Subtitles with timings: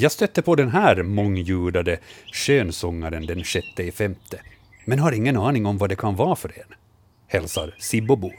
[0.00, 1.98] Jag stötte på den här mångljudade
[2.32, 4.40] skönsångaren den sjätte i femte,
[4.84, 6.74] men har ingen aning om vad det kan vara för en.
[7.26, 8.32] Hälsar Sibbobon.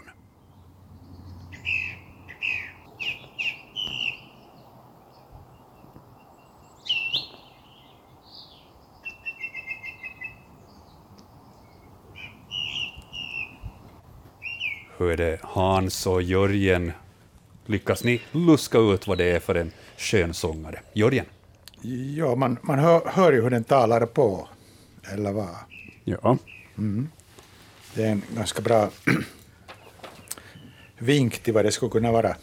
[14.97, 16.91] Hur är det Hans och Jörgen?
[17.65, 20.79] Lyckas ni luska ut vad det är för en skönsångare?
[20.93, 21.25] Jörgen?
[22.17, 24.47] Ja, man, man hör, hör ju hur den talar på,
[25.13, 25.55] eller vad?
[26.03, 26.37] Ja.
[27.93, 28.89] Det är en ganska bra
[30.97, 32.35] vink till vad det skulle kunna vara.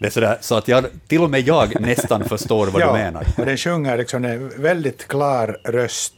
[0.00, 3.26] Det är sådär, så att jag, till och med jag nästan förstår vad du menar.
[3.38, 6.14] och den sjunger liksom en väldigt klar röst,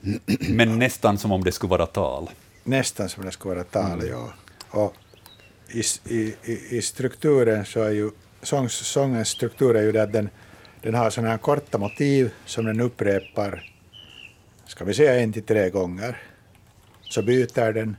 [0.48, 2.30] Men nästan som om det skulle vara tal.
[2.64, 4.08] nästan som det skulle vara tal.
[4.08, 4.32] Ja.
[4.70, 4.94] Och
[5.68, 5.82] i,
[6.14, 6.34] i,
[6.70, 8.10] i, strukturen så är ju
[8.42, 10.28] sångens struktur är ju att den,
[10.82, 13.72] den har sådana här korta motiv som den upprepar,
[14.66, 16.22] ska vi säga en till tre gånger.
[17.02, 17.96] Så byter den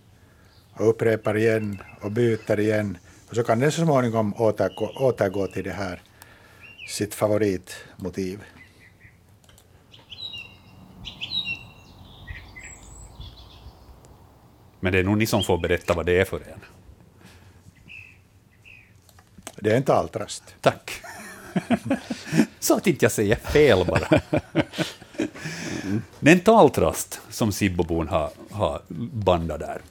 [0.73, 2.98] och upprepar igen och byter igen.
[3.30, 6.02] Och så kan den så småningom återgå, återgå till det här
[6.88, 8.44] sitt favoritmotiv.
[14.80, 16.59] Men det är nog ni som får berätta vad det är för en.
[19.55, 20.55] Det är en taltrast.
[20.61, 21.02] Tack.
[22.60, 24.22] Så att inte jag säger fel bara.
[26.20, 28.82] Det är en taltrast som Sibbobon har, har
[29.14, 29.82] bandat där.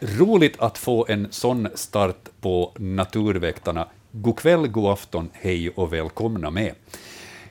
[0.00, 3.88] Roligt att få en sån start på Naturväktarna.
[4.12, 6.74] God kväll, god afton, hej och välkomna med.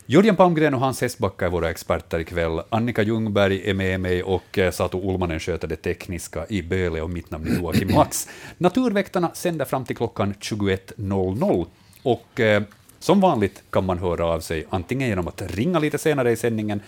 [0.07, 2.61] Jörgen Palmgren och Hans Hestbacka är våra experter ikväll.
[2.69, 7.09] Annika Ljungberg är med mig och eh, Sato Olmanen sköter det tekniska i Böle och
[7.09, 8.27] mitt namn är Joakim Max.
[8.57, 11.65] Naturväktarna sänder fram till klockan 21.00
[12.03, 12.63] och eh,
[12.99, 16.81] som vanligt kan man höra av sig antingen genom att ringa lite senare i sändningen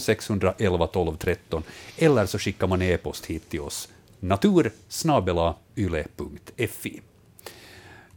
[0.00, 1.62] 0611 12 13
[1.96, 3.88] eller så skickar man e-post hit till oss
[4.20, 7.00] natursnabelayle.fi.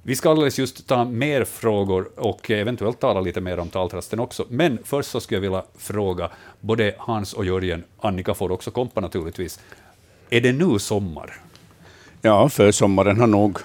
[0.04, 4.46] Vi ska alldeles just ta mer frågor och eventuellt tala lite mer om taltrasten också.
[4.50, 6.30] Men först så skulle jag vilja fråga
[6.60, 9.60] både Hans och Jörgen, Annika får också kompa naturligtvis.
[10.30, 11.42] Är det nu sommar?
[12.22, 13.58] ja, för sommaren har nog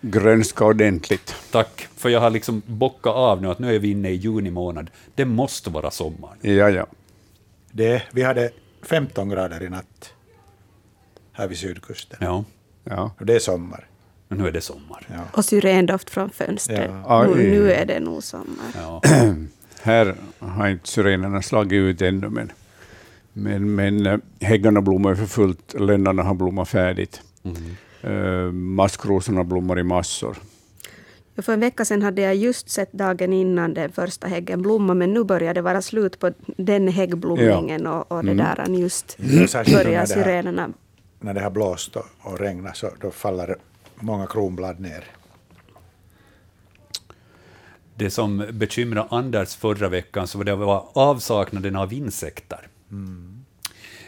[0.00, 1.34] grönskat ordentligt.
[1.50, 4.50] Tack, för jag har liksom bockat av nu att nu är vi inne i juni
[4.50, 4.90] månad.
[5.14, 6.30] Det måste vara sommar.
[6.40, 6.86] Ja, ja.
[7.72, 8.50] Det, vi hade
[8.82, 10.14] 15 grader i natt
[11.32, 12.18] här vid sydkusten.
[12.20, 12.44] Ja,
[12.84, 13.10] ja.
[13.20, 13.86] Och det är sommar.
[14.28, 15.06] men nu är det sommar.
[15.06, 15.20] Ja.
[15.32, 16.90] Och syrendoft från fönstret.
[17.06, 17.26] Ja.
[17.26, 18.66] Nu, nu är det nog sommar.
[18.74, 19.02] Ja.
[19.82, 22.52] Här har inte syrenerna slagit ut ännu, men,
[23.32, 27.22] men, men äh, häggarna blommar för fullt, lönnarna har blommat färdigt.
[27.44, 27.76] Mm.
[28.02, 30.36] Äh, maskrosorna blommar i massor.
[31.34, 34.94] Ja, För en vecka sedan hade jag just sett dagen innan den första häggen blomma,
[34.94, 38.36] men nu börjar det vara slut på den häggblomningen och, och det Mm.
[38.56, 40.68] där just när börjar det här- syrenerna.
[41.20, 43.56] när det har blåst och, och regnat så då faller
[43.94, 45.04] många kronblad ner.
[47.94, 52.68] Det som bekymrade Anders förra veckan så var det var avsaknaden av insekter.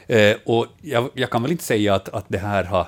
[0.07, 2.87] Eh, och jag, jag kan väl inte säga att, att det här har,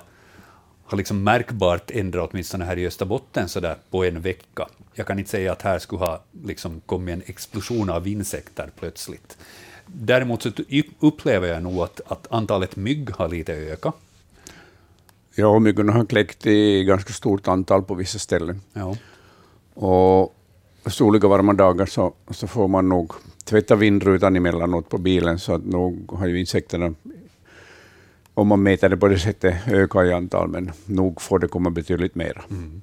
[0.84, 4.69] har liksom märkbart ändrat, åtminstone här i Österbotten, så där på en vecka.
[4.95, 9.39] Jag kan inte säga att här skulle ha liksom kommit en explosion av insekter plötsligt.
[9.87, 10.50] Däremot så
[11.00, 13.95] upplever jag nog att, att antalet mygg har lite ökat.
[15.34, 18.61] Ja, myggorna har kläckt i ganska stort antal på vissa ställen.
[18.72, 18.97] Ja.
[19.75, 20.34] Och
[20.87, 23.13] soliga varma dagar så, så får man nog
[23.45, 26.95] tvätta vindrutan emellanåt på bilen, så att nog har ju insekterna,
[28.34, 31.71] om man mäter det på det sättet, ökat i antal, men nog får det komma
[31.71, 32.42] betydligt mer.
[32.51, 32.83] Mm.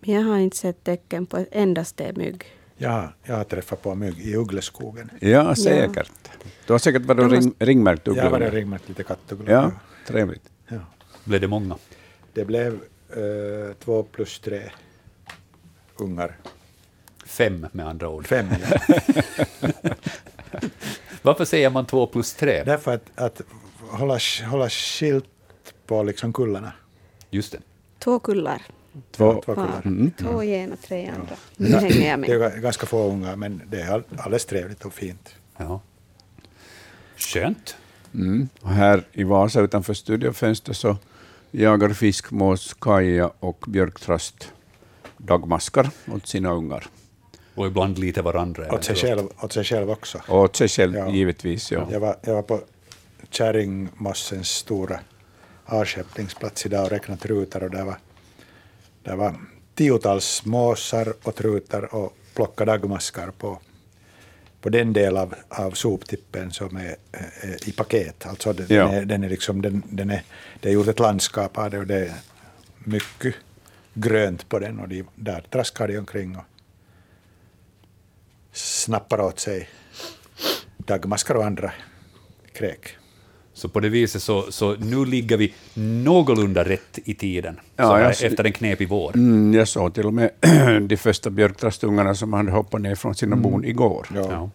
[0.00, 2.44] Men jag har inte sett tecken på ett endaste mygg.
[2.76, 5.10] Jag, jag har träffat på mygg i uggleskogen.
[5.20, 6.10] Ja, säkert.
[6.66, 8.58] Du har säkert varit måste- ring, ringmärkt Jag har varit ugglor.
[8.60, 9.50] ringmärkt lite kattugglor.
[9.50, 9.70] Ja,
[10.06, 10.50] trevligt.
[10.68, 10.76] Ja.
[11.24, 11.76] Blev det många?
[12.32, 12.72] Det blev
[13.10, 14.62] eh, två plus tre
[15.96, 16.36] ungar.
[17.26, 18.26] Fem med andra ord.
[18.26, 18.46] Fem.
[18.62, 18.98] Ja.
[21.22, 22.62] Varför säger man två plus tre?
[22.64, 23.40] Därför att, att
[23.96, 24.18] hålla,
[24.50, 25.24] hålla skilt
[25.86, 26.72] på liksom kullarna.
[27.30, 27.58] Just det.
[27.98, 28.62] Två kullar.
[29.12, 29.82] Två, Två kullar.
[29.84, 30.10] mm.
[30.18, 31.36] Två i en och tre i andra.
[31.56, 32.62] Nu hänger jag Det är med.
[32.62, 35.34] ganska få unga, men det är all- alldeles trevligt och fint.
[35.56, 35.80] Ja.
[37.16, 37.76] Skönt.
[38.14, 38.48] Mm.
[38.60, 40.96] Och här i Vasa utanför studiofönstret så
[41.50, 44.52] jagar fiskmås, kaja och björktrast
[45.16, 46.86] dagmaskar åt sina ungar.
[47.54, 48.74] Och ibland lite varandra.
[48.74, 50.20] Åt sig själv, åt sig själv också.
[50.28, 51.10] Och åt sig själv Ja.
[51.10, 51.72] givetvis.
[51.72, 51.88] Ja.
[51.90, 52.60] Jag var, jag var på
[53.34, 55.00] Kärringmossens stora
[55.64, 57.96] avskeppningsplats idag och räknade trutar och där var,
[59.02, 59.34] där var
[59.74, 63.58] tiotals måsar och trutar och plocka dagmaskar på,
[64.60, 68.26] på den del av, av soptippen som är, är i paket.
[68.26, 68.84] Alltså den, Ja.
[68.84, 70.22] den är, den är liksom, den, den är,
[70.60, 72.14] det är gjort ett landskap av det och det är
[72.78, 73.34] mycket
[73.94, 76.44] grönt på den och de, där traskar de omkring och
[78.52, 79.68] snappar åt sig
[80.76, 81.72] dagmaskar och andra
[82.52, 82.96] kräk.
[83.54, 87.94] Så på det viset så, så nu ligger vi någorlunda rätt i tiden, Ja, så
[87.94, 89.16] här, jag efter en knepig vår.
[89.16, 90.30] Mm, jag såg till och med
[90.88, 94.06] de första björktrastungarna som hade hoppat ner från sina bon igår.
[94.14, 94.26] Ja.
[94.30, 94.50] Ja.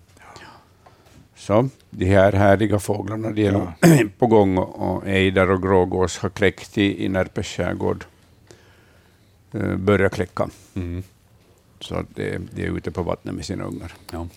[1.36, 6.30] Så de här härliga fåglarna de är på gång och och ejdrar och grågås har
[6.30, 8.06] kläckt i, i Närpes skärgård.
[9.56, 10.50] Uh, börjar kläcka.
[10.75, 11.04] Mm.
[11.80, 13.94] Så att det, de är ute på vattnet med sina ungar.
[14.12, 14.28] Ja,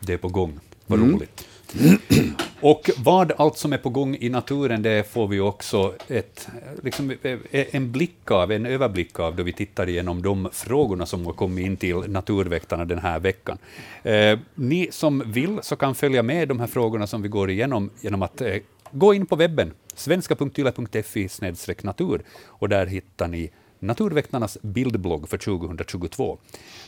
[0.00, 0.60] det är på gång.
[0.86, 1.12] Vad Mm.
[1.14, 1.46] roligt.
[2.60, 6.48] Och vad allt som är på gång i naturen, det får vi också ett,
[6.82, 11.26] liksom, eh, en blick av, en överblick av, då vi tittar igenom de frågorna som
[11.26, 13.58] har kommit in till Naturväktarna den här veckan.
[14.02, 17.90] Eh, ni som vill så kan följa med de här frågorna som vi går igenom
[18.00, 18.56] genom att eh,
[18.90, 21.28] gå in på webben, svenska.yle.fi
[21.82, 26.38] natur, och där hittar ni Naturväktarnas bildblogg för 2022.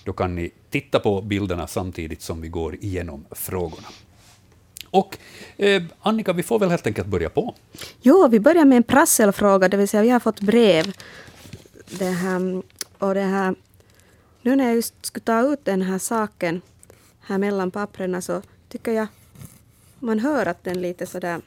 [0.05, 3.89] Då kan ni titta på bilderna samtidigt som vi går igenom frågorna.
[4.91, 5.19] Och
[5.57, 7.55] eh, Annika, vi får väl helt enkelt börja på.
[8.01, 10.97] Jo, vi börjar med en prasselfråga, det vill säga vi har fått brev.
[11.99, 12.63] Det här,
[12.99, 13.55] och det här,
[14.43, 16.61] nu när jag just skulle ta ut den här saken
[17.21, 19.07] här mellan papperna så tycker jag
[19.99, 21.41] man hör att den lite sådär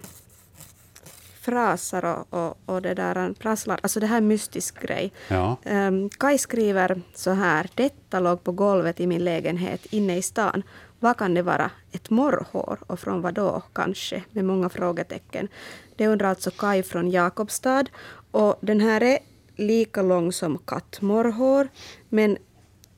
[1.41, 3.79] frasar och, och, och det där prasslar.
[3.83, 5.11] Alltså det här är en mystisk grej.
[5.27, 5.57] Ja.
[5.65, 7.69] Um, Kai skriver så här.
[7.75, 10.63] Detta låg på golvet i min lägenhet inne i stan.
[11.03, 11.71] Vad kan det vara?
[11.91, 12.79] Ett morrhår?
[12.87, 14.23] Och från vad då, kanske?
[14.31, 15.47] Med många frågetecken.
[15.95, 17.85] Det undrar alltså Kai från Jakobstad.
[18.31, 19.19] Och den här är
[19.55, 21.67] lika lång som kattmorrhår.
[22.09, 22.37] Men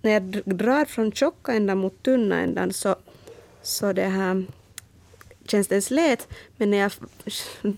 [0.02, 2.96] när jag drar från tjocka ändan mot tunna ändan så,
[3.62, 4.46] så det här
[5.46, 6.28] känns den slät,
[6.58, 6.92] men när jag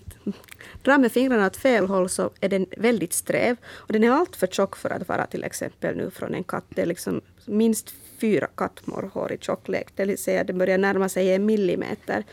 [0.82, 3.56] drar med fingrarna åt fel håll så är den väldigt sträv.
[3.66, 6.64] Och den är allt för tjock för att vara till exempel nu från en katt.
[6.68, 9.88] Det är liksom minst fyra kattmorrhår i tjocklek.
[9.94, 12.24] Det vill säga det börjar närma sig en millimeter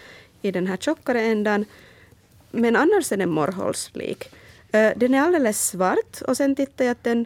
[0.42, 1.66] i den här tjockare ändan.
[2.52, 4.30] Men annars är den morrhålslik.
[4.72, 7.26] Den är alldeles svart och sen tittar jag att den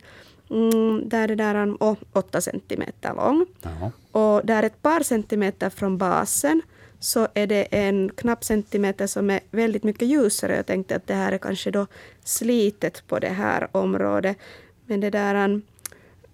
[0.50, 3.46] mm, där är där oh, åtta centimeter lång.
[3.62, 3.92] Ja.
[4.12, 6.62] Och där ett par centimeter från basen
[7.00, 10.56] så är det en knapp centimeter som är väldigt mycket ljusare.
[10.56, 11.88] Jag tänkte att det här är kanske då
[12.24, 14.38] slitet på det här området.
[14.86, 15.62] Men det där...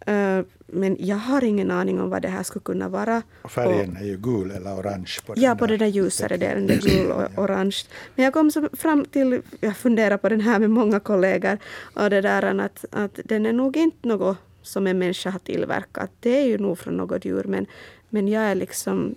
[0.07, 3.21] Uh, men jag har ingen aning om vad det här skulle kunna vara.
[3.41, 5.17] Och färgen är ju gul eller orange.
[5.25, 7.77] På Ja, den på den där ljusare delen, är gul och orange.
[8.15, 11.57] Men jag kom så fram till, jag funderar på den här med många kollegor,
[11.93, 16.11] och det där att, att den är nog inte något som en människa har tillverkat.
[16.19, 17.65] Det är ju nog från något djur, men,
[18.09, 19.15] men jag är liksom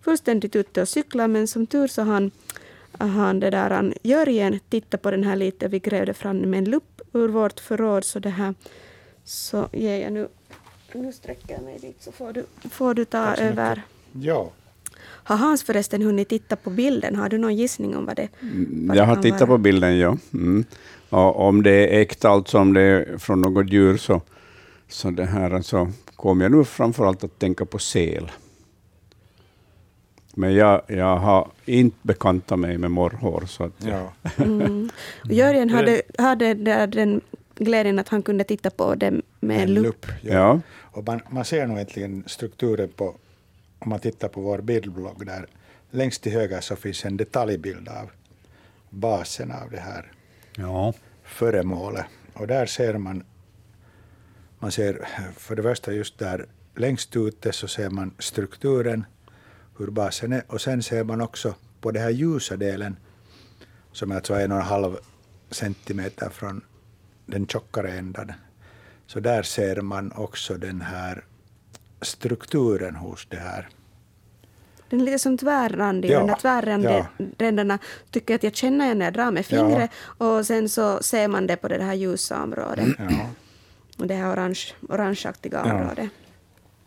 [0.00, 2.30] fullständigt ute och cyklar, men som tur så han,
[2.98, 6.64] han det där, han Jörgen tittade på den här lite, vi grävde fram med en
[6.64, 8.54] lupp ur vårt förråd, så det här,
[9.24, 10.28] så ger jag nu,
[10.96, 13.82] nu sträcker jag mig dit så får du, får du ta över.
[14.12, 14.50] Ja,
[15.02, 17.16] Har Hans förresten hunnit titta på bilden?
[17.16, 19.50] Har du någon gissning om vad det, vad det Jag har tittat vara?
[19.50, 20.16] på bilden, ja.
[20.32, 20.64] Mm.
[21.10, 24.20] Och om det är äkta, alltså om det är från något djur, så,
[24.88, 28.30] så det här alltså, kommer jag nu framförallt att tänka på säl.
[30.34, 33.44] Men jag, jag har inte bekantat mig med morrhår.
[33.46, 34.12] Så att, ja.
[34.36, 34.90] Mm.
[35.24, 37.20] Och Jörgen hade, hade där den
[37.58, 40.06] glädjen att han kunde titta på det med en lupp.
[40.22, 40.32] Ja.
[40.32, 40.60] ja.
[40.76, 43.14] Och man, man ser nog egentligen strukturen på,
[43.78, 45.46] om man tittar på vår bildblogg där,
[45.90, 48.10] längst till höger så finns en detaljbild av
[48.90, 50.12] basen av det här
[50.56, 50.92] Ja.
[51.24, 52.04] föremålet.
[52.34, 53.24] Och där ser man,
[54.58, 59.04] man ser för det första just där längst ute så ser man strukturen,
[59.78, 62.96] hur basen är, och sen ser man också på den här ljusa delen,
[63.92, 64.96] som är alltså en och en halv
[65.50, 66.60] centimeter från
[67.26, 68.32] den tjockare ändan,
[69.06, 71.24] så där ser man också den här
[72.02, 73.68] strukturen hos det här.
[74.88, 76.10] Den är lite som tvärrandig.
[76.10, 77.78] Ja, Den där tvärränderna
[78.10, 79.90] tycker jag att jag känner igen när jag drar med fingret.
[79.96, 82.88] Och sen så ser man det på det här ljusa området.
[82.98, 84.06] Ja.
[84.06, 85.74] det här orange, orangeaktiga Ja.
[85.74, 86.10] området.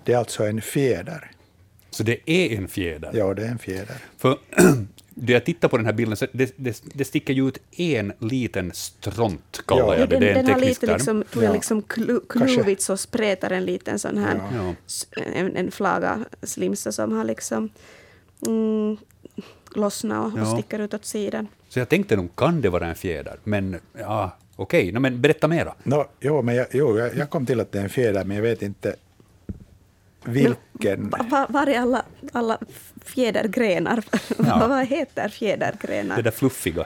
[0.04, 1.32] Det är alltså en fjäder.
[1.90, 3.12] Så det är en fjäder.
[3.14, 3.98] Ja, det är en fjäder.
[4.18, 4.38] För
[5.22, 8.14] då jag tittar på den här bilden så det, det, det sticker ju ut en
[8.20, 9.94] liten stront, kallar Ja.
[9.94, 10.16] jag Ja, det.
[10.16, 10.96] den, det är en den har lite term.
[10.96, 11.54] liksom, tror jag, Ja.
[11.54, 14.76] liksom klu, kluvits och spretar en liten sån här, Ja.
[15.34, 17.70] En, en flaga slimsa som har liksom
[18.48, 18.98] mm,
[19.76, 20.54] lossnat och, och Ja.
[20.58, 21.48] sticker ut åt sidan.
[21.70, 23.36] Så jag tänkte nog, kan det vara en fjäder?
[23.44, 25.74] Men ja, okej, no, men berätta mera.
[25.84, 28.36] No, jo, men jag, jo, jag, jag kom till att det är en fjäder, men
[28.38, 28.96] jag vet inte
[30.26, 31.10] vilken.
[31.10, 32.58] Va- va- Var är alla, alla
[33.06, 34.04] fjädergrenar?
[34.48, 34.68] Ja.
[34.68, 36.16] Vad heter fjädergrenar?
[36.16, 36.86] Det där fluffiga.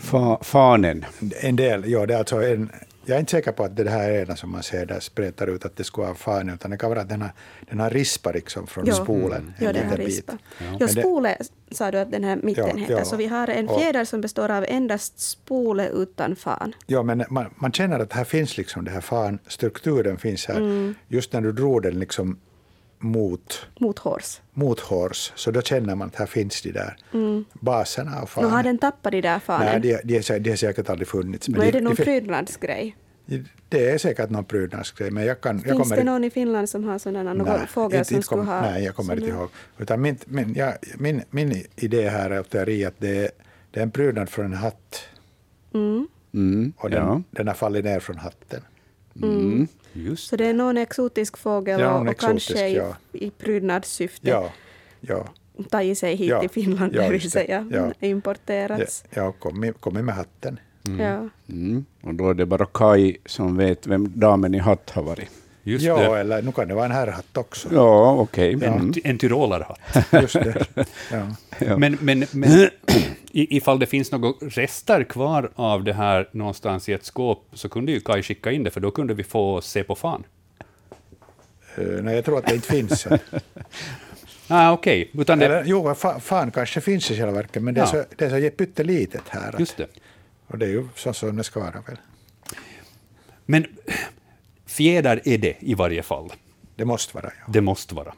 [0.00, 1.04] Fa, fanen.
[1.40, 2.70] En del, ja, det är alltså en,
[3.08, 5.64] jag är inte säker på att det här ena som man ser där spretar ut
[5.64, 7.30] att det skulle vara fan, utan det kan vara att den har,
[7.70, 8.94] den har rispa liksom från Ja.
[8.94, 9.52] spolen.
[9.58, 10.38] Ja, en den har rispa.
[10.58, 10.76] Ja.
[10.80, 11.36] Ja, spole
[11.70, 12.94] sa du att den här mitten Ja, heter.
[12.94, 13.04] ja.
[13.04, 16.74] Så vi har en fjäder som består av endast spole utan fan.
[16.86, 20.56] Ja, men man, man känner att här finns liksom det här fan, strukturen finns här.
[20.56, 20.94] Mm.
[21.08, 22.38] Just när du drog den liksom
[22.98, 24.40] mot, Mot hårs.
[24.52, 26.96] mot hårs, så då känner man att här finns de där
[27.60, 28.50] baserna av Nu fanen.
[28.50, 29.66] har den tappat de där fanen.
[29.82, 31.48] Nej, de, de, de har säkert aldrig funnits.
[31.48, 32.96] Men är det någon de, prydnadsgrej?
[33.68, 35.56] det är säkert någon prydnadsgrej, men jag kan...
[35.56, 38.14] jag Finns kommer det någon i Finland som har sådana, någon Nej, fågel inte- som
[38.16, 38.60] inte skulle ha...
[38.60, 39.48] Nej, jag kommer inte ihåg.
[39.78, 43.30] Utan min, min, ja, min, min idé här är teori att det är,
[43.70, 45.00] det är en prydnad från en hatt
[45.74, 46.08] Mm.
[46.34, 47.22] Mm, och den, ja.
[47.30, 48.60] den har fallit ner från hatten.
[49.22, 49.68] Mm.
[49.92, 53.26] Just Så det är någon exotisk fågel Ja, och, någon och kanske exotisk, i, ja.
[53.26, 54.52] i prydnadssyfte Ja,
[55.00, 55.28] ja.
[55.70, 57.68] tagit sig hit Ja, till Finland, ja, det vill säga
[58.00, 58.06] Ja.
[58.06, 59.04] importerats.
[59.10, 59.60] ja, ja kom,
[60.04, 60.60] med hatten.
[60.98, 61.28] Ja.
[61.48, 61.84] Mm.
[62.02, 65.28] Och då är det bara Kai som vet vem damen i hatt har varit.
[65.62, 66.20] Just ja, det.
[66.20, 67.68] eller nu kan det vara en herrhatt också.
[67.72, 68.56] Ja, okej.
[68.60, 68.66] Ja.
[68.66, 68.78] Mm.
[68.86, 69.80] En, en tyrolerhatt.
[70.22, 70.66] Just det.
[71.12, 71.26] Ja.
[71.58, 71.76] Ja.
[71.76, 72.50] Men, men, men
[73.32, 77.68] i- ifall det finns några rester kvar av det här någonstans i ett skåp så
[77.68, 80.24] kunde ju Kai skicka in det, för då kunde vi få se på fan.
[81.78, 83.06] Uh, nej, jag tror att det inte finns.
[84.50, 85.46] Ah, Okej, utan det...
[85.46, 87.90] Eller, jo, fa, fan kanske finns i själva verket, men det är, Ja.
[87.90, 89.48] så, det är så pyttelitet här.
[89.54, 89.86] Att, Just det.
[90.46, 91.96] Och det är ju så som det ska vara väl.
[93.46, 93.66] Men
[94.78, 96.32] fjäder är det i varje fall.
[96.76, 97.52] Det måste vara, ja.
[97.52, 98.12] Det måste vara.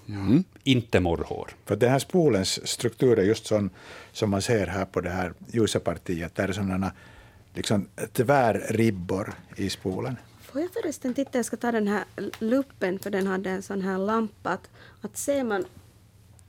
[0.65, 1.51] Inte morrhår.
[1.67, 3.71] För den här spolens struktur är just sån
[4.13, 6.35] som man ser här på det här ljusa partiet.
[6.35, 6.93] Där är sådana
[7.55, 10.17] liksom tvärribbor i spolen.
[10.43, 12.05] Får jag förresten titta, jag ska ta den här
[12.39, 14.51] luppen för den hade en sån här lampa.
[14.51, 15.65] Att, att ser man,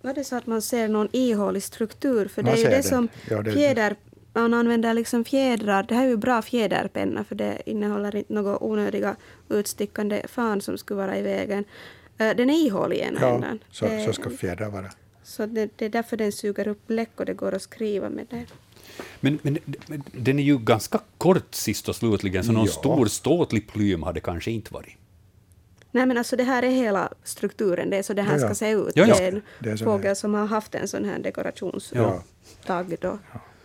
[0.01, 2.27] var det så att man ser någon ihålig struktur?
[2.27, 2.84] För det Man är ju det det.
[2.84, 3.96] som Ja, det- fjäder,
[4.34, 8.64] man använder liksom fjädrar, det här är ju bra fjäderpenna för det innehåller inte några
[8.64, 9.16] onödiga
[9.50, 11.64] utstickande fan som skulle vara i vägen.
[12.18, 13.60] Eh, Den är ihålig i ena Ja, änden.
[13.72, 14.92] så, Det- så ska fjädrar vara.
[15.24, 18.28] så det, det är därför den suger upp bläck och det går att skriva med
[18.30, 18.46] det.
[19.20, 19.58] Men, men,
[19.88, 22.72] men den är ju ganska kort sist och slutligen, så någon Ja.
[22.72, 24.98] stor ståtlig plym hade kanske inte varit.
[25.92, 28.48] Nej men alltså det här är hela strukturen, det är så det här Ja, ja.
[28.48, 28.92] ska se ut.
[28.96, 29.16] Ja, ja.
[29.18, 32.18] Det är en Det är så fågel som har haft en sån här dekorationstag
[32.68, 32.98] Ja.
[33.02, 33.20] då.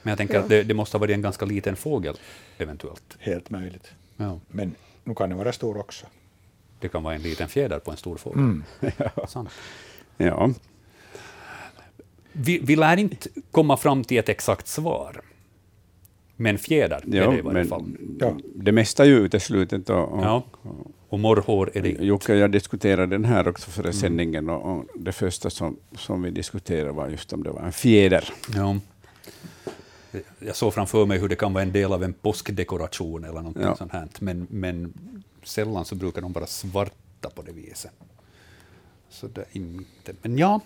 [0.07, 0.41] Men jag tänker Ja.
[0.41, 2.17] att det, det måste ha varit en ganska liten fågel,
[2.59, 3.17] eventuellt.
[3.19, 3.91] Helt möjligt.
[4.17, 4.41] Ja.
[4.49, 6.07] Men nu kan den vara stor också.
[6.81, 8.39] Det kan vara en liten fjäder på en stor fågel.
[8.39, 8.63] Mm.
[9.29, 9.49] Sant.
[10.17, 10.51] Ja.
[12.33, 15.21] Vi, vi lär inte komma fram till ett exakt svar.
[16.37, 17.85] Men fjäder är Ja, det i varje men fall.
[18.21, 18.37] Ja.
[18.55, 19.91] det mesta är ju uteslutet.
[19.91, 20.45] Och, och, Ja.
[21.09, 22.05] Och morrhår är det inte.
[22.07, 26.23] Jocke och jag diskuterade den här också före sändningen och, och det första som, som
[26.23, 28.29] vi diskuterade var just om det var en fjäder.
[28.55, 28.77] Ja.
[30.39, 33.57] Jag såg framför mig hur det kan vara en del av en påskdekoration eller något
[33.61, 33.77] Ja.
[33.77, 34.09] sånt här.
[34.21, 34.93] Men, men
[35.43, 37.91] sällan så brukar de vara svarta på det viset.
[39.09, 40.13] Så det är inte...
[40.23, 40.61] Men ja,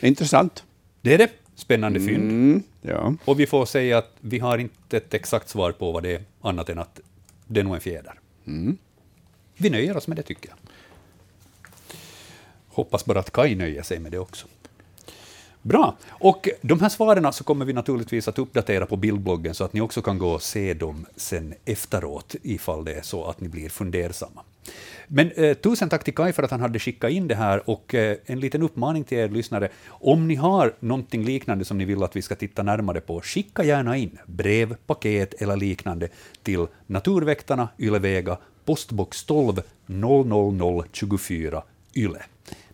[0.00, 0.64] Intressant.
[1.00, 1.30] det är det.
[1.54, 2.30] Spännande fynd.
[2.30, 3.14] Mm, ja.
[3.24, 6.22] Och vi får säga att vi har inte ett exakt svar på vad det är,
[6.40, 7.00] annat än att
[7.46, 8.20] det är nog en fjäder.
[8.46, 8.76] Mm.
[9.56, 10.56] Vi nöjer oss med det, tycker jag.
[12.68, 14.46] Hoppas bara att Kai nöjer sig med det också.
[15.66, 15.96] Bra.
[16.08, 19.80] Och de här svaren så kommer vi naturligtvis att uppdatera på bildbloggen så att ni
[19.80, 23.68] också kan gå och se dem sen efteråt ifall det är så att ni blir
[23.68, 24.42] fundersamma.
[25.08, 27.94] Men eh, tusen tack till Kai för att han hade skickat in det här och
[27.94, 29.68] eh, en liten uppmaning till er lyssnare.
[29.88, 33.64] Om ni har någonting liknande som ni vill att vi ska titta närmare på, skicka
[33.64, 36.08] gärna in brev, paket eller liknande
[36.42, 41.62] till Naturväktarna, Ylevega, postbox 12 00024
[41.94, 42.22] Yle.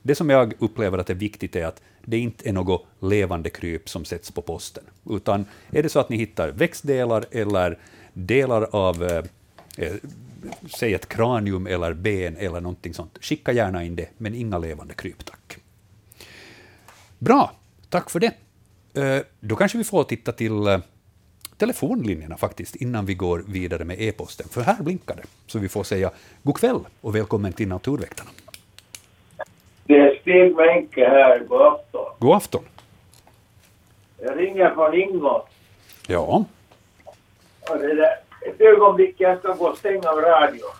[0.02, 3.88] Det som jag upplever att är viktigt är att det inte är något levande kryp
[3.88, 7.78] som sätts på posten, utan är det så att ni hittar växtdelar eller
[8.12, 9.24] delar av eh,
[9.76, 9.94] eh,
[10.74, 14.94] säg ett kranium eller ben eller någonting sånt, skicka gärna in det, men inga levande
[14.94, 15.56] kryp, tack.
[17.18, 17.52] Bra,
[17.88, 18.32] tack för det.
[18.94, 20.78] Eh, Då kanske vi får titta till, eh,
[21.56, 24.48] telefonlinjerna faktiskt, innan vi går vidare med e-posten.
[24.50, 26.10] För här blinkar det, så vi får säga
[26.42, 28.30] god kväll och välkommen till Naturväktarna.
[30.22, 31.38] Stig Wenke här.
[31.38, 32.06] God afton.
[32.18, 32.64] God afton.
[34.18, 35.46] Jag ringer från Ingå.
[36.06, 36.44] Ja,
[37.68, 40.70] det där, ett ögonblick, jag ska gå och stänga av radion.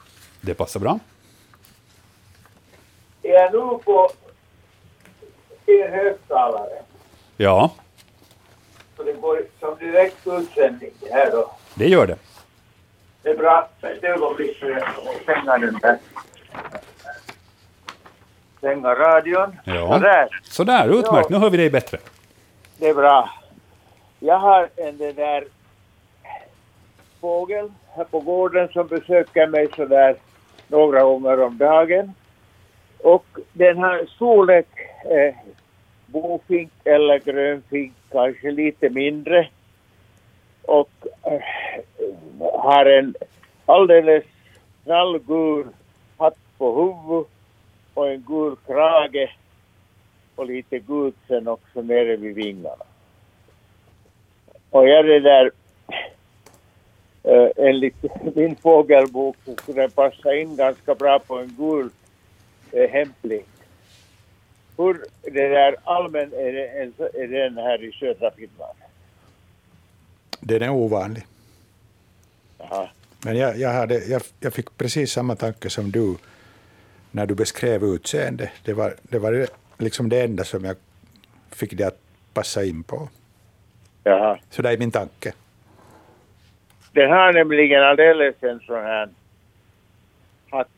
[0.40, 0.98] det passar bra.
[3.22, 4.10] Är jag nu på
[5.66, 6.82] er högtalare?
[7.36, 7.70] Ja,
[8.96, 11.50] Så det går som direkt utsändning det här då.
[11.74, 12.16] det gör det.
[13.22, 13.68] Det är bra.
[13.80, 15.98] Ett ögonblick så jag ska stänga den där.
[18.62, 19.56] Stänga radion.
[19.64, 19.92] Ja.
[19.94, 20.28] Sådär.
[20.42, 21.30] Sådär, utmärkt.
[21.30, 21.98] Nu hör vi dig bättre.
[22.78, 23.30] Det är bra.
[24.20, 25.44] Jag har en den där
[27.20, 30.16] fågel här på gården som besöker mig sådär
[30.68, 32.14] några gånger om dagen.
[32.98, 34.68] Och den har storlek
[35.04, 35.34] eh,
[36.06, 39.48] bofink eller grönfink, kanske lite mindre.
[40.62, 40.90] Och
[41.22, 41.42] eh,
[42.52, 43.14] har en
[43.66, 44.24] alldeles
[44.84, 45.66] knallgul
[46.18, 47.41] hatt på huvudet
[47.94, 49.36] och en gul krage
[50.34, 52.84] och lite gult sen också nere vid vingarna.
[54.70, 55.50] Och jag det där,
[57.22, 57.96] eh, enligt
[58.36, 61.90] min fågelbok så skulle den passa in ganska bra på en gul
[62.72, 63.44] eh, hämpling.
[64.76, 68.78] Hur det där allmän är, det är den här i södra Finland?
[70.40, 71.26] Den är ovanlig.
[72.58, 72.88] Jaha.
[73.24, 76.16] Men jag, jag, hade, jag, jag fick precis samma tanke som du
[77.12, 78.50] när du beskrev utseende.
[78.64, 79.46] Det var, det var
[79.78, 80.76] liksom det enda som jag
[81.50, 81.98] fick det att
[82.34, 83.08] passa in på.
[84.04, 84.38] Jaha.
[84.50, 85.32] Så det är min tanke.
[86.92, 89.08] Den har nämligen alldeles en sån här
[90.50, 90.68] hatt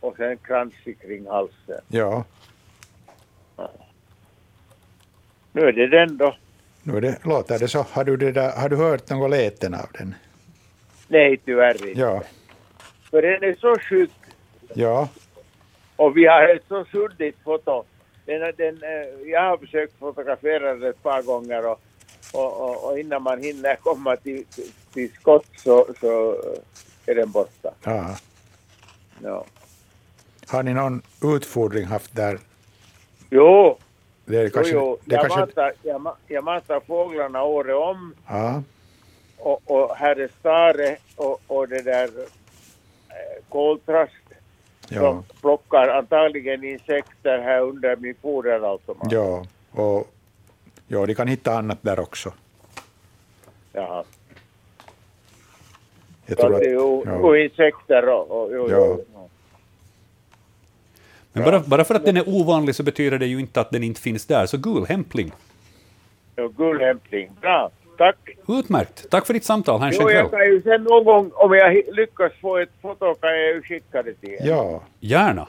[0.00, 1.80] och sen krans kring halsen.
[1.88, 2.24] Ja,
[5.52, 6.36] Nu är det den då.
[6.82, 7.82] nu är det, låter det så.
[7.90, 10.14] Har du, det där, har du hört något läten av den?
[11.08, 12.00] Nej, tyvärr inte.
[12.00, 12.22] Ja,
[13.10, 14.10] För den är så skygg
[14.74, 15.08] ja,
[16.00, 17.84] och vi har ett så suddigt foto.
[18.24, 21.80] Den, den, eh, jag har försökt fotografera den ett par gånger och,
[22.32, 26.36] och, och, och innan man hinner komma till, till, till skott så, så
[27.06, 27.70] är den borta.
[27.84, 28.16] ja.
[29.22, 29.44] Ja.
[30.48, 32.38] Har ni någon utfodring haft där?
[33.30, 33.78] Jo,
[34.24, 34.98] Det är jo, kanske, jo.
[35.04, 38.62] Det är Jag, kanske, matar, jag, jag matar fåglarna året om ja,
[39.38, 42.08] och, och här är stare och, och det där
[43.08, 44.12] eh, koltrast
[44.90, 49.12] ja, som plockar antagligen insekter här under min foderautomat.
[49.12, 50.10] ja, och
[50.88, 52.32] ja, de kan hitta annat där också.
[53.72, 54.04] Jaha.
[56.26, 57.12] Jag tror att att, det är ju, ja.
[57.12, 58.98] och insekter och, och jo, Ja.
[61.32, 63.82] Men bara, bara för att den är ovanlig så betyder det ju inte att den
[63.82, 64.46] inte finns där.
[64.46, 65.32] Så gul hämpling.
[66.36, 67.30] jo, guldhämtning.
[67.40, 67.70] Bra,
[68.00, 68.16] tack.
[68.48, 69.10] Utmärkt.
[69.10, 69.80] Tack för ditt samtal.
[69.80, 70.40] Ha en skön Jo, jag kväll.
[70.40, 74.02] kan ju sen någon gång, om jag lyckas få ett foto, kan jag ju skicka
[74.02, 74.46] det till er.
[74.46, 75.46] Ja, Gärna.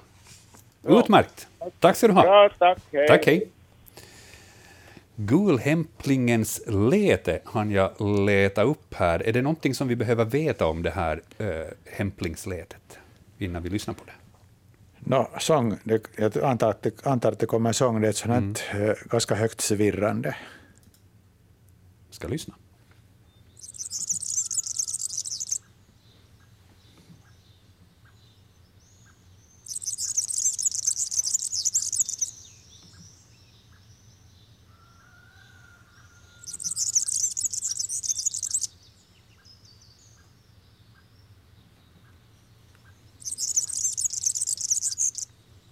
[0.83, 1.47] Utmärkt.
[1.79, 2.21] Tack ska du ha.
[2.21, 2.77] Bra, tack.
[2.91, 3.07] Hej.
[3.07, 3.49] Tack, hej.
[5.15, 7.91] Gulhämplingens lete hann jag
[8.27, 9.27] leta upp här.
[9.27, 11.47] Är det någonting som vi behöver veta om det här äh,
[11.85, 12.99] hämplingsletet
[13.37, 14.13] innan vi lyssnar på det?
[14.99, 18.09] no, sång, det, jag antar att, det, antar att det kommer en sång, det är
[18.09, 20.35] ett sånt här eh, ganska högt svirrande.
[22.11, 22.55] Ska lyssna.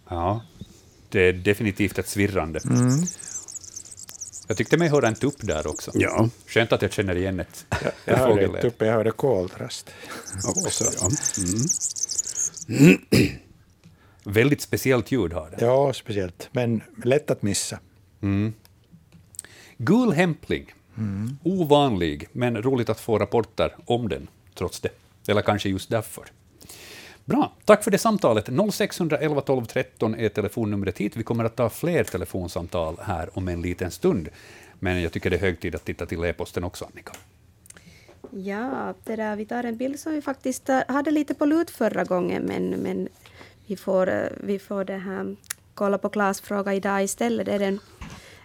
[0.09, 0.41] Ja,
[1.09, 2.59] det är definitivt ett svirrande.
[2.65, 3.05] Mm.
[4.49, 5.91] Jag tyckte mig höra en tupp där också.
[5.93, 9.89] Ja, Skönt att jag känner igen ett, Jag ett hörde inte uppe, jag hörde koltrast.
[10.65, 10.85] också.
[11.01, 11.09] Ja.
[14.23, 15.65] Väldigt speciellt ljud har det.
[15.65, 16.49] Ja, speciellt.
[16.51, 17.79] Men lätt att missa.
[19.77, 20.73] Gul hämpling.
[21.43, 24.89] Ovanlig, men roligt att få rapporter om den, trots det.
[25.27, 26.23] Eller kanske just därför.
[27.29, 28.49] Bra, tack för det samtalet.
[28.73, 31.17] 0611 12 13 är telefonnumret hit.
[31.17, 34.29] Vi kommer att ta fler telefonsamtal här om en liten stund.
[34.79, 37.11] Men jag tycker det är hög tid att titta till e-posten också, Annika.
[38.31, 41.69] Ja, det där, vi tar en bild som vi faktiskt eh, hade lite på lut
[41.69, 43.07] förra gången, men, men
[43.65, 45.35] vi får, eh, vi får det här,
[45.73, 47.45] kolla på Klas fråga idag istället.
[47.45, 47.79] Det är den,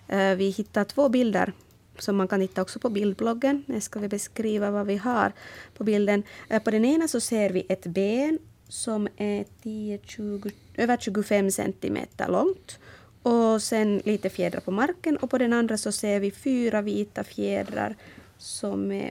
[0.09, 1.53] eh, vi hittar två bilder
[1.99, 3.65] som man kan hitta också på bildbloggen.
[3.67, 5.33] Nu ska vi beskriva vad vi har
[5.77, 6.23] på bilden.
[6.65, 8.39] På den ena så ser vi ett ben
[8.75, 12.79] som är 10, 20, över 25 centimeter långt.
[13.23, 15.17] Och sen lite fjädrar på marken.
[15.17, 17.97] Och på den andra så ser vi fyra vita fjädrar
[18.39, 19.11] som är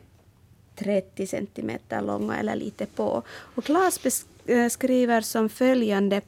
[0.76, 3.24] 30 centimeter långa eller lite på.
[3.28, 4.00] Och Claes
[4.46, 6.22] beskriver eh, som följande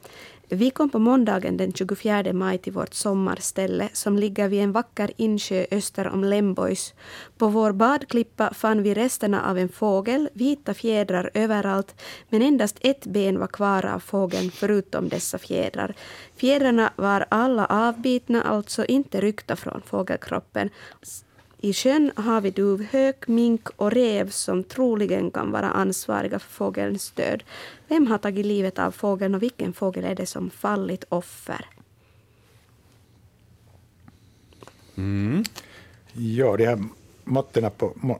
[0.48, 5.10] vi kom på måndagen den 24 maj till vårt sommarställe som ligger vid en vacker
[5.16, 6.94] insjö öster om Lembois.
[7.38, 13.06] På vår badklippa fann vi resterna av en fågel, vita fjädrar överallt, men endast ett
[13.06, 15.94] ben var kvar av fågeln förutom dessa fjädrar.
[16.36, 20.70] Fjädrarna var alla avbitna, alltså inte ryckta från fågelkroppen.
[21.66, 27.10] I sjön har vi duvhök, mink och rev som troligen kan vara ansvariga för fågelns
[27.10, 27.42] död.
[27.88, 31.66] Vem har tagit livet av fågeln och vilken fågel är det som fallit offer?
[34.96, 35.44] Mm.
[36.12, 36.84] Ja, de här
[37.24, 38.18] måtten på...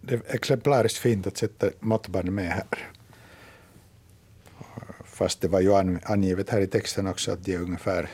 [0.00, 2.90] Det är exemplariskt fint att sätta måttband med här.
[5.04, 8.08] Fast det var ju angivet här i texten också att de är ungefär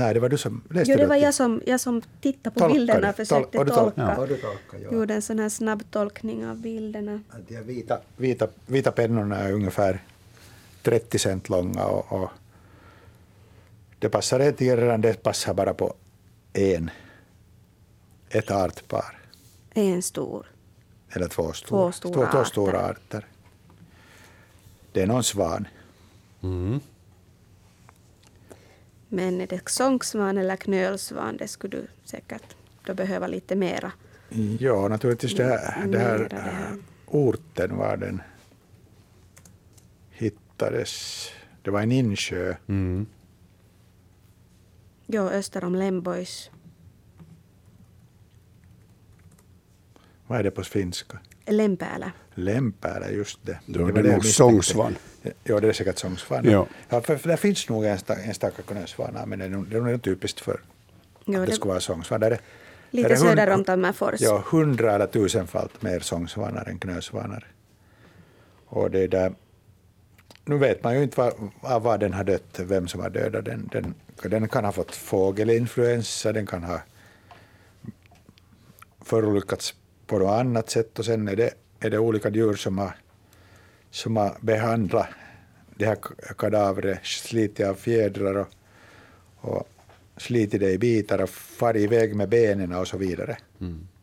[0.00, 2.60] Nej, det var du som läste Jo, det var jag som, jag som tittade på
[2.60, 2.74] Tolkade.
[2.80, 4.00] bilderna och försökte Tol- och tolka.
[4.00, 4.16] tol- ja.
[4.16, 4.92] och du tolkade, ja.
[4.92, 7.20] Gjorde en sån här snabb tolkning av bilderna.
[7.48, 10.02] De vita, vita, vita pennorna är ungefär
[10.82, 12.30] 30 cent långa och, och
[13.98, 15.94] det passar inte redan, det passar bara på
[16.52, 16.90] en,
[18.30, 19.18] ett artpar.
[19.74, 20.46] En stor.
[21.12, 22.44] Eller två stora, Två stora två, två arter.
[22.50, 23.26] stora arter.
[24.92, 25.68] Det är någon svan.
[26.42, 26.80] Mm.
[29.12, 33.92] Men är det sångsvan eller knölsvan, det skulle du säkert då behöva lite mera.
[34.58, 36.76] Ja, naturligtvis det här, det här, Mera det här.
[37.06, 38.22] orten var den
[40.10, 41.26] hittades.
[41.62, 42.54] Det var en insjö.
[42.68, 43.06] Mm.
[45.06, 46.50] Jo, öster om Lembois.
[50.26, 51.18] Vad är det på finska?
[51.46, 52.12] Lempäällä.
[52.34, 53.60] Lämpärä, just det.
[53.66, 54.96] Då var det jag nog sångsvan.
[55.44, 56.44] Ja, det är säkert sångsvan.
[56.44, 56.66] Ja.
[56.88, 58.62] Ja, för, för det finns nog enstaka, enstaka
[59.26, 60.60] men det är, nog- det är nog typiskt för
[61.24, 62.20] Jo, att det det, skulle vara sångsvan.
[62.20, 62.40] Där är, där
[62.90, 64.20] lite söder om Tammerfors.
[64.20, 67.46] Ja, hundra eller tusenfalt mer sångsvanar än knölsvanar.
[68.66, 69.32] Och det där,
[70.44, 73.44] nu vet man ju inte vad, av vad den har dött, vem som har dödat
[73.44, 73.68] den.
[73.72, 73.94] den.
[74.22, 76.80] Den kan ha fått fågelinfluensa, den kan ha
[79.04, 79.74] förolyckats
[80.06, 82.92] på något annat sätt och sen är det, är det olika djur som har,
[83.90, 85.08] som har behandlat
[85.74, 85.98] det här
[86.36, 88.48] kadavret, slitit av fjädrar och,
[89.40, 89.68] och
[90.16, 93.36] slitit det i bitar och farit iväg med benen och så vidare.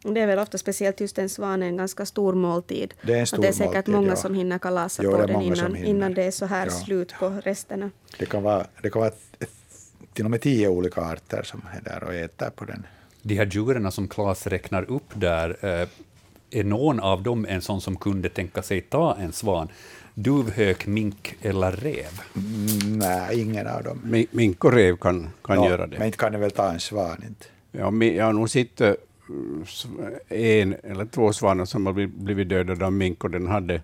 [0.02, 2.94] Det är väl ofta speciellt just en svan en ganska stor måltid.
[3.02, 4.16] Det är en stor det är säkert måltid, många ja.
[4.16, 6.72] som hinner kalasa Jo, på den innan, innan det är så här Ja.
[6.72, 7.92] slut på resterna.
[8.20, 9.12] Det kan vara, det kan vara
[10.14, 12.86] till och med tio olika arter som är där och äter på den.
[13.22, 15.88] De här djuren som Claes räknar upp där, eh,
[16.52, 19.68] är någon av dem en sån som kunde tänka sig ta en svan?
[20.14, 22.22] Duvhök, mink eller rev?
[22.36, 24.02] Mm, nej, ingen av dem.
[24.06, 25.98] Mi- Mink och rev kan, kan Ja, göra det.
[25.98, 27.46] Men inte kan det väl ta en svan inte.
[27.72, 28.94] Ja, jag har nog sett eh,
[30.30, 33.82] en eller två svanar som har bli- blivit dödade av mink och den hade,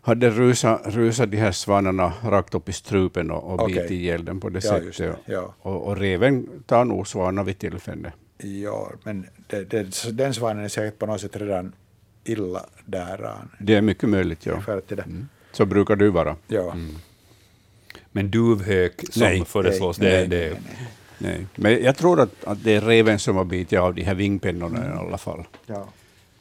[0.00, 3.74] hade rusat, rusat de här svanarna rakt upp i strupen och, och Okej.
[3.74, 4.96] bitit ihjäl den på det Ja, sättet.
[4.96, 5.54] det, ja.
[5.58, 8.12] Och, och reven tar nog svanar vid tillfälle.
[8.38, 11.72] Ja, men det, det, den svanen är säkert på något sätt redan
[12.24, 13.50] illa däran.
[13.60, 14.62] Det är mycket möjligt, ja.
[14.88, 15.04] Där,
[15.52, 16.36] Så brukar du vara.
[16.46, 16.76] ja.
[18.12, 20.60] Men duvhök som Nej, föreslås, nej, det, nej, det, nej,
[21.18, 21.36] nej.
[21.38, 21.46] Nej.
[21.54, 24.86] Men jag tror att, att det är reven som har bitit av de här vingpennorna
[24.86, 25.44] i alla fall.
[25.66, 25.88] Ja.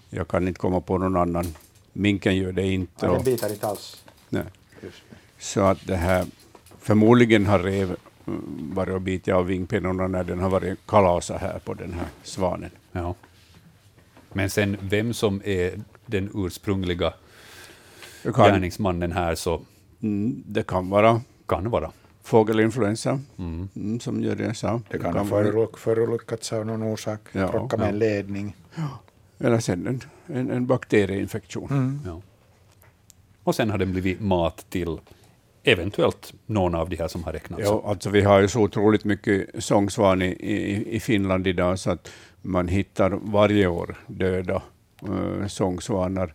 [0.09, 1.45] Jag kan inte komma på någon annan.
[1.93, 3.05] Minken gör det inte.
[3.05, 4.03] Ja, den biter inte alls.
[4.29, 4.43] nej.
[4.83, 5.15] Just det.
[5.39, 6.25] Så att det här,
[6.81, 7.97] förmodligen har rev mm,
[8.73, 12.69] varit och bitit av vingpennorna när den har varit kalasa här på den här svanen.
[12.91, 13.15] ja.
[14.33, 17.13] Men sen vem som är den ursprungliga
[18.23, 19.61] Det kan, gärningsmannen här, så
[20.01, 21.91] mm, det kan vara kan vara.
[22.23, 23.69] fågelinfluensa Mm.
[23.75, 24.53] mm, som gör det.
[24.53, 24.81] Så.
[24.89, 27.19] Det kan ha vara, förolyck- förolyckats av någon orsak.
[27.31, 27.89] Ja, Krocka med ja.
[27.89, 28.55] en ledning.
[29.39, 30.01] eller sen en,
[30.37, 31.67] en, en bakterieinfektion.
[31.69, 31.99] Mm.
[32.05, 32.21] Ja.
[33.43, 34.97] Och sen har den blivit mat till
[35.65, 37.85] eventuellt någon av de här som har räknats Ja, upp.
[37.85, 42.11] alltså vi har ju så otroligt mycket sångsvan i, i, i Finland idag så att
[42.41, 44.61] man hittar varje år döda
[45.01, 46.33] eh, uh, sångsvanar.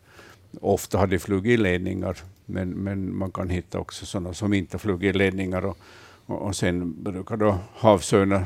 [0.61, 2.17] Ofta har de flugit i ledningar,
[2.47, 5.67] men, men man kan hitta också sådana som inte flugit i ledningar.
[5.67, 5.79] Och,
[6.27, 8.45] och, och sen brukar då havsörnar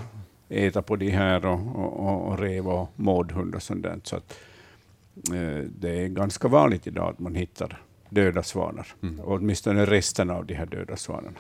[0.49, 4.01] äta på de här och, och, och, och rev och mårdhund och sånt där.
[4.05, 4.39] Så att,
[5.33, 7.81] eh, det är ganska vanligt idag att man hittar
[8.15, 9.21] döda svanar, Mm.
[9.21, 11.39] och åtminstone resten av de här döda svanarna.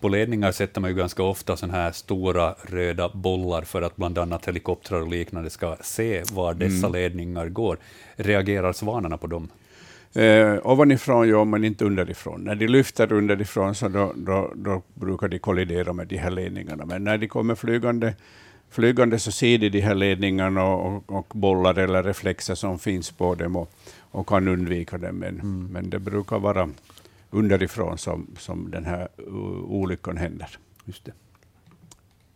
[0.00, 4.18] På ledningar sätter man ju ganska ofta såna här stora röda bollar för att bland
[4.18, 7.78] annat helikoptrar och liknande ska se var dessa ledningar går.
[8.16, 9.48] Reagerar svanarna på dem?
[10.14, 12.44] Eh, ovanifrån ja, men inte underifrån.
[12.44, 16.86] När de lyfter underifrån så då, då, då brukar de kollidera med de här ledningarna.
[16.86, 18.14] Men när de kommer flygande
[18.70, 23.34] flygande så ser de de här ledningarna och, och, bollar eller reflexer som finns på
[23.34, 23.70] dem och,
[24.14, 25.16] och kan undvika dem.
[25.16, 25.68] Men, mm.
[25.72, 26.70] men det brukar vara
[27.30, 29.08] underifrån som, som den här
[29.68, 30.48] olyckan händer.
[30.84, 31.12] Just det.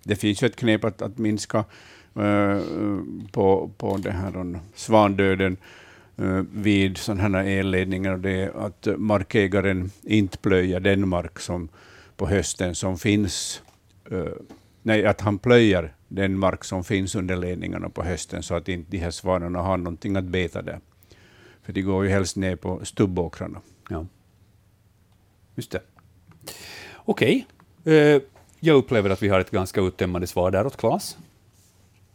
[0.05, 1.65] det finns ju ett knep att, att minska
[2.17, 2.61] uh,
[3.33, 5.57] på, på det här svandöden
[6.21, 8.17] uh, vid sådana här elledningar.
[8.17, 11.69] Det är att markägaren inte plöjer den mark som
[12.17, 13.63] på hösten som finns
[14.13, 14.29] uh,
[14.83, 18.91] nej, att han plöjer den mark som finns under ledningarna på hösten så att inte
[18.91, 20.81] de här svanarna har någonting att beta där.
[21.69, 23.61] För de går ju helst ner på stubbåkrarna.
[23.89, 24.07] Ja.
[25.55, 25.83] Just det.
[26.95, 27.47] Okej.
[27.85, 28.15] Okay.
[28.17, 28.23] Uh,
[28.61, 31.19] jag upplever att vi har ett ganska uttömmande svar där åt Claes.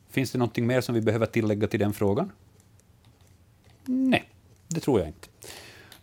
[0.09, 2.31] Finns det någonting mer som vi behöver tillägga till den frågan?
[3.85, 4.29] Nej,
[4.67, 5.27] det tror jag inte.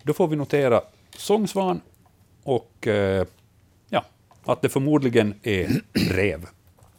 [0.02, 0.82] Då får vi notera
[1.16, 1.80] sångsvan
[2.42, 3.24] och uh,
[3.88, 4.04] ja,
[4.44, 6.46] att det förmodligen är rev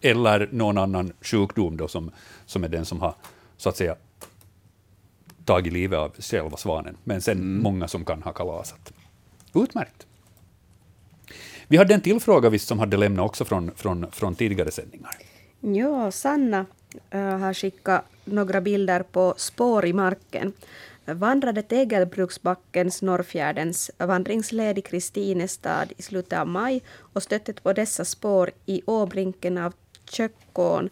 [0.02, 2.12] eller någon annan sjukdom då som,
[2.46, 3.16] som är den som har
[3.58, 3.96] så att säga
[5.46, 7.64] tagit livet av själva svanen, men sen mm.
[7.64, 8.94] många som kan ha kalasat.
[9.56, 10.08] Utmärkt.
[11.68, 15.12] Vi hade en till fråga visst som hade lämnat också från, från, från tidigare sändningar.
[15.60, 16.66] Ja, Sanna
[17.16, 20.54] uh, har skickat några bilder på spår i marken.
[21.06, 26.82] Vandrade Tegelbruksbackens Norrfjärdens vandringsled i Kristinestad i slutet av maj
[27.14, 29.74] och stötte på dessa spår i åbrinken av
[30.10, 30.90] Tjöckån.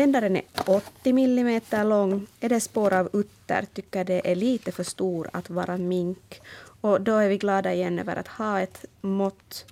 [0.00, 2.26] Tändaren är 80 millimeter lång.
[2.40, 6.40] Är det spår av utter tycker det är lite för stor att vara mink.
[6.80, 9.64] Och då är vi glada igen över att ha ett mått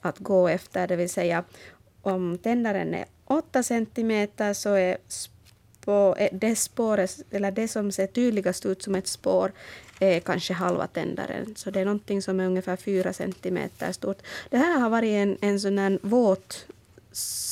[0.00, 1.44] att gå efter, det vill säga
[2.02, 4.98] om tändaren är 8 centimeter så är
[6.16, 9.52] eh, det spåret, eller det som ser tydligast ut som ett spår,
[10.00, 11.54] är kanske halva tändaren.
[11.56, 14.22] Så det är någonting som är ungefär 4 centimeter stort.
[14.50, 16.66] Det här har varit en, en sån här våt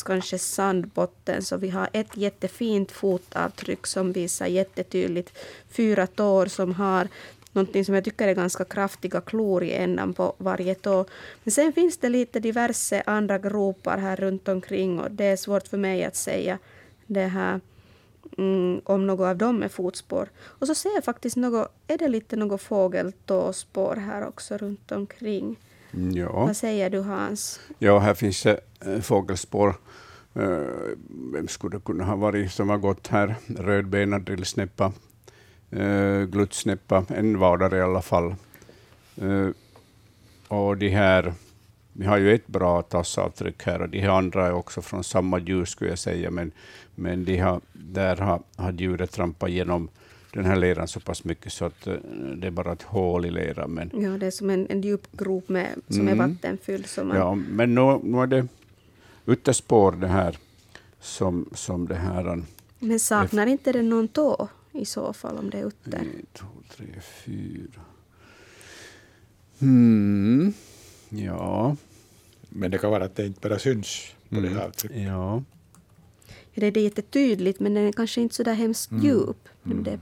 [0.07, 7.09] kanske sandbotten så vi har ett jättefint fotavtryck som visar jättetydligt fyra tår som har
[7.53, 11.05] någonting som jag tycker är ganska kraftiga klor i ändan på varje tå.
[11.44, 15.68] Men sen finns det lite diverse andra gropar här runt omkring och det är svårt
[15.68, 16.59] för mig att säga
[17.07, 17.61] det här
[18.38, 20.29] mm, om något av dem är fotspår.
[20.40, 25.57] Och så ser jag faktiskt något, är det lite något fågeltåspår här också runt omkring.
[25.90, 26.33] Ja.
[26.33, 27.61] Vad säger du Hans?
[27.79, 29.74] Ja, här finns det äh, fågelspår.
[30.35, 30.59] Äh,
[31.33, 33.35] vem skulle det kunna ha varit som har gått här?
[33.46, 34.92] Rödbenad drillsnäppa,
[35.70, 38.35] äh, gluttsnäppa, en vardare i alla fall.
[40.48, 41.33] Och de här,
[41.92, 45.38] vi har ju ett bra tassavtryck här och de här andra är också från samma
[45.38, 46.53] djur skulle jag säga, men,
[46.94, 49.88] men de har, där har, har djuret trampat genom
[50.33, 51.95] den här leran så pass mycket så att eh,
[52.37, 53.71] det är bara ett hål i leran.
[53.71, 53.90] Men...
[54.03, 56.21] Ja, det är som en, en djup grop med, som mm.
[56.21, 56.87] är vattenfylld.
[56.87, 57.16] Så man...
[57.16, 58.49] Ja, men nu, nu är det
[59.27, 60.38] utterspår det här
[61.01, 62.43] som, som det här...
[62.79, 63.51] Men saknar är...
[63.51, 65.99] inte det någon tå i så fall om det är utter?
[65.99, 66.87] En, två, tre,
[67.25, 67.81] fyra.
[69.59, 70.53] Hmm.
[71.09, 71.77] Ja.
[72.49, 74.53] Men det kan vara att det inte bara syns på mm.
[74.53, 75.03] det här avtrycket.
[75.03, 75.43] Ja.
[76.53, 79.05] Ja, det är jättetydligt, men den är kanske inte så där hemskt mm.
[79.05, 79.49] djup.
[79.64, 79.83] Mm.
[79.83, 80.01] Det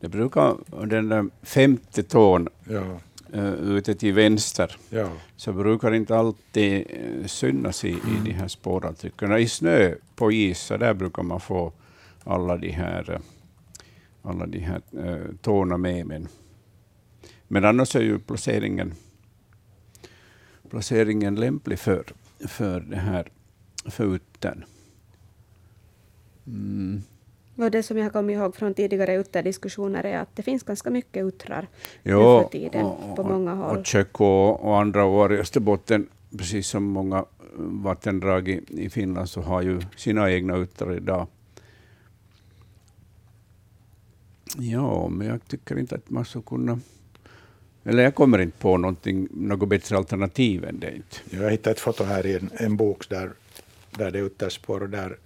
[0.00, 0.56] det brukar,
[0.86, 3.00] den där femte tån ja.
[3.34, 5.10] uh, ute till vänster, ja.
[5.36, 8.16] så brukar inte alltid uh, synas i, mm.
[8.16, 9.38] i de här spåravtrycken.
[9.38, 11.72] I snö på is, så där brukar man få
[12.24, 13.18] alla de här, uh,
[14.22, 16.06] alla de här uh, tårna med.
[16.06, 16.28] Men,
[17.48, 18.94] men annars är ju placeringen,
[20.70, 22.04] placeringen lämplig för,
[22.38, 23.28] för det här
[23.84, 24.64] för uttern.
[26.46, 27.02] Mm.
[27.58, 31.24] Och det som jag kommer ihåg från tidigare utterdiskussioner är att det finns ganska mycket
[31.24, 31.68] uttrar
[32.02, 33.76] jo, nu för tiden och, på många håll.
[33.76, 37.24] Och Tjöck och, och andra år i Österbotten, precis som många
[37.56, 41.26] vattendrag i, i Finland, så har ju sina egna uttrar idag.
[44.56, 46.80] Ja, men jag tycker inte att man skulle kunna...
[47.84, 50.96] Eller jag kommer inte på någonting, något bättre alternativ än det.
[50.96, 51.16] Inte.
[51.30, 53.32] Jag hittade ett foto här i en, en bok där,
[53.90, 55.16] där det är utterspår och där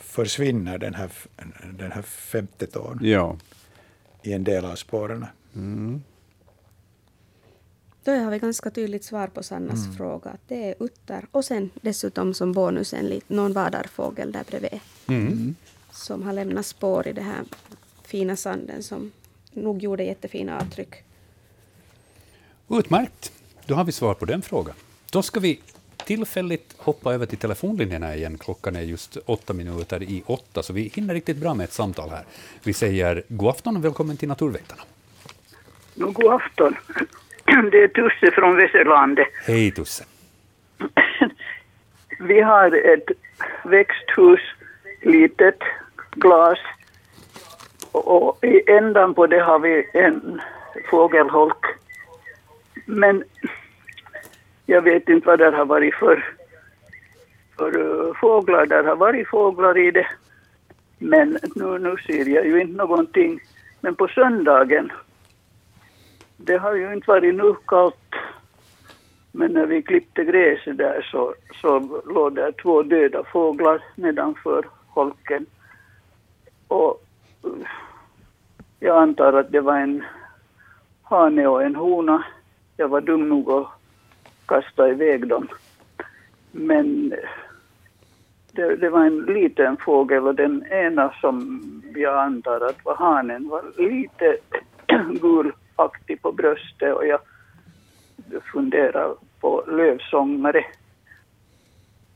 [0.00, 1.10] försvinner den här,
[1.72, 3.36] den här femte tån ja.
[4.22, 5.26] i en del av spåren.
[5.54, 6.02] Mm.
[8.04, 9.96] Då har vi ganska tydligt svar på Sannas mm.
[9.96, 10.36] fråga.
[10.48, 14.80] Det är utter och sen dessutom som bonus en någon vadarfågel där bredvid.
[15.06, 15.54] Mm.
[15.92, 17.44] Som har lämnat spår i den här
[18.04, 19.12] fina sanden som
[19.52, 20.94] nog gjorde jättefina avtryck.
[22.68, 23.32] Utmärkt.
[23.66, 24.74] Då har vi svar på den frågan.
[25.10, 25.60] Då ska vi
[26.10, 28.38] tillfälligt hoppa över till telefonlinjerna igen.
[28.38, 32.10] Klockan är just åtta minuter i åtta, så vi hinner riktigt bra med ett samtal
[32.10, 32.24] här.
[32.64, 34.82] Vi säger god afton och välkommen till Naturväktarna.
[35.94, 36.76] God afton.
[37.72, 39.28] Det är Tusse från Västerlandet.
[39.46, 40.04] Hej Tusse.
[42.20, 43.08] Vi har ett
[43.64, 44.40] växthus,
[45.02, 45.58] litet
[46.10, 46.58] glas.
[47.92, 50.40] Och i ändan på det har vi en
[50.90, 51.64] fågelholk.
[52.86, 53.24] Men
[54.70, 56.24] jag vet inte vad det har varit för,
[57.56, 58.66] för uh, fåglar.
[58.66, 60.06] Där har varit fåglar i det.
[60.98, 63.40] Men nu, nu ser jag ju inte någonting.
[63.80, 64.92] Men på söndagen,
[66.36, 68.14] det har ju inte varit nu kallt.
[69.32, 75.46] Men när vi klippte gräset där så, så låg där två döda fåglar nedanför holken.
[76.68, 77.04] Och
[77.44, 77.50] eh,
[78.80, 80.04] jag antar att det var en
[81.02, 82.24] hane och en hona.
[82.76, 83.79] Jag var dum nog att
[84.50, 85.48] kasta iväg dem.
[86.52, 87.14] Men
[88.52, 91.60] det, det, var en liten fågel och den ena som
[91.94, 94.36] jag antar att var hanen var lite
[95.20, 97.20] gulaktig på bröstet och jag
[98.52, 100.64] funderar på lövsångare.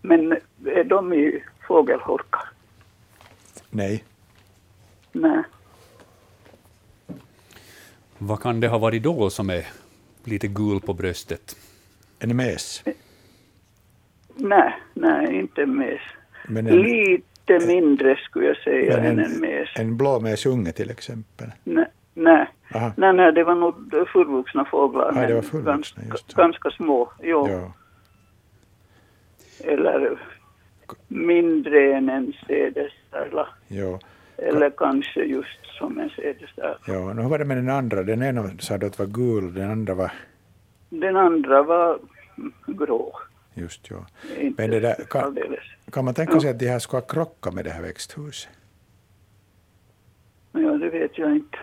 [0.02, 0.32] Men
[0.66, 2.48] är de i fågelholkar?
[3.70, 4.04] Nej.
[5.12, 5.42] Nej.
[8.18, 9.66] Vad kan det ha varit då som är
[10.24, 11.56] lite gul på bröstet?
[12.24, 12.84] En mes.
[14.36, 16.00] Nej, nej, inte mes.
[16.48, 19.68] Men en, Lite mindre skulle jag säga än en, en mes.
[19.76, 21.46] en blåmesunge till exempel.
[21.64, 22.46] Nej, nej.
[22.96, 23.74] Nej, nej, det var nog
[24.12, 25.12] fullvuxna fåglar.
[25.14, 27.48] Ja, det var fullvuxna, ganska, ganska små, jo.
[27.48, 27.72] Ja.
[29.64, 30.18] Eller
[31.08, 33.48] mindre än en sädesärla.
[33.68, 34.00] Ja.
[34.36, 36.78] Eller kanske just som en sädesärla.
[36.86, 38.02] ja, nu var det med den andra.
[38.02, 40.12] Den ena sa du att var gul, den andra var
[40.88, 41.98] Den andra var
[42.66, 43.12] grå.
[43.54, 44.06] just ja.
[44.40, 45.64] Inte Men det där, kan, alldeles.
[45.92, 48.50] kan man tänka sig att de här ska krocka med det här växthuset?
[50.52, 51.58] Ja, det vet jag inte.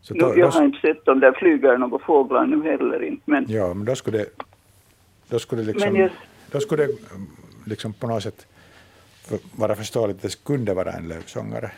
[0.00, 3.22] Så då, jag då, har inte sett om det flyger några fåglar nu heller inte.
[3.24, 4.26] Men, ja, men då skulle det,
[5.28, 6.10] då skulle det liksom, jag-
[6.50, 7.26] då skulle det mm,
[7.66, 8.46] liksom på något sätt
[9.56, 11.72] vara förståeligt att det kunde vara en lövsångare.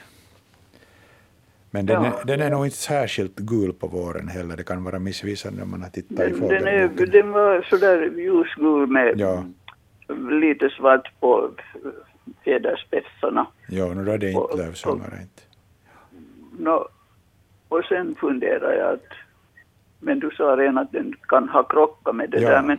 [1.70, 2.20] Men den, Ja.
[2.20, 4.56] är, den är nog inte särskilt gul på våren heller.
[4.56, 7.10] Det kan vara missvisande om man har tittat i den, den, är, fågelboken.
[7.10, 9.44] den var sådär ljusgul med Ja.
[10.30, 11.50] lite svart på
[12.44, 13.46] fjäderspetsarna.
[13.68, 15.18] Ja, nu är det inte Och- lövsångare.
[15.22, 15.42] Inte.
[16.58, 16.88] Nå,
[17.68, 19.06] och sen funderar jag att,
[20.00, 22.50] men du sa redan att den kan ha krockat med det Ja.
[22.50, 22.78] där, men,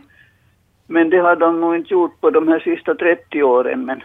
[0.86, 4.00] men det har de nog inte gjort på de här sista 30 åren, men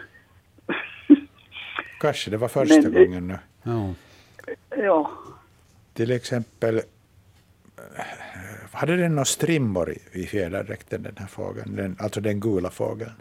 [2.00, 3.38] Kanske det var första Men gången nu.
[3.64, 3.94] Ja.
[4.70, 5.12] Ja,
[5.94, 8.04] Till exempel, eh,
[8.72, 11.76] hade den några strimmor i, i fjäderdräkten, den här fågeln?
[11.76, 13.12] Den, alltså den gula fågeln?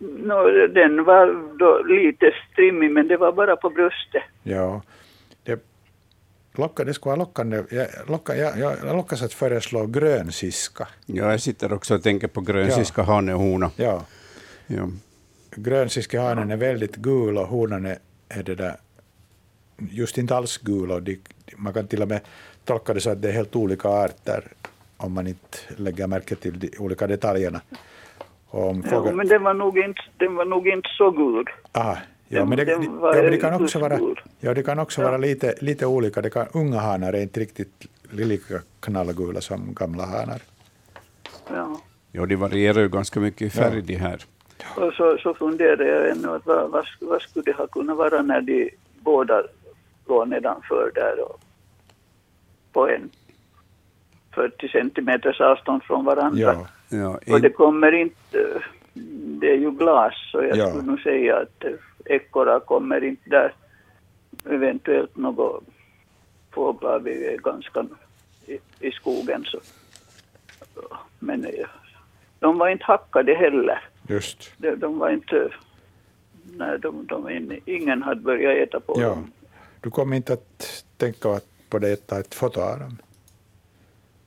[0.00, 4.22] nå, den var då lite strimmig, men det var bara på bröstet.
[4.42, 4.82] Ja.
[5.42, 5.64] Det,
[6.54, 7.62] locka, det skulle vara lockande.
[7.70, 10.88] Jag, locka, jag, jag, lockas att föreslå grönsiska.
[11.06, 13.70] Ja, jag sitter också och tänker på grönsiska hane och hona.
[13.76, 14.04] Ja.
[14.66, 14.88] Ja.
[15.50, 17.98] Grönsiska hanen är väldigt gul och honan är,
[18.28, 18.76] är det där
[19.90, 20.90] just inte alls gul.
[20.90, 21.18] Och de,
[21.56, 22.20] man kan till och med
[22.64, 24.44] tolka det så att det är helt olika arter
[24.96, 27.60] om man inte lägger märke till de olika detaljerna.
[28.52, 31.44] Om Ja, fågel, men den var nog inte, den var nog inte så gul.
[31.72, 33.98] Aha, ja, Den- men det, det, ja, men det kan också vara,
[34.40, 35.06] ja, det kan också Ja.
[35.08, 36.20] vara lite, lite olika.
[36.22, 40.40] Det kan, unga hanar är inte riktigt lika knallgula som gamla hanar.
[41.48, 41.80] Ja.
[42.12, 44.24] ja, de varierar ju ganska mycket i färg de här.
[44.76, 48.22] Och så, så funderar jag ännu att vad, vad, vad skulle det ha kunnat vara
[48.22, 49.42] när de båda
[50.10, 51.40] låg nedanför där och
[52.72, 53.10] på en
[54.34, 56.40] 40 centimeters avstånd från varandra.
[56.40, 58.62] Ja, Ja, Och det en, kommer inte,
[59.40, 60.66] det är ju glas så jag Ja.
[60.68, 61.64] skulle nog säga att
[62.04, 63.52] ekorrar kommer inte där.
[64.44, 65.60] Eventuellt några
[66.50, 67.86] fåglar, vi är ganska
[68.46, 69.58] i, i skogen så.
[71.18, 71.66] Men eh,
[72.38, 73.84] de var inte hackade heller.
[74.08, 74.52] just.
[74.58, 75.48] De, de var inte,
[76.56, 79.08] nej de, de, in- ingen hade börjat äta på Ja.
[79.08, 79.32] dem.
[79.80, 82.96] Du kommer inte att tänka på det att ta ett foto av dem?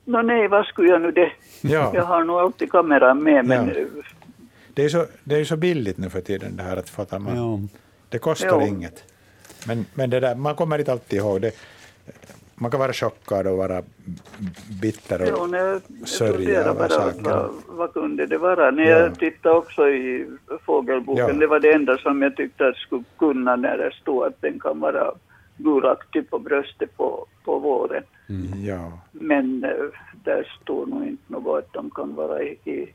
[0.06, 1.32] Nå nej, vad skulle jag nu det?
[1.62, 1.92] Ja.
[1.94, 3.74] Jag har nog alltid kameran med men Ja.
[4.76, 7.20] Det är, så, det är ju så billigt nu för tiden det här att fota.
[7.20, 7.60] Man, Ja.
[8.10, 8.68] Det kostar Jo.
[8.68, 9.04] inget.
[9.68, 11.52] Men, men det där, man kommer inte alltid ihåg det.
[12.56, 13.84] Man kan vara chockad och vara
[14.82, 15.21] bitter.
[15.21, 17.23] Och, Jo, jag sörja över saken.
[17.23, 18.71] vad, vad kunde det vara.
[18.71, 18.90] När Ja.
[19.00, 20.27] jag tittade också i
[20.65, 21.34] fågelboken, Ja.
[21.34, 24.60] det var det enda som jag tyckte att skulle kunna när det stod att den
[24.60, 25.12] kan vara
[25.58, 28.04] gulaktig på bröstet på, på våren.
[28.65, 28.99] ja.
[29.12, 29.69] Men eh,
[30.23, 32.93] där står nog inte något att de kan vara i, i,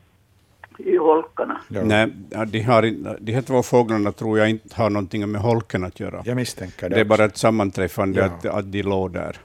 [0.77, 1.61] i holkarna.
[1.67, 1.83] Ja.
[1.83, 2.07] nej,
[2.47, 2.81] de, har,
[3.19, 6.21] de här två fåglarna tror jag inte har någonting med holken att göra.
[6.25, 6.95] Jag misstänker det.
[6.95, 7.17] Det är också.
[7.17, 8.25] bara ett sammanträffande Ja.
[8.25, 9.37] att, att de låg där.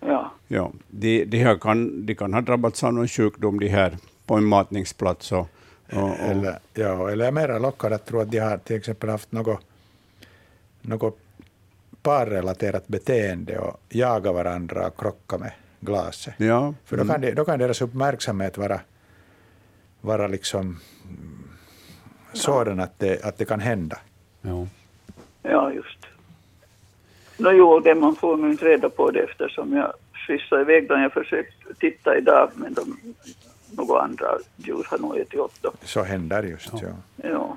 [0.00, 3.96] Ja, Ja, de, de, här kan, de kan ha drabbats av någon sjukdom de här
[4.26, 5.48] på en matningsplats och
[5.92, 8.76] Och, och, Eller, ja, eller jag är mera lockad att tro att de har till
[8.76, 9.60] exempel haft något,
[10.82, 11.18] något
[12.02, 16.34] parrelaterat beteende och jaga varandra och krocka med glaset.
[16.36, 18.80] ja, För då kan, de, då kan deras uppmärksamhet vara,
[20.00, 21.48] vara liksom mm,
[22.32, 23.98] sådan att det, att det kan hända.
[24.42, 24.66] Ja.
[25.42, 25.98] Ja, just.
[27.36, 29.92] Nå jo, det man får nu inte reda på det eftersom jag
[30.26, 31.00] skjutsade iväg dem.
[31.00, 32.98] Jag försökte titta idag, men de,
[33.70, 34.26] några andra
[34.56, 35.72] djur har nog ätit upp dem.
[35.82, 36.72] Så händer just.
[36.72, 36.88] Ja.
[37.16, 37.56] Ja.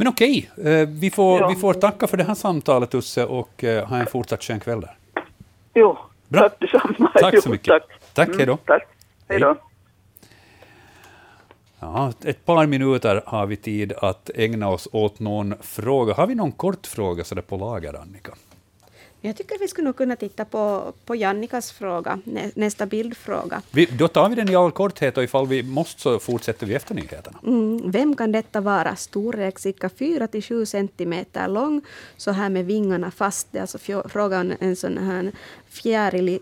[0.00, 1.48] Men okej, eh, vi, får, Ja.
[1.48, 4.80] vi får tacka för det här samtalet, Usse, och eh, ha en fortsatt skön kväll
[4.80, 4.96] där.
[5.74, 6.40] Jo, Bra.
[6.40, 7.10] tack detsamma.
[7.14, 7.66] Tack så mycket.
[7.66, 7.82] Tack,
[8.14, 8.56] Tack, hej då.
[8.56, 8.82] tack,
[9.28, 9.56] hej då.
[11.80, 16.14] Ja, ett par minuter har vi tid att ägna oss åt någon fråga.
[16.14, 18.32] Har vi någon kort fråga så det på lager, Annika?
[19.20, 23.62] Jag tycker vi skulle nog kunna titta på, på Jannikas fråga, nä, nästa bildfråga.
[23.70, 26.74] Vi, då tar vi den i all korthet och ifall vi måste så fortsätter vi
[26.74, 27.38] efter nyheterna.
[27.46, 28.96] Mm, vem kan detta vara?
[28.96, 31.82] Storlek cirka 4-7 centimeter lång,
[32.16, 33.48] så här med vingarna fast.
[33.50, 35.32] Det är alltså frågan en sån här
[35.68, 36.38] fjäril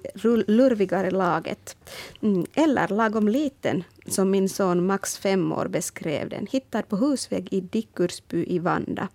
[0.47, 1.77] lurvigare laget.
[2.23, 6.47] Mm, eller lagom liten, som min son Max fem år beskrev den.
[6.51, 9.09] Hittad på husvägg i Dickursby i Vanda.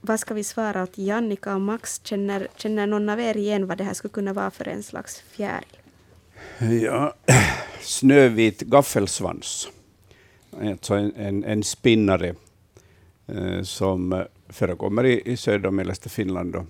[0.00, 2.00] Vad ska vi svara åt Jannika och Max?
[2.04, 5.20] Känner, känner någon av er igen vad det här skulle kunna vara för en slags
[5.20, 5.78] fjäril?
[6.82, 7.14] Ja,
[7.80, 9.68] snövit gaffelsvans.
[10.60, 12.34] Alltså en, en, en spinnare
[13.26, 16.66] eh, som förekommer i, i södra och mellersta Finland då,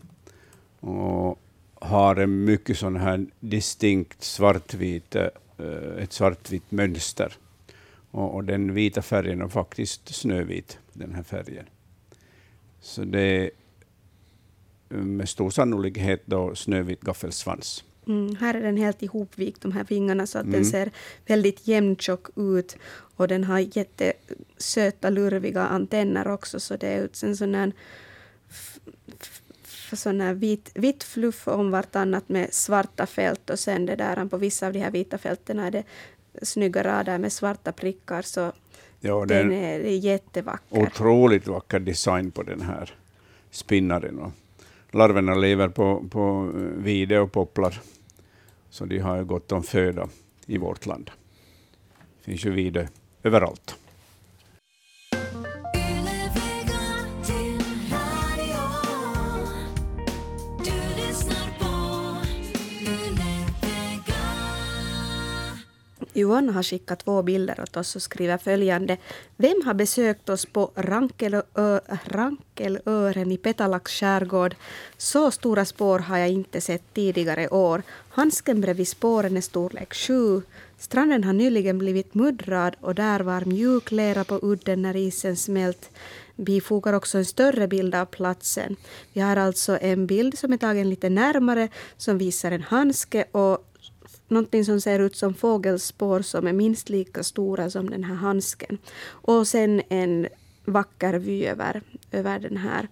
[0.88, 1.38] och
[1.74, 5.26] har en mycket sån här distinkt svartvit, eh,
[5.98, 7.32] ett svartvitt mönster.
[8.10, 11.64] Och, och den vita färgen är faktiskt snövit, den här färgen.
[12.86, 13.50] Så det är
[14.88, 17.84] med stor sannolikhet då snövit gaffelsvans.
[18.06, 20.54] Mm, här är den helt ihopvikt, de här vingarna, så att Mm.
[20.54, 20.90] den ser
[21.26, 22.76] väldigt jämntjock ut.
[23.16, 27.72] Och den har jättesöta, lurviga antenner också, så det är ut en sån här,
[29.92, 34.36] sån här vit, vitt fluff om vartannat med svarta fält och sen det där på
[34.36, 35.84] vissa av de här vita fälten är det
[36.42, 38.52] snygga rader med svarta prickar, så
[39.00, 40.82] Ja, det är den en är jättevacker.
[40.82, 42.94] otroligt vacker design på den här
[43.50, 44.32] spinnaren.
[44.90, 47.80] Larverna lever på, på eh, vide och popplar,
[48.70, 50.08] så de har gott om föda
[50.46, 51.10] i vårt land.
[52.18, 52.88] Det finns ju vide
[53.22, 53.76] överallt.
[66.16, 68.96] Yvonne har skickat två bilder åt oss och skriver följande.
[69.36, 71.42] Vem har besökt oss på Rankelö,
[72.04, 74.54] Rankelören i Petalax skärgård?
[74.96, 77.82] Så stora spår har jag inte sett tidigare år.
[78.08, 80.42] Handsken bredvid spåren är storlek 7.
[80.78, 85.90] Stranden har nyligen blivit muddrad och där var mjuk lera på udden när isen smält.
[86.36, 88.76] Vi fogar också en större bild av platsen.
[89.12, 93.72] Vi har alltså en bild som är tagen lite närmare som visar en handske och
[94.28, 98.78] någonting som ser ut som fågelspår som är minst lika stora som den här handsken.
[99.08, 100.28] Och sen en
[100.64, 102.88] vacker vy över, över den här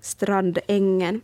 [0.00, 1.20] strandängen.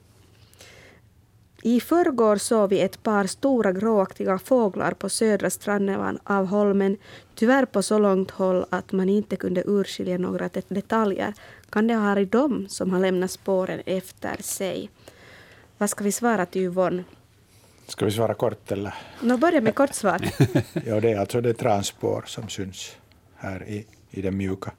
[1.63, 6.97] I förrgår såg vi ett par stora gråaktiga fåglar på södra stranden av holmen,
[7.35, 11.35] tyvärr på så långt håll att man inte kunde urskilja några detaljer.
[11.71, 14.91] Kan det ha varit de som har lämnat spåren efter sig?
[15.79, 17.05] Vad ska vi svara till Yvonne?
[17.91, 18.95] Ska vi svara kort eller?
[19.23, 20.21] Nå, börja med kort svar.
[20.87, 22.97] Ja, det är alltså det transpår som syns
[23.37, 24.73] här i, i den mjuka,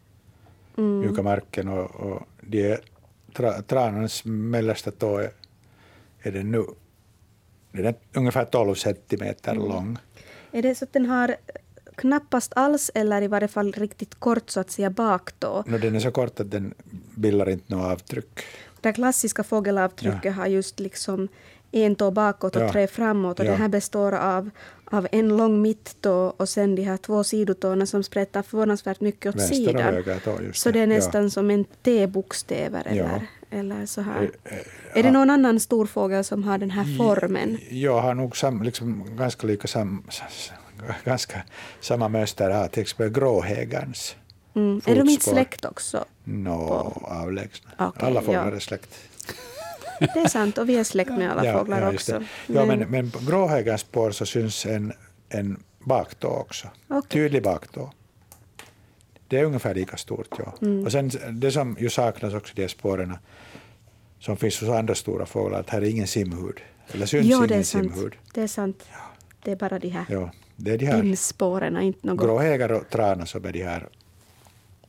[0.75, 1.67] mjuka marken.
[1.67, 2.79] Och, och det är
[3.33, 5.31] tra, tranans mellersta tå är,
[6.21, 6.63] är den nu
[7.71, 9.97] den är ungefär 12 centimeter lång.
[10.51, 11.35] Är det så att den har
[11.95, 15.63] knappast alls eller i varje fall riktigt kort så att säga baktå?
[15.67, 16.73] No, den är så kort att den
[17.15, 18.39] bildar inte något avtryck.
[18.81, 21.27] Det klassiska fågelavtrycket har just liksom
[21.71, 22.71] en tå bakåt och Ja.
[22.71, 23.51] tre framåt och Ja.
[23.51, 24.49] det här består av,
[24.85, 29.35] av en lång mittå och sen de här två sidotårna som sprättar förvånansvärt mycket åt
[29.41, 30.19] Vänster sidan.
[30.23, 30.93] tå, Så det är Ja.
[30.95, 34.31] nästan som en T-bokstäver eller, eller så här.
[34.43, 37.57] Eh, eh, Är det någon annan stor fågel som har den här formen?
[37.69, 40.03] Jag har nog sam, liksom, ganska lika sam,
[41.03, 41.41] ganska
[41.81, 44.15] samma mönster här, till exempel gråhägarns.
[44.55, 44.81] Mm.
[44.85, 46.05] Är de inte släkt också?
[46.23, 47.69] Nå, avlägsna.
[47.79, 48.55] Okej, alla fåglar ja.
[48.55, 48.95] är släkt.
[50.13, 52.23] Det är sant och vi är släkt med alla fåglar just också.
[52.47, 54.93] Ja, men, men på gråhägarns spår så syns en,
[55.29, 56.67] en baktå också.
[56.87, 57.09] Okej.
[57.09, 57.91] Tydlig baktå.
[59.27, 60.27] Det är ungefär lika stort.
[60.37, 60.53] Ja.
[60.61, 60.85] Mm.
[60.85, 63.17] Och sen det som ju saknas också de spåren
[64.19, 66.59] som finns hos andra stora fåglar, att här är ingen simhud.
[66.91, 68.15] Eller syns Jo, ingen simhud.
[68.33, 68.83] Det är sant.
[69.43, 72.25] Det är bara de här Ja, det är de här pinnspåren, inte något...
[72.25, 73.87] gråhägar och trana som är de här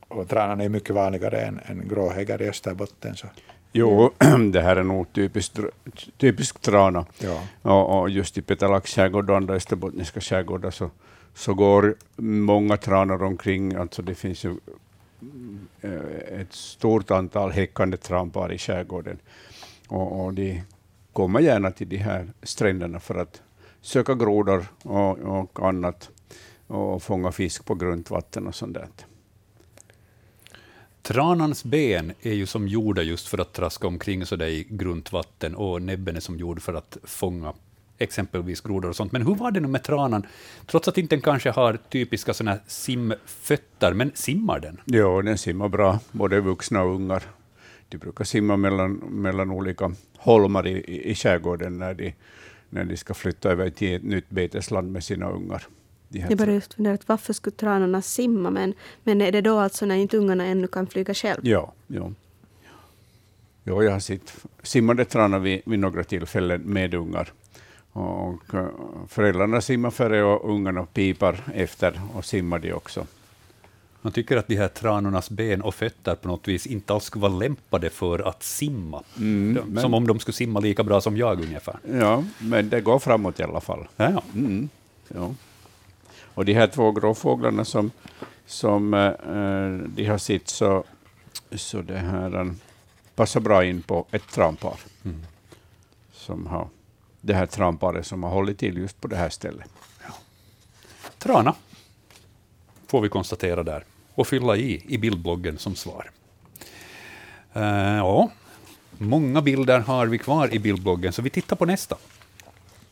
[0.07, 3.15] och tranan är mycket vanligare än, än gråhäggar i Österbotten.
[3.15, 3.27] Så.
[3.75, 4.11] Jo,
[4.51, 5.59] det här är nog typiskt,
[6.17, 7.05] typiskt trana.
[7.19, 7.41] Ja.
[7.61, 10.89] Och, och just i Petalax skärgård och andra österbottniska skärgårdar så,
[11.33, 13.75] så går många tranor omkring.
[13.75, 14.55] Alltså det finns ju
[15.81, 19.17] eh, ett stort antal häckande tranpar i skärgården.
[19.87, 20.61] Och, och de
[21.13, 23.41] kommer gärna till de här stränderna för att
[23.81, 26.09] söka grodor och, och annat
[26.67, 28.87] och fånga fisk på grunt vatten och sånt där.
[31.03, 35.11] Tranans ben är ju som gjorda just för att traska omkring så där i grunt
[35.11, 37.53] vatten och näbben är som gjord för att fånga
[37.97, 39.11] exempelvis grodor och sånt.
[39.11, 40.25] Men hur var det nu med tranan?
[40.65, 44.81] Trots att inte den kanske har typiska såna här simfötter, men simmar den?
[44.85, 47.23] Jo, den simmar bra, både vuxna och ungar.
[47.89, 52.13] De brukar simma mellan, mellan olika holmar i, i, i skärgården när de,
[52.69, 55.67] när de ska flytta över till ett nytt betesland med sina ungar.
[56.19, 59.95] Jag bara just funderat varför skulle tranarna simma, men, men är det då alltså när
[59.95, 61.39] inte ungarna ännu kan flyga själv?
[61.43, 62.11] Ja, ja.
[63.63, 64.33] Jo, jag har sett
[64.63, 67.31] simmande tranar vid, vid några tillfällen med ungar.
[67.91, 68.65] Och, eh,
[69.07, 73.05] föräldrarna simmar före och ungarna pipar efter och simmar de också.
[74.01, 77.21] Man tycker att de här tranornas ben och fötter på något vis inte alls skulle
[77.21, 79.03] vara lämpade för att simma.
[79.17, 81.77] Mm, De- men- Som om de skulle simma lika bra som jag ungefär.
[81.91, 83.87] Ja, men det går framåt i alla fall.
[83.97, 84.23] Ja, ja.
[84.35, 84.69] Mm,
[85.07, 85.31] ja.
[86.33, 87.91] Och de här två gråfåglarna som,
[88.45, 90.83] som eh, eh, de har sett så,
[91.51, 92.51] så det här eh,
[93.15, 94.79] passar bra in på ett tranpar.
[95.05, 95.21] Mm.
[96.11, 96.67] Som har,
[97.21, 99.69] det här tranparet som har hållit till just på det här stället.
[101.17, 101.55] Trana,
[102.87, 106.11] får vi konstatera där, och fylla i i bildbloggen som svar.
[107.53, 108.31] Eh, ja,
[108.97, 111.97] många bilder har vi kvar i bildbloggen, så vi tittar på nästa.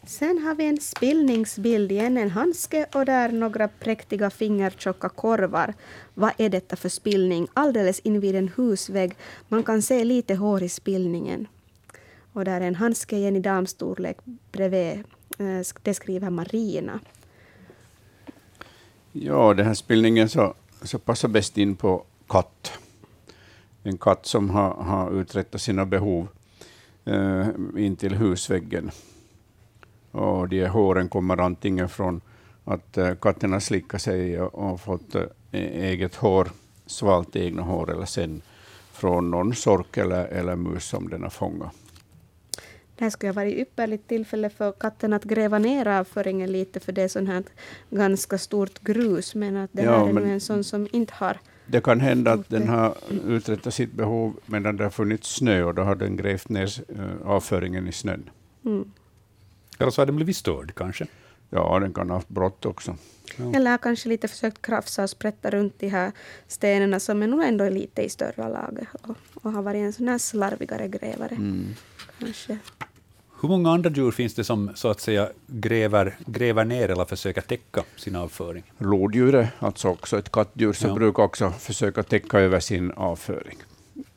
[0.05, 5.73] Sen har vi en spillningsbild igen, en handske och där några präktiga fingertjocka korvar.
[6.13, 7.47] Vad är detta för spillning?
[7.53, 9.15] Alldeles invid en husvägg.
[9.47, 11.47] Man kan se lite hår i spillningen.
[12.33, 14.17] Och där är en handske igen i damstorlek
[14.51, 15.03] bredvid.
[15.39, 16.99] Eh, det skriver Marina.
[19.11, 22.71] Ja, den här spillningen så, så passar bäst in på katt.
[23.83, 26.27] En katt som har, har uträttat sina behov
[27.05, 27.47] eh,
[27.77, 28.91] in till husväggen.
[30.11, 32.21] Och de håren kommer antingen från
[32.65, 36.49] att eh, katten har slickat sig och, fått eh, eget hår,
[36.85, 38.41] svalt egna hår, eller sen
[38.91, 41.71] från någon sork eller, eller mus som den har fångat.
[42.95, 46.91] Det här skulle ha varit ypperligt tillfälle för katten att gräva ner avföringen lite för
[46.91, 47.43] det är sånt här
[47.89, 51.37] ganska stort grus men att det Ja, här är nu en sån som inte har
[51.67, 52.95] Det kan hända att den har
[53.27, 57.27] uträttat sitt behov medan det har funnits snö och då har den grävt ner eh,
[57.27, 58.29] avföringen i snön.
[58.65, 58.91] mm.
[59.81, 61.07] Eller så har den blivit störd kanske.
[61.49, 62.95] Ja, den kan ha haft brott också.
[63.55, 66.11] Eller har kanske lite försökt krafsa och sprätta runt de här
[66.47, 70.07] stenarna som är nog ändå lite i större lager och, och har varit en sån
[70.07, 71.37] här slarvigare grävare.
[72.19, 72.57] Kanske.
[73.41, 77.41] Hur många andra djur finns det som så att säga gräver, gräver ner eller försöker
[77.41, 78.63] täcka sin avföring?
[78.77, 80.95] Lodjuret, alltså också ett kattdjur, som Ja.
[80.95, 83.57] brukar också försöka täcka över sin avföring.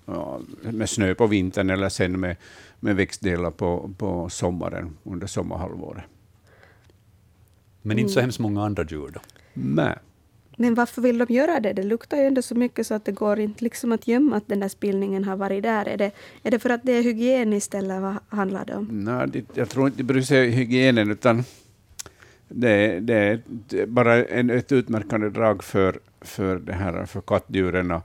[0.07, 2.37] Ja, med snö på vintern eller sen med,
[2.85, 6.05] med växtdelar på, på sommaren, under sommarhalvåret.
[7.83, 9.21] Men inte så hemskt många andra djur då.
[9.55, 9.99] Nej.
[10.57, 11.73] Men varför vill de göra det?
[11.73, 14.49] Det luktar ju ändå så mycket så att det går inte liksom att gömma att
[14.49, 15.89] den där spillningen har varit där.
[15.89, 16.11] Är det,
[16.43, 18.89] är det för att det är hygieniskt eller vad handlar det om?
[19.05, 21.45] Nej, det, jag tror inte de bryr sig om hygienen, utan
[22.49, 27.91] det, det är bara en, ett utmärkande drag för, för, det här, för kattdjuren.
[27.91, 28.03] Och,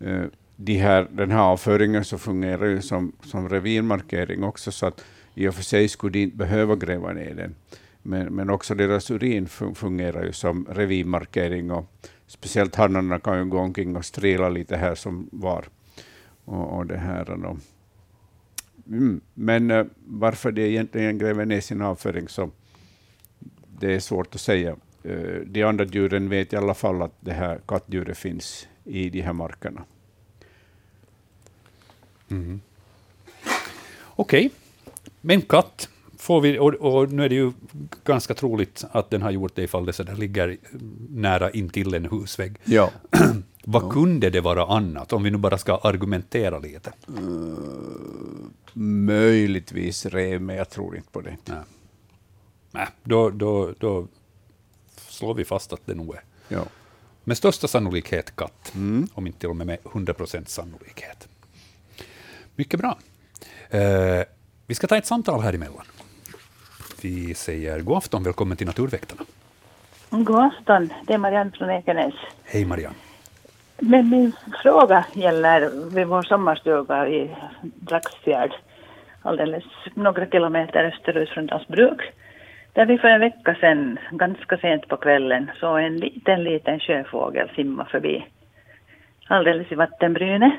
[0.00, 0.24] eh,
[0.56, 5.04] de här, den här avföringen så fungerar ju som, som revirmarkering också, så att
[5.34, 7.54] i och för sig skulle de inte behöva gräva ner den.
[8.02, 11.92] Men, men också deras urin fungerar ju som revirmarkering och
[12.26, 15.64] speciellt hannarna kan ju gå omkring och strila lite här som var.
[16.44, 17.56] Och, och det här då.
[18.88, 19.20] Mm.
[19.34, 22.50] Men äh, varför de egentligen gräver ner sin avföring så
[23.80, 24.76] det är svårt att säga.
[25.02, 29.20] Äh, de andra djuren vet i alla fall att det här kattdjuret finns i de
[29.20, 29.84] här markerna.
[34.18, 34.50] Okej,
[35.20, 37.52] men katt får vi, och, och nu är det ju
[38.04, 40.56] ganska troligt att den har gjort det ifall det så där ligger
[41.10, 42.56] nära intill en husvägg.
[42.64, 42.90] Ja.
[43.64, 46.92] Vad kunde det vara annat, om vi nu bara ska argumentera lite?
[48.72, 51.36] Möjligtvis rev, men jag tror inte på det.
[51.44, 51.58] Nej,
[52.70, 54.06] Nej då, då, då
[55.08, 56.64] slår vi fast att det nog är Ja.
[57.24, 59.08] med största sannolikhet katt, Mm.
[59.14, 61.28] om inte till och med med 100% sannolikhet.
[62.56, 62.98] Mycket bra.
[63.70, 64.24] Eh,
[64.66, 65.84] vi ska ta ett samtal här emellan.
[67.02, 69.22] Vi säger god afton, välkommen till Naturväktarna.
[70.10, 72.14] God afton, det är Marianne från Ekenäs.
[72.44, 72.96] Hej Marianne.
[73.78, 74.32] Men min
[74.62, 78.52] fråga gäller vid vår sommarstuga i Dragsfjärd,
[79.22, 82.00] alldeles några kilometer österut från Dalsbruk.
[82.72, 87.50] Där vi för en vecka sedan, ganska sent på kvällen, såg en liten, liten sjöfågel
[87.56, 88.26] simma förbi.
[89.28, 90.52] Alldeles i vattenbrynet.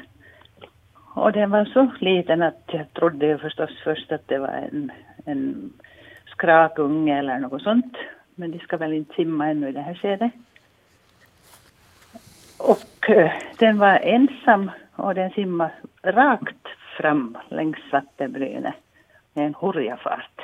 [1.17, 4.91] Och den var så liten att jag trodde ju förstås först att det var en,
[5.25, 5.73] en
[6.25, 7.97] skrakunge eller något sånt.
[8.35, 10.31] Men de ska väl inte simma ännu i det här skedet.
[12.57, 15.71] Och eh, den var ensam och den simmade
[16.03, 18.75] rakt fram längs vattenbrynet
[19.33, 20.41] med en hurjafart.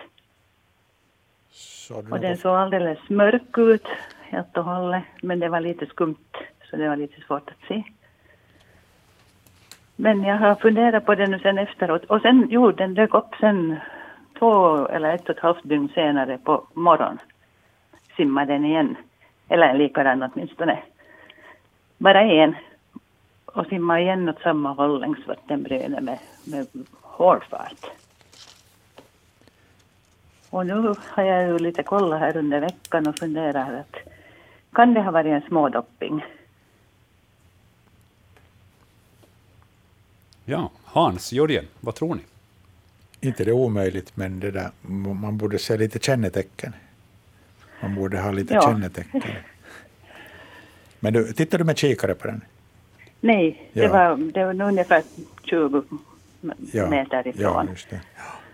[2.11, 3.87] Och den såg alldeles mörk ut
[4.21, 6.35] helt och hållet, men det var lite skumt
[6.69, 7.83] så det var lite svårt att se.
[9.95, 13.35] Men jag har funderat på det nu sen efteråt och sen, jo, den dök upp
[13.39, 13.79] sen
[14.39, 17.19] två eller ett och ett halvt dygn senare på morgonen.
[18.15, 18.95] Simmade den igen,
[19.47, 20.79] eller likadan åtminstone.
[21.97, 22.55] Bara en.
[23.45, 26.67] Och simmade igen åt samma håll längs vattenbrynet med, med
[27.01, 27.91] hård fart.
[30.49, 33.95] Och nu har jag ju lite kollat här under veckan och funderat att
[34.71, 36.25] kan det ha varit en smådopping?
[40.45, 42.21] Ja, Hans, Jörgen, vad tror ni?
[43.27, 44.71] inte det är omöjligt, men det där,
[45.13, 46.73] man borde se lite kännetecken.
[47.81, 48.61] Man borde ha lite Ja.
[48.61, 49.21] kännetecken.
[50.99, 52.41] Men du, tittar du med kikare på den?
[53.21, 53.89] Nej, det, Ja.
[53.93, 55.03] var, det var ungefär
[55.43, 55.83] 20
[56.71, 57.67] Ja, meter ja ifrån.
[57.69, 58.01] just det.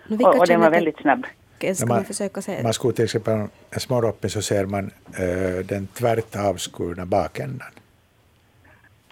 [0.08, 1.26] Vilka och, och den var väldigt snabb.
[1.74, 2.62] ska man- försöka se?
[2.62, 7.68] Man skulle till exempel en småroppe så ser man eh, den tvärt avskurna bakändan.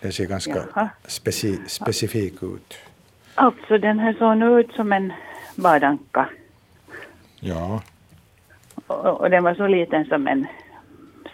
[0.01, 0.88] Den ser ganska Jaha.
[1.07, 2.78] speci, specifik ut.
[3.34, 5.12] Alltså den här såg nu ut som en
[5.57, 6.28] badanka.
[7.40, 7.82] Ja,
[8.86, 10.46] Och, och den var så liten som en,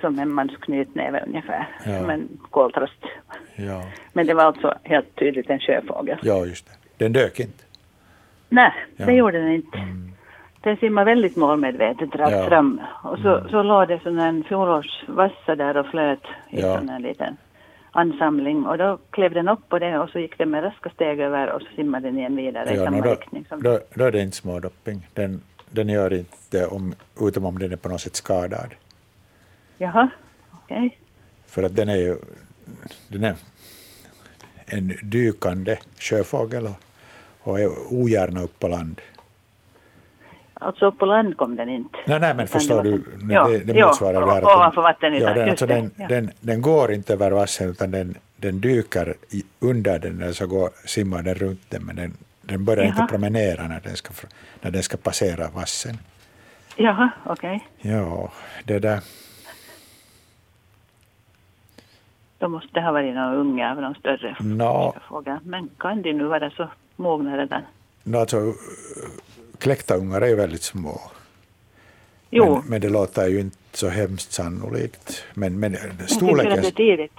[0.00, 1.68] som en mans knytnäve ungefär.
[1.86, 1.98] Ja.
[2.00, 3.02] Som en koltrast.
[3.56, 6.18] ja, Men det var alltså helt tydligt en sjöfågel.
[6.22, 6.72] ja, just det.
[7.04, 7.64] Den dök inte.
[8.48, 9.06] Nej, Ja.
[9.06, 9.78] det gjorde den inte.
[10.60, 12.48] Den simmade väldigt målmedvetet rakt Ja.
[12.48, 12.80] fram.
[13.02, 16.78] Och så, så låg det sån en fjolårsvassa där och flöt i Ja.
[16.78, 17.36] sån en liten
[17.94, 18.66] ansamling.
[18.66, 21.52] Och då klev den upp på det och så gick den med raska steg över
[21.52, 23.44] och så simmade den igen vidare i Ja, samma no, då, riktning.
[23.48, 25.08] Som då, då är det inte smådopping.
[25.14, 25.40] Den,
[25.70, 28.74] den gör inte om, utom om den är på något sätt skadad.
[29.78, 30.08] Jaha,
[30.50, 30.98] okej.
[31.46, 32.16] För att den är ju
[33.08, 33.34] den är
[34.66, 36.76] en dykande sjöfågel och,
[37.40, 39.00] och är ogärna upp på land.
[40.54, 41.98] Alltså på land kom den inte.
[42.06, 44.38] Nej, nej men förstår du, Ja, det, det ja, motsvarar här.
[44.38, 46.08] att ovanför vattenytan, Ja, den, alltså den, ja.
[46.08, 50.46] den, den går inte över vassen utan den, den dyker i, under den eller så
[50.46, 53.08] går, simmar den runt den men den, den börjar inte Jaha.
[53.08, 54.10] promenera när den ska,
[54.60, 55.98] när den ska passera vassen.
[56.76, 57.68] Jaha, okej.
[57.80, 58.32] Ja,
[58.64, 59.00] det där.
[62.38, 65.38] Då måste det ha varit någon unge av någon större Nå, fågel.
[65.44, 67.62] Men kan de nu vara så mogna redan?
[68.02, 68.36] nå, alltså,
[69.58, 71.00] kläckta ungar är ju väldigt små.
[72.30, 75.24] Jo, Men, men det låter ju inte så hemskt sannolikt.
[75.34, 75.76] Men, men
[76.06, 76.62] storleken...
[76.62, 77.18] det är tidigt.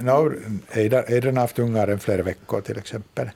[0.00, 0.32] No,
[0.72, 3.30] Eidar har haft ungar en flera veckor till exempel.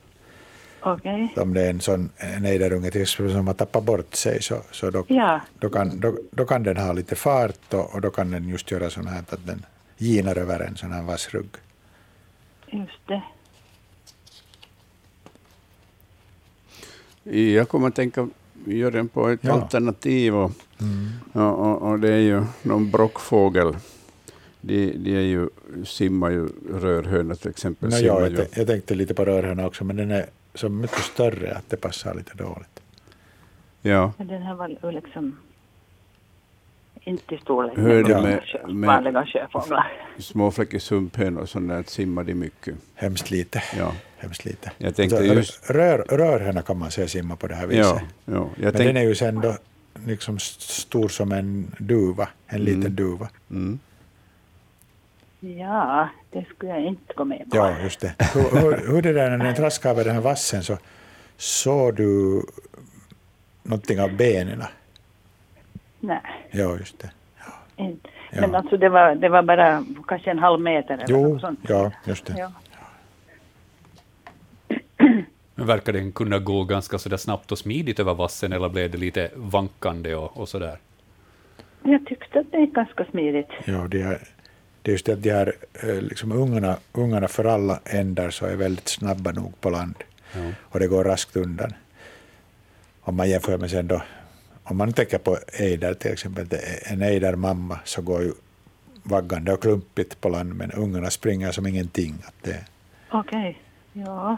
[0.81, 1.35] Okej.
[1.37, 4.63] Om det är en sån en ejderunge till exempel som har tappat bort sig så,
[4.71, 8.11] så då, Ja, då, kan, då, då kan den ha lite fart och, och då
[8.11, 9.67] kan den just göra sånt här att den
[9.97, 11.51] ginar över en sån här vass rugg.
[12.67, 13.23] just det.
[17.37, 18.29] Jag kommer att tänka
[18.65, 19.53] Jörgen, på ett Ja.
[19.53, 20.35] alternativ.
[20.37, 20.51] Och,
[21.33, 23.77] och, och, och det är ju någon brockfågel.
[24.61, 25.49] De, de är ju,
[25.85, 27.89] simmar ju, rörhönor till exempel.
[27.91, 31.55] No, ja, jag, jag tänkte lite på rörhörna också men den är så mycket större
[31.55, 32.81] att det passar lite dåligt.
[33.83, 34.13] Ja.
[34.19, 35.37] Men den här var liksom
[37.05, 38.43] inte i storlek Hör du med,
[38.75, 39.93] med- vanliga sjöfåglar.
[40.19, 42.75] Småfläckig sumphönor och sånt där simmar de mycket.
[42.95, 43.63] Hemskt lite.
[43.79, 43.93] Ja.
[44.19, 44.73] Hemskt lite.
[44.79, 47.85] Jag tänkte Alltså, just- rör, rörhöna kan man se simma på det här viset.
[47.85, 48.33] Ja, ja.
[48.35, 49.57] Jag Men tänk, den är ju sen då
[50.07, 53.29] liksom st- stor som en duva, en liten duva.
[53.51, 53.79] mm.
[55.41, 57.57] Ja, det skulle jag inte gå med på.
[57.57, 58.15] Ja, just det.
[58.35, 60.79] Hur, hur, hur det där när den traskade över den här vassen så
[61.37, 62.43] såg du
[63.63, 64.63] någonting av benen?
[66.01, 66.21] Nej,
[66.51, 67.11] Ja, just det.
[67.77, 68.09] inte.
[68.31, 68.41] Ja.
[68.41, 71.61] Men alltså det var, det var bara kanske en halv meter eller Jo, något sånt.
[71.69, 72.35] ja, just det.
[72.39, 72.53] Ja.
[75.55, 78.91] Men verkar den kunna gå ganska så där snabbt och smidigt över vassen, eller blev
[78.91, 80.79] det lite vankande och, och så där?
[81.83, 83.49] Jag tyckte att det gick ganska smidigt.
[83.65, 84.19] Ja, det, är,
[84.83, 88.47] det är just det att de här eh, liksom ungarna, ungarna för alla ändar så
[88.47, 89.95] är väldigt snabba nog på land.
[90.35, 90.41] Ja.
[90.63, 91.73] Och det går raskt undan.
[93.01, 94.03] Om man jämför med sen då,
[94.71, 96.47] om man tänker på ejder till exempel,
[96.93, 98.33] en ejdermamma så går ju
[99.03, 102.15] vaggande och klumpigt på land, men ungarna springer som ingenting.
[102.27, 102.65] Att det,
[103.11, 103.59] Okej.
[103.93, 104.37] Ja.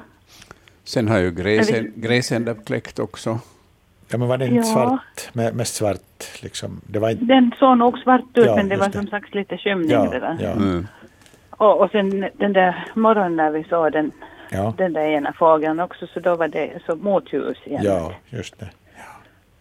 [0.85, 3.39] Sen har ju gräsen, gräsända kläckt också.
[4.09, 4.63] ja, men var det inte Ja.
[4.75, 6.43] svart, med, mest svart?
[6.43, 6.81] Liksom.
[6.87, 8.93] Det var inte, Den såg nog svart ut Ja, men det var det.
[8.93, 10.39] som sagt lite skymning ja, redan.
[10.41, 10.87] ja, Mm.
[11.51, 14.13] Och, och sen den där morgonen när vi såg den,
[14.51, 17.83] ja, den där ena fågeln också så då var det så motljus igen.
[17.85, 18.71] ja, just det.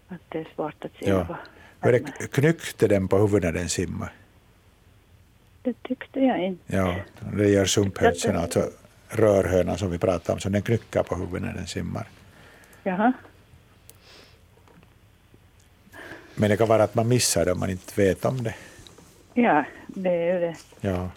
[0.09, 1.09] Att det är svårt att se.
[1.09, 1.25] Ja.
[1.29, 1.37] vad-
[1.81, 4.11] Var det knyckte den på huvudet när den simmade?
[5.63, 6.75] Det tyckte jag inte.
[6.75, 6.95] Ja,
[7.33, 8.69] det gör sumphönsen, alltså
[9.09, 12.07] rörhönan som vi pratade om, så den knycker på huvudet när den simmar.
[12.83, 13.13] Jaha.
[16.35, 18.55] Men det kan vara att man missar det om man inte vet om det.
[19.33, 21.09] Ja, det är ju det Ja,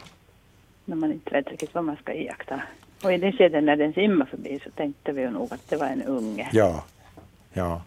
[0.85, 2.63] när man inte vet riktigt vad man ska iaktta.
[3.05, 5.77] Och i det skedet när den simmade förbi så tänkte vi ju nog att det
[5.77, 6.49] var en unge.
[6.53, 6.85] ja,
[7.53, 7.83] ja.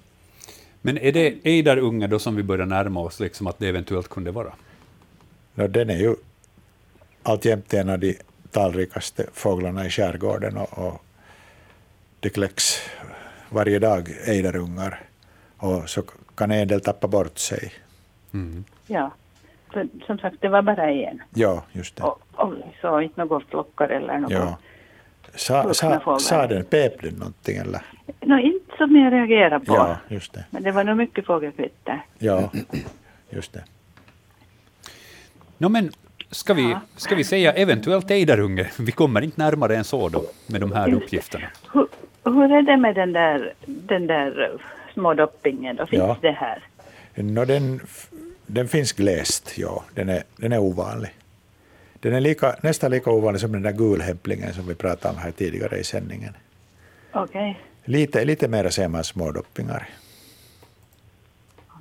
[0.85, 4.31] Men är det ejderunge då som vi börjar närma oss, liksom att det eventuellt kunde
[4.31, 4.53] vara?
[5.55, 6.15] No, den är ju
[7.23, 8.17] alltjämt en av de
[8.51, 11.01] talrikaste fåglarna i skärgården och, och
[12.19, 12.89] det kläcks
[13.49, 14.99] varje dag ejderungar
[15.57, 16.01] och så
[16.35, 17.73] kan en del tappa bort sig.
[18.33, 18.63] Mm.
[18.87, 19.11] Ja.
[19.73, 21.21] För som sagt, det var bara en.
[21.33, 22.03] Ja, just det.
[22.03, 24.31] Och, och såg inte några flockar eller något.
[24.31, 24.57] Ja.
[25.35, 27.81] Sa, sa, sa den, pep den någonting eller?
[28.21, 28.27] Inte
[28.77, 29.73] som jag reagerade på.
[29.75, 30.45] Ja, just det.
[30.49, 32.01] Men det var nog mycket fågelkvitter.
[32.19, 32.51] Ja,
[33.29, 33.63] just det.
[35.57, 35.91] No, men
[36.31, 38.69] ska vi, ska vi säga eventuellt ejderunge?
[38.79, 41.45] Vi kommer inte närmare än så då, med de här uppgifterna.
[41.73, 41.87] Hur,
[42.23, 44.59] hur är det med den där, den där eh,
[44.93, 45.85] små doppingen då?
[45.85, 46.17] Finns Ja.
[46.21, 46.63] det här?
[47.15, 47.79] No, den,
[48.45, 49.83] den finns glest, ja.
[49.93, 51.09] Den är, den är ovanlig.
[51.99, 55.31] Den är lika, nästan lika ovanlig som den där gulhämplingen som vi pratade om här
[55.31, 56.33] tidigare i sändningen.
[57.11, 57.59] Okej.
[57.85, 59.89] Lite, lite mer ser man smådoppingar.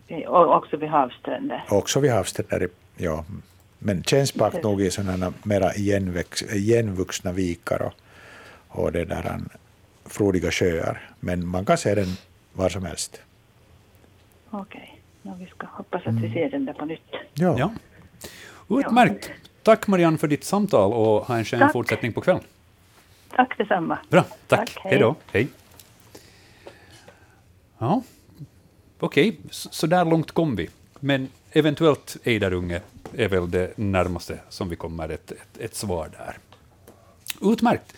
[0.05, 0.27] okej.
[0.27, 1.65] Och också vid havsstränder.
[1.69, 3.25] Också vid havsstränder, ja.
[3.79, 7.93] Men känns bak nog i sådana mera igenväx, igenvuxna vikar och,
[8.69, 9.49] och det där an,
[10.07, 11.11] frodiga sjöar.
[11.21, 12.17] Men man kan se den
[12.53, 13.21] var som helst.
[14.51, 15.01] Okej.
[15.23, 17.01] Nå, vi ska hoppas att vi ser den där på nytt.
[17.35, 17.57] Ja.
[17.59, 17.71] Ja.
[18.79, 19.31] Utmärkt.
[19.63, 22.43] Tack Marianne för ditt samtal och ha en skön fortsättning på kvällen.
[23.37, 23.99] Tack detsamma.
[24.09, 24.39] Bra, tack.
[24.47, 24.93] Tack, hej.
[24.93, 25.15] hej då.
[25.33, 25.49] Hej.
[27.79, 28.03] Ja,
[28.99, 30.69] okej, så, så där långt kom vi.
[31.01, 32.81] Men eventuellt ejderunge
[33.13, 36.39] är väl det närmaste som vi kommer ett, ett, ett svar där.
[37.53, 37.95] Utmärkt.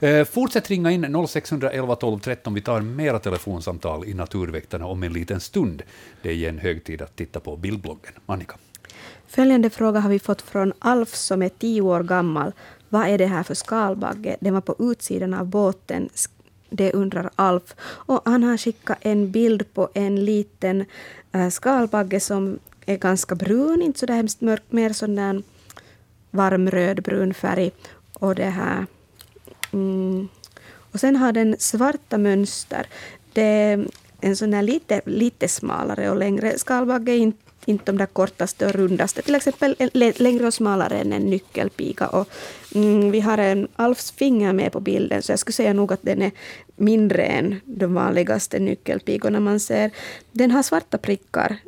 [0.00, 2.54] Eh, fortsätt ringa in 0611 12 13.
[2.54, 5.82] Vi tar mera telefonsamtal i Naturväktarna om en liten stund.
[6.22, 8.12] Det är igen hög tid att titta på bildbloggen.
[8.26, 8.56] Annika.
[9.26, 12.52] Följande fråga har vi fått från Alf som är tio år gammal.
[12.88, 14.36] Vad är det här för skalbagge?
[14.40, 16.08] Den var på utsidan av båten.
[16.70, 17.74] Det undrar Alf.
[17.80, 20.84] Och han har skickat en bild på en liten
[21.32, 25.42] äh, skalbagge som är ganska brun, inte så där hemskt mörk, mer sån där
[26.30, 27.70] varm rödbrun färg.
[28.12, 28.86] Och det här...
[29.72, 30.28] Mm,
[30.92, 32.86] och sen har den svarta mönster.
[33.32, 33.86] Det är
[34.20, 38.72] en sån där lite, lite smalare och längre skalbagge, inte, inte de där kortaste och
[38.72, 39.22] rundaste.
[39.22, 39.76] Till exempel
[40.16, 42.06] längre och smalare än en nyckelpiga.
[42.06, 42.28] Och,
[42.74, 46.02] mm, vi har en Alfs finger med på bilden, så jag skulle säga nog att
[46.02, 46.30] den är
[46.76, 49.90] mindre än de vanligaste nyckelpigorna man ser.
[50.32, 51.58] Den har svarta prickar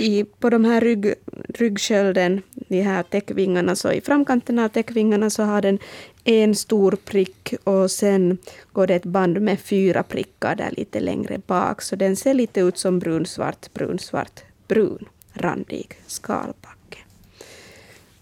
[0.00, 1.14] i, på de här rygg,
[1.48, 5.78] ryggskölden, de här täckvingarna, så i framkanten av täckvingarna så har den
[6.24, 8.38] en stor prick och sen
[8.72, 11.82] går det ett band med fyra prickar där lite längre bak.
[11.82, 14.40] Så den ser lite ut som brunsvart, brunsvart,
[14.70, 16.98] brun, randig skalbagge.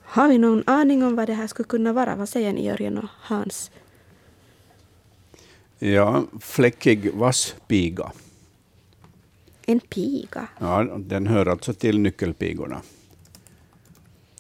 [0.03, 2.16] Har vi någon aning om vad det här skulle kunna vara?
[2.16, 3.70] Vad säger ni Jörgen och Hans?
[5.78, 8.12] Ja, fläckig vasspiga.
[9.66, 10.49] En piga.
[10.59, 12.82] Ja, den hör alltså till nyckelpigorna.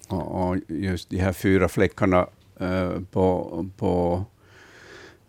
[0.08, 2.26] Och, och just de här fyra fläckarna
[2.60, 4.24] eh, på, på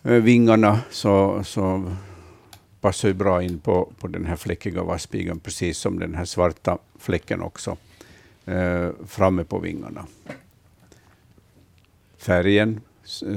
[0.04, 1.96] eh, vingarna så, så
[2.82, 6.78] passar ju bra in på, på den här fläckiga vasspigan, precis som den här svarta
[6.98, 7.78] fläcken också
[8.46, 10.06] eh, framme på vingarna.
[12.18, 12.82] Färgen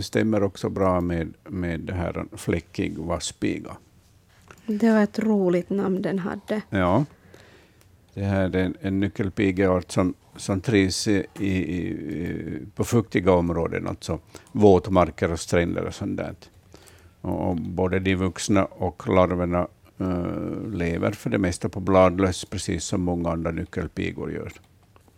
[0.00, 3.76] stämmer också bra med, med det här fläckig vasspiga.
[4.66, 6.62] Det var ett roligt namn den hade.
[6.70, 7.04] Ja.
[8.14, 13.86] Det här är en, en nyckelpigeart som, som trivs i, i, i, på fuktiga områden,
[13.86, 14.18] alltså
[14.52, 16.34] våtmarker och stränder och sånt där.
[17.22, 19.68] Och, både de vuxna och larverna
[19.98, 24.52] eh, lever för det mesta på bladlöss, precis som många andra nyckelpigor gör.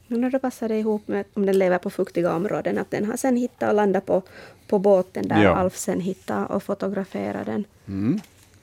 [0.06, 3.16] Men då passar det ihop med om den lever på fuktiga områden, att den har
[3.16, 4.22] sen hittat och landat på,
[4.66, 5.54] på båten där Ja.
[5.54, 7.64] Alf sen hittar och fotograferar den.
[7.88, 8.20] Mm.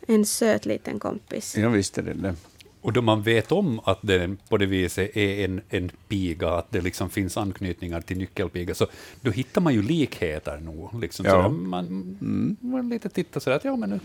[0.08, 1.58] En söt liten kompis.
[1.58, 2.36] Ja, visst är det det.
[2.82, 6.72] Och då man vet om att den på det viset är en, en piga, att
[6.72, 8.88] det liksom finns anknytningar till nyckelpiga, så
[9.22, 11.02] då hittar man ju likheter nog.
[11.02, 11.50] Liksom, Ja.
[11.50, 14.00] Man, man lite tittar sådär att ja, men nu,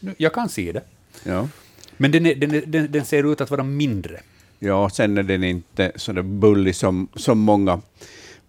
[0.00, 0.82] nu, jag kan se det.
[1.24, 1.48] Ja.
[1.96, 4.20] Men den, är, den, är, den, den ser ut att vara mindre.
[4.58, 7.80] Ja, sen är den inte så där bullig som, som många,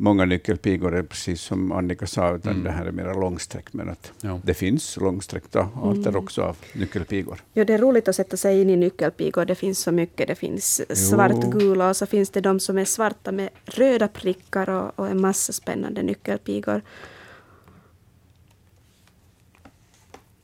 [0.02, 3.74] många nyckelpigor är, precis som Annika sa, utan det här är mera långsträckt.
[3.74, 4.40] Men att Ja.
[4.44, 7.40] det finns långsträckta arter också av nyckelpigor.
[7.54, 9.46] Jo, det är roligt att sätta sig in i nyckelpigor.
[9.46, 10.28] Det finns så mycket.
[10.28, 15.00] Det finns svartgula och så finns det de som är svarta med röda prickar och,
[15.00, 16.82] och en massa spännande nyckelpigor.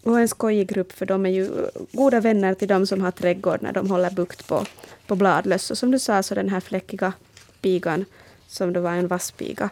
[0.04, 1.50] Och en skojig grupp för de är ju
[1.92, 4.66] goda vänner till de som har trädgård när de håller bukt på,
[5.08, 5.72] på bladlöss.
[5.72, 7.14] Och som du sa så den här fläckiga
[7.62, 8.06] pigan
[8.48, 9.70] som då var en vasspiga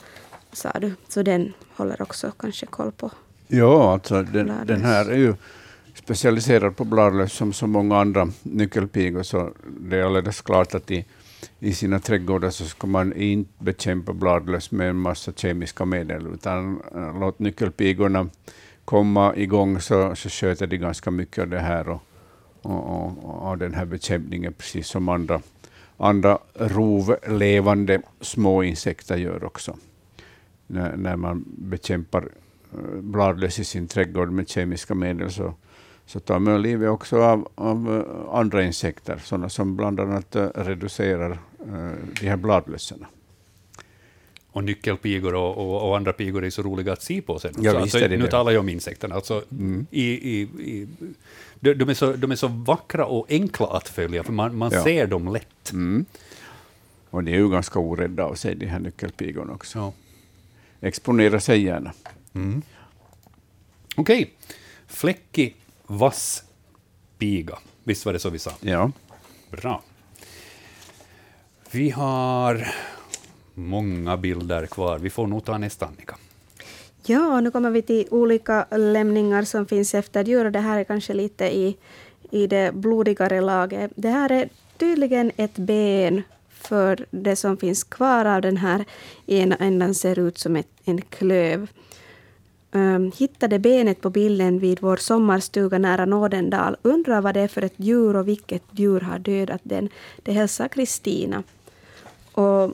[0.53, 0.95] sa du.
[1.07, 3.11] Så den håller också kanske koll på.
[3.47, 5.35] Ja, alltså den, den här är ju
[5.93, 11.05] specialiserad på bladlöss som så många andra nyckelpigor, så det är alldeles klart att i,
[11.59, 16.81] i sina trädgårdar så ska man inte bekämpa bladlöss med en massa kemiska medel, utan
[16.95, 18.29] äh, låt nyckelpigorna
[18.85, 22.03] komma igång så, så sköter de ganska mycket av det här och,
[22.61, 25.41] och, och, och den här bekämpningen, precis som andra,
[25.97, 29.77] andra rovlevande små insekter gör också
[30.67, 32.29] när, när man bekämpar
[32.73, 35.53] eh, bladlöss i sin trädgård med kemiska medel så,
[36.05, 40.47] så tar man livet också av, av eh, andra insekter, sådana som bland annat eh,
[40.55, 41.39] reducerar
[42.21, 43.05] de här bladlössen.
[44.51, 47.53] Och nyckelpigor och, och, och andra pigor är så roliga att se på sen.
[47.57, 48.27] Ja, Så alltså, nu det.
[48.27, 49.15] talar jag om insekterna.
[49.15, 49.43] Alltså,
[49.91, 50.87] i, i, i,
[51.59, 54.71] de, de, är så, de är så vackra och enkla att följa, för man, man
[54.73, 54.83] Ja.
[54.83, 55.71] ser dem lätt.
[55.71, 56.05] Mm.
[57.09, 59.79] Och de är ju ganska orädda av sig, de här nyckelpigorna också.
[59.79, 59.93] Ja.
[60.87, 61.93] Exponera sig gärna.
[63.95, 64.33] Okej,
[64.87, 65.55] fläckig,
[65.87, 66.43] vass
[67.17, 67.57] piga.
[67.83, 68.51] Visst var det så vi sa?
[68.61, 68.91] Ja.
[69.51, 69.81] Bra.
[71.71, 72.67] Vi har
[73.53, 74.99] många bilder kvar.
[74.99, 76.17] Vi får nog ta nästa, Annika.
[77.07, 80.83] Ja, nu kommer vi till olika lämningar som finns efter djur och det här är
[80.83, 81.77] kanske lite i,
[82.31, 83.91] i det blodigare laget.
[83.95, 88.85] Det här är tydligen ett ben för det som finns kvar av den här
[89.25, 91.67] ena ändan ser ut som ett, en klöv.
[92.71, 96.77] Ehm, um, hittade benet på bilden vid vår sommarstuga nära Nådendal.
[96.81, 99.89] Undrar vad det är för ett djur och vilket djur har dödat den.
[100.23, 101.43] Det hälsar Kristina.
[102.31, 102.73] Och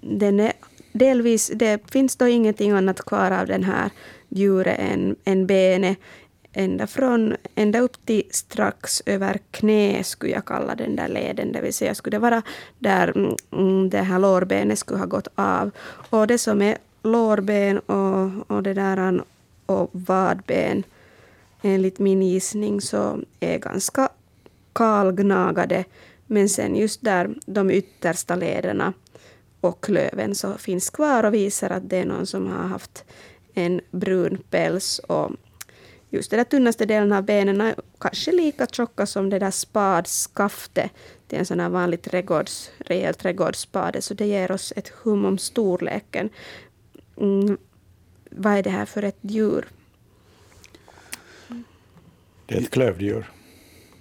[0.00, 0.52] den är
[0.98, 3.90] delvis, det finns då ingenting annat kvar av den här
[4.28, 5.98] djuret än, än benet.
[6.52, 11.52] Ända, från, ända upp till strax över knä skulle jag kalla den där leden.
[11.52, 12.42] Det vill säga skulle det vara
[12.78, 15.70] där mm, mm, det här lårbenet skulle ha gått av.
[16.10, 19.22] Och det som är lårben och, och det där
[19.66, 20.82] och vadben
[21.62, 24.08] enligt min gissning så är ganska
[24.72, 25.84] kalgnagade.
[26.26, 28.92] Men sen just där de yttersta lederna
[29.66, 33.04] och klöven så finns kvar och visar att det är någon som har haft
[33.54, 35.30] en brun päls och
[36.10, 40.90] just den där tunnaste delen av benen är kanske lika tjocka som det där spadskaftet
[41.28, 45.38] till en sån här vanlig trädgårds, rejäl trädgårdsspade, så det ger oss ett hum om
[45.38, 46.30] storleken.
[47.16, 47.58] Mm,
[48.30, 49.68] vad är det här för ett djur?
[52.46, 53.30] Det är ett klövdjur.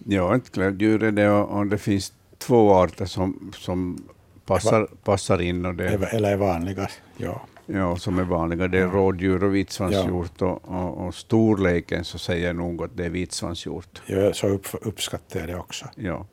[0.05, 4.07] Ja, ett klövdjur är det och, och det finns två arter som, som
[4.45, 6.89] passar, passar in och det Eller är vanliga.
[7.17, 7.41] Ja.
[7.65, 8.67] Ja, som är vanliga.
[8.67, 10.41] Det är rådjur och vitsvanshjort.
[10.41, 14.01] Och, och, och storleken så säger nog att det är vitsvanshjort.
[14.05, 15.85] Jag, så upp, uppskattar jag det också.
[15.95, 16.25] Ja.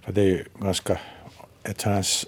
[0.00, 0.98] För det är ju ganska...
[1.62, 2.24] Ett sånt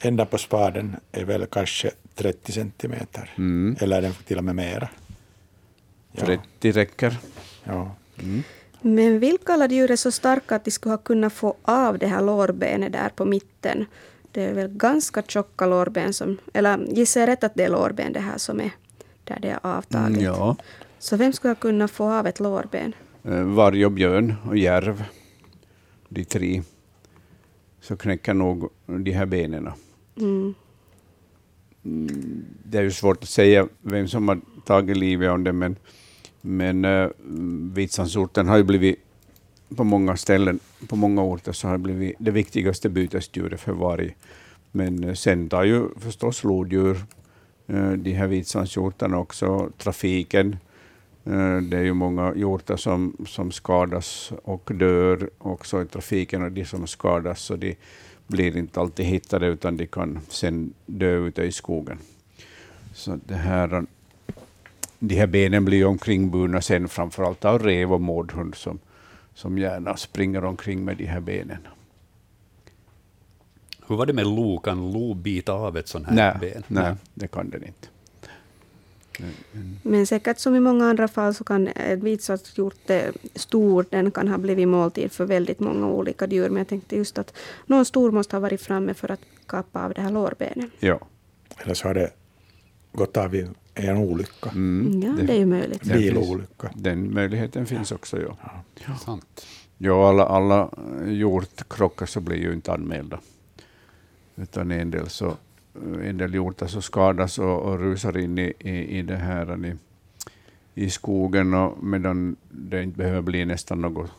[0.00, 3.34] ända på spaden är väl kanske 30 centimeter.
[3.38, 3.76] Mm.
[3.80, 4.88] Eller är den till och med mera.
[6.12, 6.26] Ja.
[6.26, 7.16] 30 räcker.
[7.64, 7.94] Ja.
[8.82, 12.06] Men vilka alla djur är så starka att de skulle ha kunnat få av det
[12.06, 13.86] här lårbenet där på mitten?
[14.32, 16.38] Det är väl ganska tjocka lårben som...
[16.52, 18.70] Eller gissar jag rätt att det är lårben det här som är
[19.24, 20.08] där det är avtaget?
[20.08, 20.56] Mm, ja.
[20.98, 22.92] Så vem skulle ha kunnat få av ett lårben?
[23.24, 25.04] Eh, Varg och björn och järv.
[26.08, 26.62] De tre.
[27.80, 29.70] Så knäcker nog de här benen.
[30.16, 30.54] Mm.
[32.64, 35.76] Det är ju svårt att säga vem som har tagit livet av det, men,
[36.42, 37.10] men eh, uh,
[37.74, 38.98] vitsandsorten har ju blivit
[39.76, 44.16] på många ställen, på många orter, så har det blivit det viktigaste bytesdjuret för varg.
[44.70, 47.04] Men eh, sen tar ju förstås lodjur,
[47.66, 50.56] eh, de här vitsvanshjortarna också, trafiken.
[51.62, 56.64] Det är ju många hjortar som, som skadas och dör också i trafiken och de
[56.64, 57.76] som skadas så de
[58.26, 61.98] blir inte alltid hittade utan de kan sen dö ute i skogen.
[62.94, 63.86] Så det här,
[65.04, 68.78] de här benen blir omkringburna sen framförallt av rev och mårdhund som,
[69.34, 71.66] som gärna springer omkring med de här benen.
[73.86, 74.58] Hur var det med lo?
[74.58, 76.62] Kan lo bita av ett sånt här Nej, ben?
[76.68, 77.88] nej, det kan den inte.
[79.82, 84.38] Men säkert som i många andra fall så kan en vitsvartshjorte stor, den kan ha
[84.38, 86.48] blivit måltid för väldigt många olika djur.
[86.48, 87.34] Men jag tänkte just att
[87.66, 90.70] någon stor måste ha varit framme för att kapa av det här lårbenet.
[90.80, 91.00] Ja.
[91.58, 92.10] Eller så har det
[92.92, 94.50] gått av i en olycka.
[94.50, 95.84] Mm, Ja, det är ju möjligt.
[95.84, 96.70] den Bilolycka.
[96.74, 98.22] Den möjligheten finns också.
[98.22, 98.96] Ja.
[99.04, 99.46] Sant.
[99.78, 100.70] Ja, alla, alla
[101.06, 103.20] hjortkrockar så blir ju inte anmälda.
[104.36, 105.36] Utan en del, så,
[106.04, 109.74] en del hjortar så skadas och, och rusar in i, i, i det här i,
[110.74, 114.10] i skogen och medan det inte behöver bli nästan något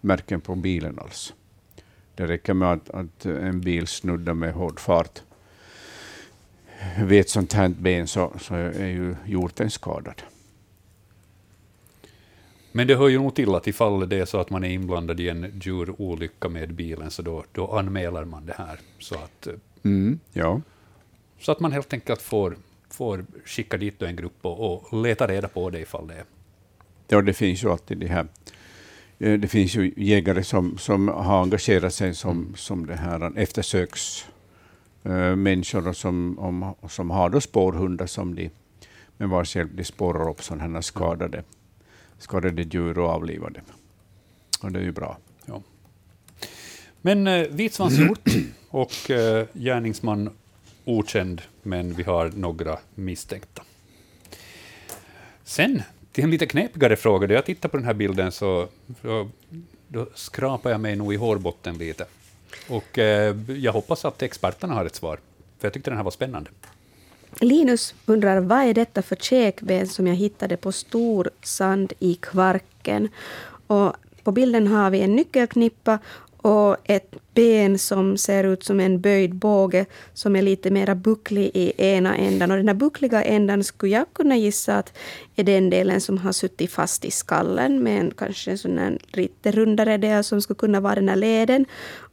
[0.00, 1.34] märken på bilen alls.
[2.14, 5.22] Det räcker med att, att en bil snuddar med hård fart
[6.98, 10.22] vid ett sånt här ben så, så är ju hjorten skadad.
[12.72, 15.20] Men det hör ju nog till att ifall det är så att man är inblandad
[15.20, 18.78] i en djurolycka med bilen, så då, då anmäler man det här.
[18.98, 19.52] Så att, eh,
[19.82, 20.60] Mm, ja.
[21.40, 22.56] så att man helt enkelt får,
[22.90, 26.24] får skicka dit en grupp och, och leta reda på det ifall det är.
[27.08, 28.26] Ja, det finns ju alltid det här.
[29.18, 34.26] eh, Det finns ju jägare som, som har engagerat sig som, som det här eftersöks
[35.02, 38.50] eh, människor som, om, som har då spårhundar som de
[39.16, 41.42] med vars hjälp de spårar upp sådana här skadade,
[42.18, 43.64] skadade djur och avlivar dem.
[44.62, 45.18] Och det är ju bra.
[45.46, 45.62] Ja.
[47.00, 48.28] Men eh, vitsvanshjort
[48.68, 50.30] och eh, gärningsman
[50.84, 53.62] okänd, men vi har några misstänkta.
[55.44, 55.82] Sen
[56.12, 57.26] till en lite knepigare fråga.
[57.26, 58.68] Då jag tittar på den här bilden så,
[59.02, 59.30] så
[59.88, 62.06] då skrapar jag mig nog i hårbotten lite.
[62.70, 65.18] Och eh, jag hoppas att experterna har ett svar,
[65.58, 66.50] för jag tyckte den här var spännande.
[67.40, 73.08] Linus undrar vad är detta för käkben som jag hittade på stor sand i Kvarken.
[73.66, 75.98] Och på bilden har vi en nyckelknippa
[76.42, 81.50] och ett ben som ser ut som en böjd båge som är lite mera bucklig
[81.54, 82.50] i ena ändan.
[82.50, 84.98] Och den här buckliga ändan skulle jag kunna gissa att
[85.36, 88.98] är den delen som har suttit fast i skallen med en kanske en sån här
[89.12, 91.66] lite rundare del som skulle kunna vara den här leden.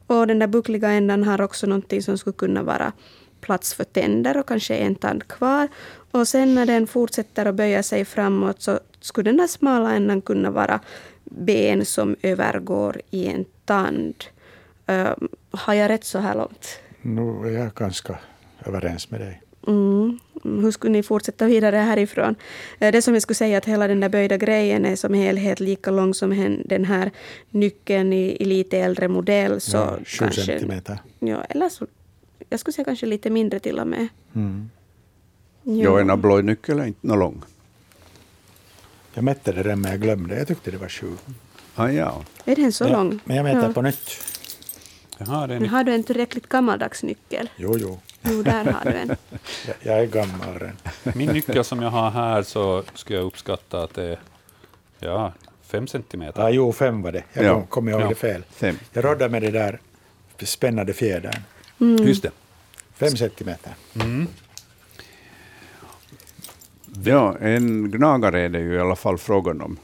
[0.08, 2.92] Och den där buckliga ändan har också någonting som skulle kunna vara
[3.40, 5.68] plats för tänder och kanske en tand kvar.
[6.10, 10.22] Och sen när den fortsätter att böja sig framåt så skulle den där smala ändan
[10.22, 10.80] kunna vara
[11.24, 14.14] ben som övergår i en tand.
[14.90, 15.12] Uh,
[15.50, 16.80] har jag rätt så här långt?
[17.02, 18.18] Nu är jag ganska
[18.66, 19.42] överens med dig.
[19.66, 20.18] Mm.
[20.42, 22.34] Hur skulle ni fortsätta vidare härifrån?
[22.78, 25.60] Eh, Det som jag skulle säga att hela den där böjda grejen är som helhet
[25.60, 27.10] lika lång som den här
[27.50, 29.60] nyckeln i, i lite äldre modell.
[29.60, 30.98] Så Ja, sju kanske, centimeter.
[31.18, 31.86] Ja, eller så,
[32.48, 34.08] jag skulle säga kanske lite mindre till och med.
[34.34, 34.70] Mm.
[35.62, 36.00] Ja.
[36.00, 37.42] en abloynyckel är inte nå lång.
[39.14, 40.38] Jag mätte det den men jag glömde.
[40.38, 41.12] Jag tyckte det var sju.
[41.74, 42.24] Ah, ja.
[42.44, 43.20] Är den så lång?
[43.24, 43.72] Men jag mäter Ja.
[43.72, 44.10] på nytt.
[45.18, 47.50] Jaha, det är Men har du en tillräckligt gammaldags nyckel?
[47.56, 48.00] Jo, jo.
[48.30, 49.08] Jo, där har du en.
[49.66, 50.76] Jag, jag är gammal redan.
[51.14, 54.18] Min nyckel som jag har här så skulle jag uppskatta att det är
[54.98, 56.42] ja, fem centimeter.
[56.42, 57.22] Ja, jo, fem var det.
[57.32, 57.54] Jag Ja.
[57.54, 58.08] kom, kom ihåg Ja.
[58.08, 58.44] det fel.
[58.50, 58.78] Fem.
[58.92, 59.78] Jag rådde med det där
[60.42, 61.42] spännande fjädern.
[62.00, 62.30] Just det.
[62.94, 63.72] Fem centimeter.
[67.04, 69.76] ja, en gnagare är det ju i alla fall frågan om.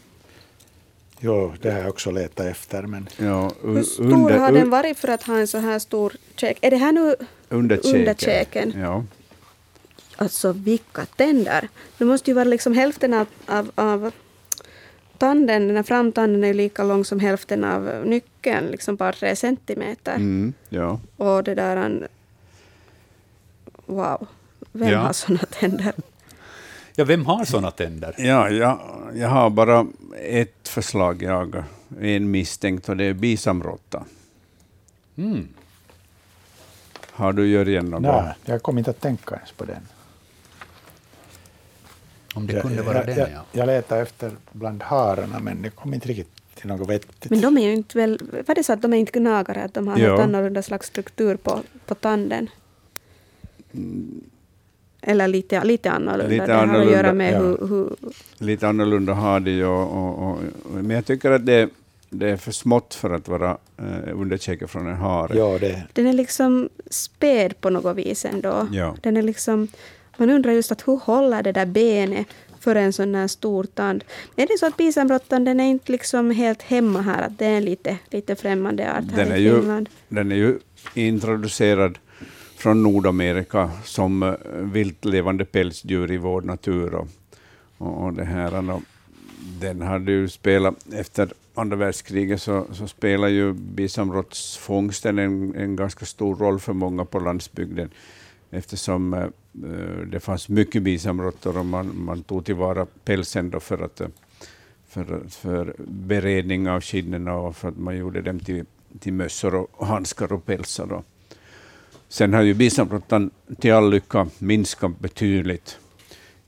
[1.27, 2.83] Jo, det har jag också letat efter.
[2.83, 6.59] Men Ja, Hur stor har den varit för att ha en så här stor käk?
[6.63, 7.15] Är det här nu
[7.49, 8.73] under käken.
[8.77, 9.05] Ja.
[10.17, 11.69] Alltså vilka tänder!
[11.99, 14.11] Det måste ju vara liksom hälften av, av, av
[15.19, 19.37] tanden, den här framtanden är ju lika lång som hälften av nyckeln, liksom bara tre
[19.37, 20.15] centimeter.
[20.15, 21.01] Mm, ja.
[21.17, 21.77] Och det där...
[21.77, 22.07] en-
[23.87, 24.27] Wow.
[24.73, 24.99] Vem Ja.
[24.99, 25.93] har såna tänder?
[26.97, 28.15] Ja, vem har såna tänder?
[28.19, 28.79] Ja, jag,
[29.15, 29.87] jag har bara
[30.23, 31.65] ett förslag, jag
[32.01, 34.05] en misstänkt, och det är bisamråtta.
[35.17, 35.49] Mm.
[37.11, 38.03] Har du Jörgen något?
[38.03, 39.89] nej, jag kom inte att tänka ens på den.
[42.35, 43.45] Om det jag, kunde vara jag, den, jag, ja.
[43.53, 47.31] jag letade efter bland hararna men det kom inte riktigt till något vettigt.
[47.31, 48.21] Men de är ju inte väl...
[48.47, 49.65] Var det så att de är inte gnagare?
[49.65, 52.49] Att de har helt annorlunda slags struktur på, på tanden?
[55.07, 56.29] Eller lite, lite annorlunda.
[56.29, 57.39] Lite det har att annorlunda, göra med ja.
[57.39, 57.97] hur, hur...
[58.39, 60.39] Lite annorlunda har de ju, och, och, och,
[60.71, 61.69] men jag tycker att det,
[62.11, 65.37] det är för smått för att vara eh, underkäke från en hare.
[65.39, 68.69] Ja, det, Den är liksom späd på något vis ändå.
[68.73, 68.97] Ja.
[69.01, 69.69] Den är liksom...
[70.17, 72.27] Man undrar just att hur håller det där benet
[72.61, 74.05] för en sån här stor tand?
[74.37, 77.23] Är det så att bisamråttan den är inte liksom helt hemma här?
[77.23, 79.89] Att det är en lite, lite främmande art här Den är, i ju, Finland?
[80.09, 80.59] den är ju
[80.95, 81.99] introducerad
[82.65, 86.95] från Nordamerika som eh, viltlevande pälsdjur i vår natur.
[86.95, 87.09] Och,
[87.79, 88.83] och, det här, och
[89.61, 96.07] den hade ju spelat, efter andra världskriget så, så spelar ju bisamråttsfångsten en, en ganska
[96.07, 97.91] stor roll för många på landsbygden
[98.51, 103.85] eftersom eh, eh det fanns mycket bisamråttor och man, man tog tillvara pälsen då för,
[103.85, 104.09] att, eh,
[104.89, 108.65] för, för beredning av skinnen och för att man gjorde dem till,
[109.01, 110.87] till mössor och handskar och pälsar.
[110.87, 111.03] Då.
[112.15, 115.79] Sen har ju bisamråttan till all lycka minskat betydligt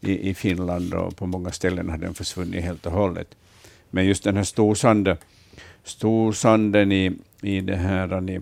[0.01, 3.37] i, i Finland och på många ställen har den försvunnit helt och hållet.
[3.91, 5.17] Men just den här storsanden,
[5.85, 7.13] storsanden i,
[7.43, 8.41] i det här i,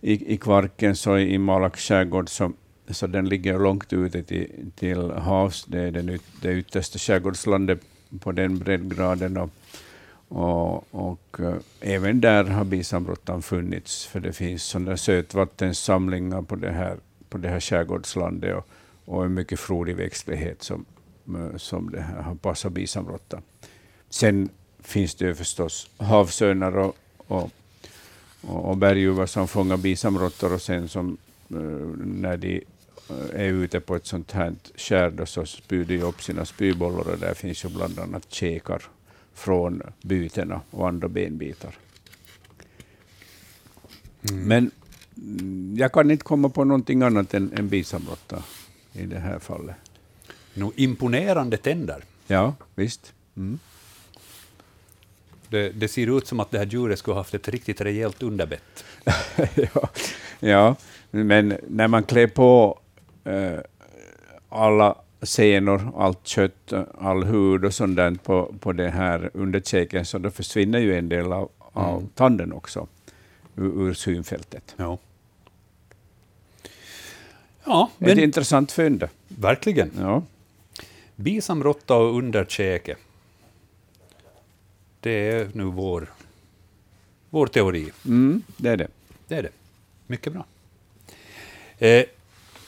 [0.00, 2.52] i, i Kvarken, så i Malax skärgård, så,
[2.88, 5.64] så den ligger långt ute till, till havs.
[5.64, 7.80] Det är den, det yttersta skärgårdslandet
[8.20, 9.36] på den breddgraden.
[9.36, 9.50] Och,
[10.34, 16.70] och, och eh, även där har bisamråttan funnits, för det finns sådana sötvattensamlingar på det
[16.70, 16.96] här,
[17.28, 18.68] på det här skärgårdslandet och,
[19.04, 20.84] och en mycket frodig växtlighet som,
[21.26, 23.42] eh, som det här har passat bisamråttan.
[24.10, 24.48] Sen
[24.80, 27.50] finns det ju förstås havsörnar och, och,
[28.40, 31.16] och, och berguvar som fångar bisamråttor och sen som
[31.50, 31.56] eh,
[32.04, 32.64] när de
[33.32, 37.34] är ute på ett sånt här skär så spyr de upp sina spybollar och där
[37.34, 38.82] finns ju bland annat käkar
[39.34, 41.74] från bytena och andra benbitar.
[44.20, 44.70] Men
[45.16, 48.42] mm, jag kan inte komma på någonting annat än, än bisamråtta
[48.92, 49.76] i det här fallet.
[50.54, 52.04] Nå, imponerande tänder.
[52.26, 53.12] Ja, visst.
[53.36, 53.58] Mm.
[55.48, 58.22] Det, det ser ut som att det här djuret skulle ha haft ett riktigt rejält
[58.22, 58.84] underbett.
[59.54, 59.88] ja,
[60.40, 60.76] ja,
[61.10, 62.78] men när man klär på
[63.24, 63.58] eh,
[64.48, 70.18] alla senor, allt kött, all hud och sånt där på, på det här underkäken, så
[70.18, 72.08] då försvinner ju en del av, av Mm.
[72.14, 72.86] tanden också
[73.56, 74.74] ur, ur synfältet.
[74.76, 74.98] Ja.
[77.64, 79.08] Ja, Ett men intressant fynd.
[79.28, 79.90] verkligen.
[79.98, 80.22] Ja.
[81.16, 82.96] Bisamråtta och underkäke.
[85.00, 86.12] Det är nu vår,
[87.30, 87.92] vår teori.
[88.06, 88.88] Mm, det är det.
[89.28, 89.48] Det är det.
[90.06, 90.44] Mycket bra.
[91.78, 92.04] Eh,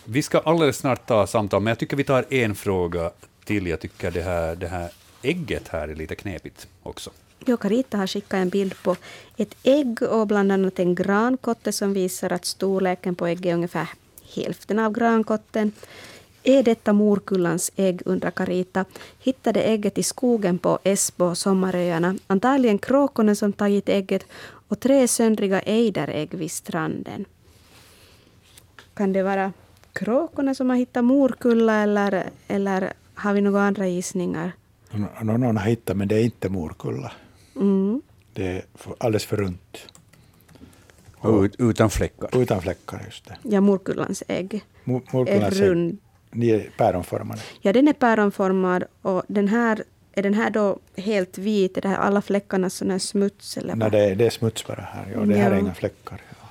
[0.04, 3.10] vi ska alldeles snart ta samtal, men jag tycker vi tar en fråga
[3.44, 3.66] till.
[3.66, 4.90] Jag tycker det här, det här
[5.22, 7.10] ägget här är lite knepigt också.
[7.46, 8.96] Jo, Carita har skickat en bild på
[9.36, 13.88] ett ägg och bland annat en grankotte som visar att storleken på ägget är ungefär
[14.34, 15.72] hälften av grankotten.
[16.42, 18.84] Är detta morkullans ägg, undrar Carita.
[19.20, 22.16] Hittade ägget i skogen på Esbo och Sommaröarna.
[22.26, 24.26] Antagligen kråkorna som tagit ägget
[24.68, 27.24] och tre söndriga ejderägg vid stranden.
[28.94, 29.52] Kan det vara
[29.94, 34.52] kråkorna som har hittat morkulla eller, eller har vi några andra gissningar?
[34.90, 37.12] Nå- Någon har hittat, men det är inte morkulla.
[37.56, 38.02] Mm.
[38.32, 38.62] Det är
[38.98, 39.78] alldeles för runt.
[41.18, 42.38] Och ut, utan fläckar.
[42.42, 43.36] Utan fläckar, just det.
[43.42, 45.98] Ja, morkullans ägg Mor- är Morkullans ägg, rund.
[46.30, 47.40] ni är päronformade.
[47.60, 51.76] Ja, den är päronformad och den här, är den här då helt vit?
[51.76, 53.56] Är det här alla fläckarna sån här smuts?
[53.56, 55.12] Eller Nej, det, är- det är smuts bara här.
[55.14, 55.60] Ja, det här är Ja.
[55.60, 56.20] inga fläckar.
[56.40, 56.43] Ja.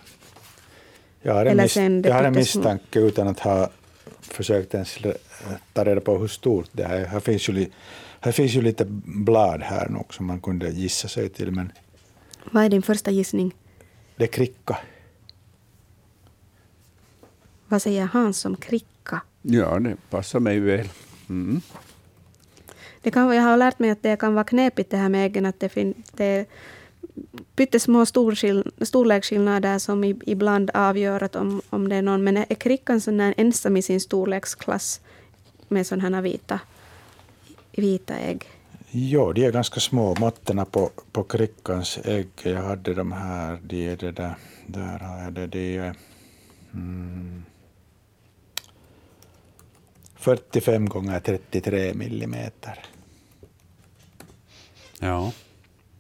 [1.26, 3.70] Jag har en, Eller mis- jag har en misstanke utan att ha
[4.22, 4.98] försökt ens
[5.74, 7.06] ta reda på hur stort det är.
[7.06, 7.66] Här finns ju,
[8.20, 11.72] här finns ju lite blad här nog som man kunde gissa sig till, men
[12.52, 13.56] Vad är din första gissning?
[14.16, 14.78] det är kricka.
[17.68, 19.22] Vad säger Hans som kricka?
[19.42, 20.90] Ja, det passar mig väl.
[21.30, 21.62] Mm.
[23.02, 25.46] Det kan, jag har lärt mig att det kan vara knepigt det här med äggen,
[25.46, 26.46] att det, fin, det är
[27.56, 32.24] pyttesmå storskill, storleksskillnader som ibland avgör att om, om det är någon.
[32.24, 35.02] Men är krickan sån där ensam i sin storleksklass
[35.68, 36.60] med sådana här vita,
[37.72, 38.46] vita ägg?
[38.92, 40.16] Jo, de är ganska små.
[40.20, 44.36] Måtterna på, på krickans ägg, jag hade de här, de är det där,
[44.68, 45.96] där har jag det, de är
[46.74, 47.44] mm,
[50.16, 52.86] 45 gånger 33 millimeter.
[55.00, 55.32] Ja.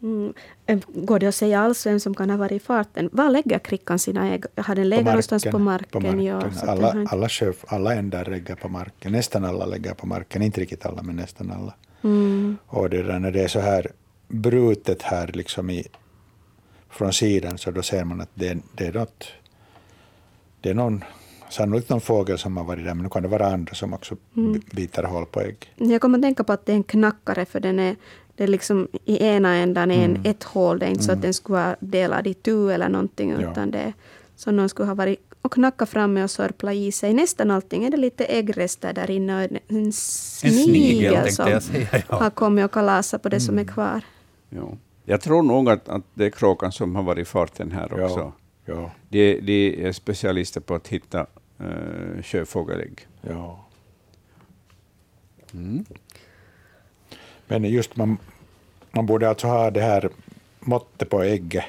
[0.03, 0.33] Mm.
[0.65, 3.09] Eh, Går det att säga alls vem som kan ha varit i farten?
[3.11, 4.43] Var lägger krickan sina ägg?
[4.57, 5.89] Har den legat någonstans på marken?
[5.91, 6.23] På marken.
[6.23, 9.11] Ja, alla, inte- alla, sjö, alla ändar lägger på marken.
[9.11, 10.41] Nästan alla lägger på marken.
[10.41, 11.73] Inte riktigt alla, men nästan alla.
[12.03, 12.57] Mm.
[12.67, 13.87] Och det där, när det är så här
[14.27, 15.87] brutet här liksom i,
[16.89, 19.27] från sidan så då ser man att det, det är något,
[20.61, 21.03] det är någon,
[21.49, 24.15] sannolikt någon fågel som har varit där, men nu kan det vara andra som också
[24.37, 24.61] Mm.
[24.71, 25.73] biter hål på ägg.
[25.75, 27.95] Jag kommer att tänka på att det är en knackare för den är,
[28.35, 30.15] det är liksom i ena ändan är Mm.
[30.15, 30.79] en, ett hål.
[30.79, 33.51] Det är inte så att den skulle vara delad i tu eller någonting Ja.
[33.51, 33.93] utan det är
[34.35, 37.13] som någon skulle ha varit och knackat framme och sörplat i sig.
[37.13, 41.49] Nästan allting är det lite äggrester där inne och en, en snigel, snigel tänkte som
[41.49, 42.15] jag säga, ja.
[42.15, 43.67] har kommit och kalasat på det som Mm.
[43.67, 44.01] är kvar.
[44.49, 44.77] Ja.
[45.05, 48.19] Jag tror nog att, att det är kråkan som har varit i farten här också.
[48.19, 48.33] Ja,
[48.65, 51.25] ja, De, de är specialister på att hitta
[51.61, 53.07] uh, sjöfågelägg.
[53.21, 53.65] ja.
[55.53, 55.85] Mm.
[57.59, 58.17] Men just man,
[58.91, 60.09] man borde alltså ha det här
[60.59, 61.63] måttet på ägget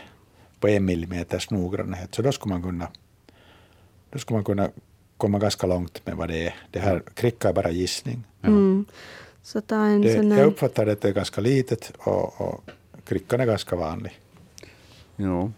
[0.60, 2.88] på en millimeters noggrannhet, så då skulle man kunna,
[4.10, 4.70] då skulle man kunna
[5.16, 6.54] komma ganska långt med vad det är.
[6.70, 8.24] Det här kricka är bara gissning.
[8.42, 8.84] Mm.
[9.42, 10.44] Så ta en Det, sån jag här...
[10.44, 12.64] uppfattar att det är ganska litet och, och
[13.04, 14.12] krickan är ganska vanlig.
[15.16, 15.50] Ja.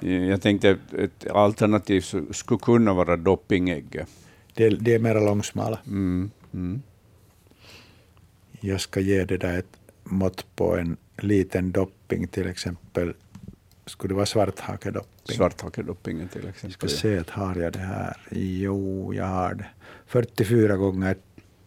[0.00, 4.08] Jag tänkte att ett alternativ skulle kunna vara doppingägget.
[4.54, 5.78] Det, det är mera långsmala.
[5.86, 6.30] Mm.
[6.54, 6.82] Mm.
[8.60, 13.14] Jag ska ge det där ett mått på en liten dopping, till exempel.
[13.86, 15.36] Skulle det vara svarthakedopping?
[15.36, 16.72] Svarthakedoppingen till Jag exempel.
[16.72, 18.16] ska se att har jag det här.
[18.30, 19.66] Jo, jag har det.
[20.06, 21.16] 44 gånger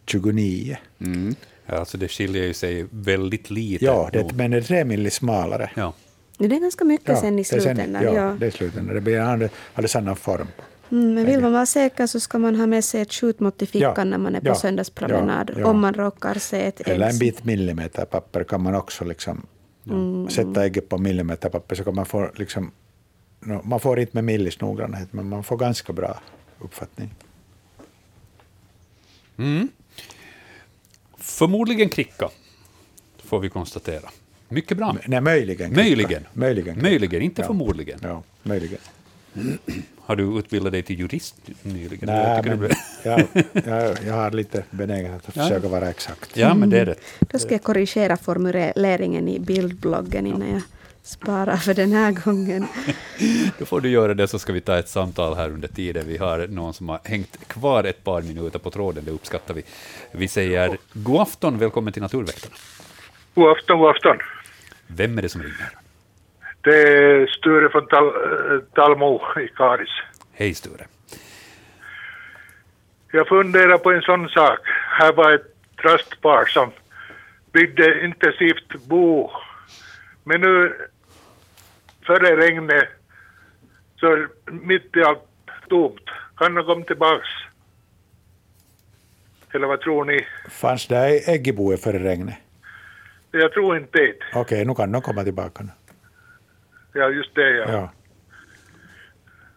[0.06, 0.76] 29.
[0.98, 1.34] Mm.
[1.66, 3.84] Ja, alltså det skiljer ju sig väldigt lite.
[3.84, 5.70] Ja, det, men det är tre milli smalare.
[5.74, 5.94] ja.
[6.38, 8.02] Det är ganska mycket sen i det slutändan.
[8.02, 8.36] ja, ja.
[8.40, 8.94] det är slutändan.
[8.94, 10.46] Det blir hade, hade samma form.
[10.92, 13.66] Mm, men vill man vara säker så ska man ha med sig ett skjutmått i
[13.66, 15.50] fickan Ja, när man är på ja, söndagspromenad.
[15.54, 15.66] ja, ja.
[15.66, 17.18] Om man råkar se ett Eller en ägg.
[17.20, 19.46] bit millimeterpapper kan man också liksom
[19.90, 20.28] Mm.
[20.30, 22.70] sätta ägget på millimeterpapper så kan man få liksom,
[23.62, 26.20] man får inte med millis noggrannhet men man får ganska bra
[26.60, 27.14] uppfattning.
[29.36, 29.68] Mm.
[31.18, 32.28] Förmodligen kricka,
[33.24, 34.10] får vi konstatera.
[34.48, 34.96] Mycket bra.
[35.06, 35.68] Nej, möjligen.
[35.70, 35.82] kricka.
[35.82, 36.26] Möjligen.
[36.32, 36.82] Möjligen.
[36.82, 37.46] Möjligen, inte Ja.
[37.46, 37.98] förmodligen.
[38.02, 38.78] Ja, möjligen.
[40.04, 42.08] Har du utbildat dig till jurist nyligen?
[42.08, 42.70] Jag Nej, tycker men
[43.02, 43.26] jag,
[43.80, 45.42] jag, jag har lite benägenhet att Ja.
[45.42, 46.36] försöka vara exakt.
[46.36, 47.00] Ja, men det är rätt.
[47.20, 50.62] Då ska jag korrigera formuleringen i bildbloggen innan jag
[51.02, 52.66] sparar för den här gången.
[53.58, 56.04] Då får du göra det, så ska vi ta ett samtal här under tiden.
[56.06, 59.62] Vi har någon som har hängt kvar ett par minuter på tråden, det uppskattar vi.
[60.12, 62.54] Vi säger god afton, välkommen till Naturväktarna.
[63.34, 64.16] God afton, god afton.
[64.86, 65.70] Vem är det som ringer?
[66.64, 68.12] Det är Sture från Tal
[68.74, 69.90] Talmo i Karis.
[70.32, 70.86] Hej Sture.
[73.12, 74.58] Jag funderar på en sån sak.
[74.98, 76.70] Här var ett trustpar som
[77.52, 79.30] byggde intensivt bo.
[80.24, 80.76] Men nu,
[82.06, 82.88] före regnet,
[84.00, 85.28] så är mitt i allt
[85.68, 86.04] tomt.
[86.36, 87.28] Kan de komma tillbaks?
[89.54, 90.26] Eller vad tror ni?
[90.50, 92.34] Fanns det ägg i boet före regnet?
[93.30, 94.14] Jag tror inte det.
[94.34, 95.62] Okej, nu kan de komma tillbaka.
[95.62, 95.70] Nu.
[96.92, 97.70] Ja, just det ja.
[97.70, 97.90] Ja.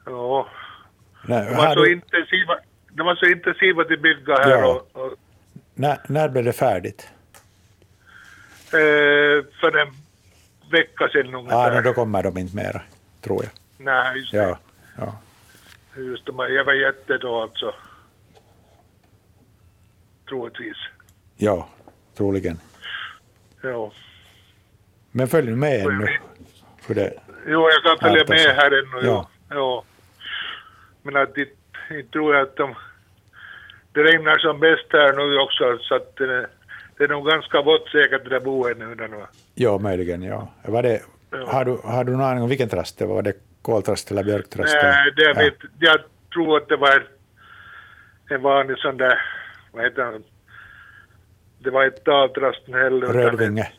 [0.06, 0.48] ja.
[1.28, 2.58] Nej, De, var så du, intensiva,
[2.90, 4.66] de var så intensiva till bygga här Ja.
[4.94, 5.14] och, och
[5.74, 7.10] när, när blev det färdigt?
[8.66, 9.94] Eh, för en
[10.72, 11.76] vecka sedan Ja, ungefär.
[11.76, 12.82] no, då kommer de inte mera,
[13.22, 13.52] tror jag.
[13.78, 14.38] Nej, just det.
[14.38, 14.58] Ja,
[14.98, 15.16] ja.
[15.98, 16.50] Just det.
[16.50, 17.74] Jag var jätte då alltså.
[20.30, 20.78] Troligtvis.
[21.38, 21.68] ja
[22.18, 22.60] troligen.
[23.62, 23.92] Ja.
[25.12, 26.08] Men följ med ännu.
[26.82, 27.14] För det,
[27.46, 28.62] Jo, jag kan följa med alltså.
[28.62, 29.08] här ännu.
[29.08, 29.30] Ja.
[29.50, 29.84] Ja.
[31.04, 31.48] Men att det,
[31.92, 32.76] inte tror jag att de...
[33.92, 36.16] Det regnar som bäst här nu också, så att
[36.98, 38.96] det, är nog ganska vått säkert det där boet nu.
[38.96, 39.26] Där nu.
[39.56, 40.54] ja, möjligen, ja.
[40.64, 41.02] Var det,
[41.32, 41.52] Ja.
[41.52, 43.16] har, du, har du någon aning om vilken trast det var?
[43.16, 44.76] Var det koltrast eller björktrast?
[44.84, 45.34] Nej, det ja.
[45.34, 45.98] vet, jag
[46.34, 47.04] tror att det var en,
[48.36, 49.22] en vanlig sån där,
[49.72, 50.24] vad heter han?
[51.60, 53.08] Det var ett daltrast heller.
[53.08, 53.72] Rödvinge.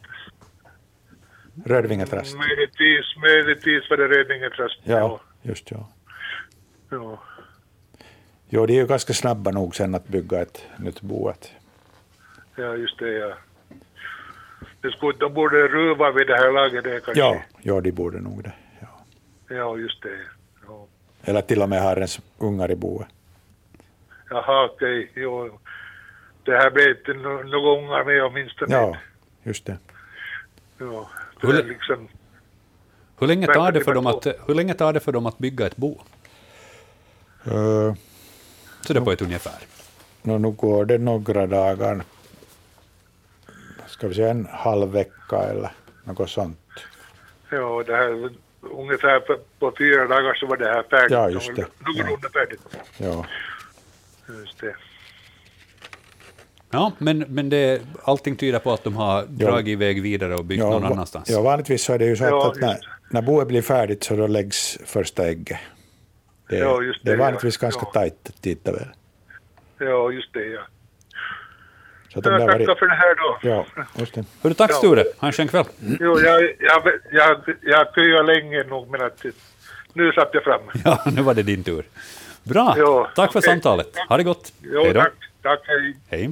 [1.64, 2.36] Rödvingetrast.
[2.36, 4.80] Möjligtvis, möjligtvis var det Rödvingetrast.
[4.84, 5.88] Ja, just ja.
[6.90, 7.18] ja.
[8.48, 11.32] Jo, de är ju ganska snabba nog sen att bygga ett nytt bo.
[12.56, 13.34] Ja, just det, ja.
[14.80, 17.20] Det skulle, de borde ruva vid det här laget det kanske.
[17.20, 18.52] ja, ja, de borde nog det.
[18.80, 19.04] Ja.
[19.56, 20.18] Ja, just det.
[20.66, 20.86] Ja.
[21.24, 23.06] Eller till och med har ens ungar i boet.
[24.30, 25.10] Jaha, okej.
[25.14, 25.58] Jo.
[26.42, 28.74] Det här blev inte några ungar med åtminstone.
[28.74, 28.96] Ja,
[29.42, 29.78] just det.
[30.78, 31.10] ja.
[31.40, 32.08] Det Hur- är liksom,
[33.18, 35.66] Hur länge, tar det för dem att, hur länge tar det för dem att bygga
[35.66, 36.00] ett bo?
[37.46, 37.94] Uh,
[38.80, 39.58] Så det är på ett ungefär.
[40.22, 42.02] nu, nu går det några dagar.
[43.86, 45.70] Ska vi säga en halv vecka eller
[46.04, 46.58] något sånt.
[47.50, 48.30] ja, det här
[48.60, 51.10] ungefär på, på fyra dagar så var det här färdigt.
[51.12, 51.66] Ja, just det.
[51.78, 52.60] Någorlunda färdigt.
[52.98, 53.26] Ja,
[54.28, 54.76] Just det.
[56.76, 60.60] Ja, men, men det, allting tyder på att de har dragit iväg vidare och byggt
[60.60, 61.30] ja, någon annanstans.
[61.30, 62.76] ja, vanligtvis så är det ju så att, Ja, att när,
[63.10, 65.58] när boet blir färdigt så då läggs första ägget.
[66.48, 67.24] Det, Ja, just det är det, ja.
[67.24, 67.90] vanligtvis ganska Ja.
[67.92, 68.88] tajt tidtabell.
[69.78, 70.60] Ja, just det, ja.
[72.12, 73.38] Så det Jag har tackar varit, för det här då.
[73.48, 73.66] ja,
[73.98, 74.24] just det.
[74.42, 74.74] Hörru, tack Ja.
[74.74, 75.64] Sture, ha en skön kväll.
[76.00, 76.82] Jo, jag, jag,
[77.12, 79.24] jag, jag köade länge nog, men att
[79.92, 80.60] nu satt jag fram.
[80.84, 81.84] Ja, nu var det din tur.
[82.42, 83.50] Bra, Ja, tack för okej.
[83.50, 83.98] samtalet.
[84.08, 84.52] Ha det gott.
[84.62, 85.00] Jo, Hej då.
[85.00, 85.12] tack.
[85.42, 85.96] Tack, hej.
[86.08, 86.30] Hej.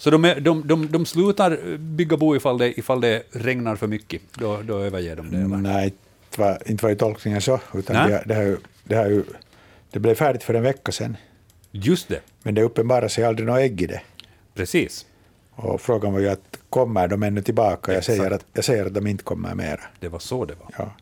[0.00, 3.86] Så de, är, de, de, de slutar bygga bo ifall det, ifall det regnar för
[3.86, 4.22] mycket?
[4.34, 5.36] Då, då överger de det?
[5.36, 5.56] Eller?
[5.56, 5.94] Nej,
[6.66, 8.10] inte var, ju tolkningen så, utan Nej.
[8.10, 9.24] det, det, ju, det, ju,
[9.90, 11.16] det blev färdigt för en vecka sedan.
[11.70, 12.20] Just det.
[12.42, 14.00] Men det uppenbarar sig aldrig något ägg i det.
[14.54, 15.06] Precis.
[15.50, 17.94] Och frågan var ju att kommer de ännu tillbaka?
[17.94, 19.80] Jag säger, att, jag säger att de inte kommer mera.
[19.98, 20.74] Det var så det var.
[20.78, 20.92] Ja.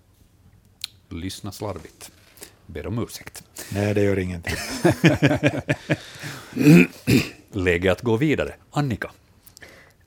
[1.16, 2.10] Lyssna slarvigt.
[2.68, 3.44] Ber om ursäkt.
[3.74, 4.54] Nej, det gör ingenting.
[7.52, 8.54] Läge att gå vidare.
[8.70, 9.10] Annika.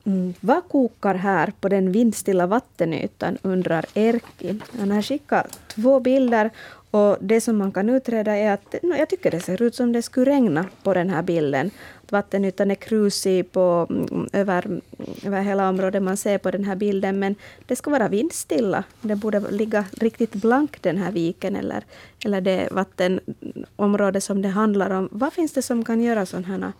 [0.04, 4.60] Mm, vad kokar här på den vindstilla vattenytan, undrar Erkki.
[4.80, 6.50] Han har skickat två bilder
[6.92, 9.92] och det som man kan utreda är att no, jag tycker det ser ut som
[9.92, 11.72] det skulle regna på den här bilden.
[12.12, 14.82] Att vattenytan är krusig på, mm, över,
[15.24, 17.36] över hela området man ser på den här bilden, men
[17.68, 18.84] det ska vara vindstilla.
[19.02, 21.84] Det borde ligga riktigt blank den här viken eller,
[22.26, 25.10] eller det vattenområde som det handlar om.
[25.12, 26.74] Vad finns det som kan göra sådana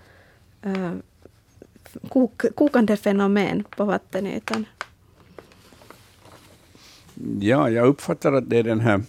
[0.64, 0.92] här uh,
[2.10, 4.66] kok, kokande fenomen på vattenytan.
[7.40, 9.04] Ja, jag uppfattar att det är den här,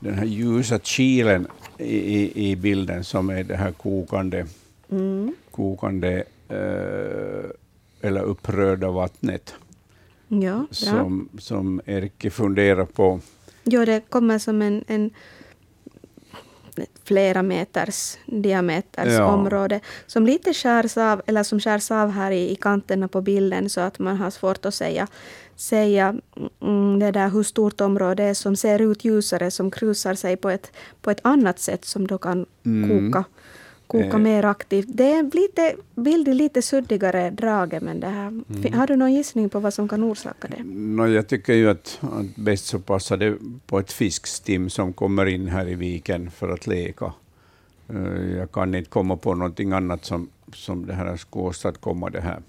[0.00, 1.46] den här ljusa kilen
[1.78, 4.46] i, i, i bilden som är det här kokande,
[4.92, 5.34] Mm.
[5.52, 7.50] Kokande eh,
[8.00, 9.54] eller upprörda vattnet
[10.28, 13.20] Ja, som, som Erkki funderar på.
[13.64, 15.10] Jo, det kommer som en, en
[17.04, 19.24] flera meters diameters Ja.
[19.26, 23.68] område som lite skärs av, eller som skärs av här i, i kanterna på bilden
[23.68, 25.06] så att man har svårt att säga,
[25.56, 26.14] säga
[26.60, 30.50] mm, det där hur stort område är som ser ut ljusare, som krusar sig på
[30.50, 30.72] ett,
[31.02, 33.10] på ett annat sätt som då kan Mm.
[33.12, 33.24] koka,
[33.92, 34.18] koka Eh.
[34.18, 34.86] mer aktivt.
[34.88, 38.72] Det är lite, bilden lite suddigare drage, men det här, Mm.
[38.78, 40.62] har du någon gissning på vad som kan orsaka det?
[40.64, 43.36] Nå, jag tycker ju att, att bäst så passar det
[43.66, 47.12] på ett fiskstim som kommer in här i viken för att leka.
[47.88, 52.20] Eh, Jag kan inte komma på någonting annat som, som det här skulle åstadkomma det
[52.20, 52.40] här.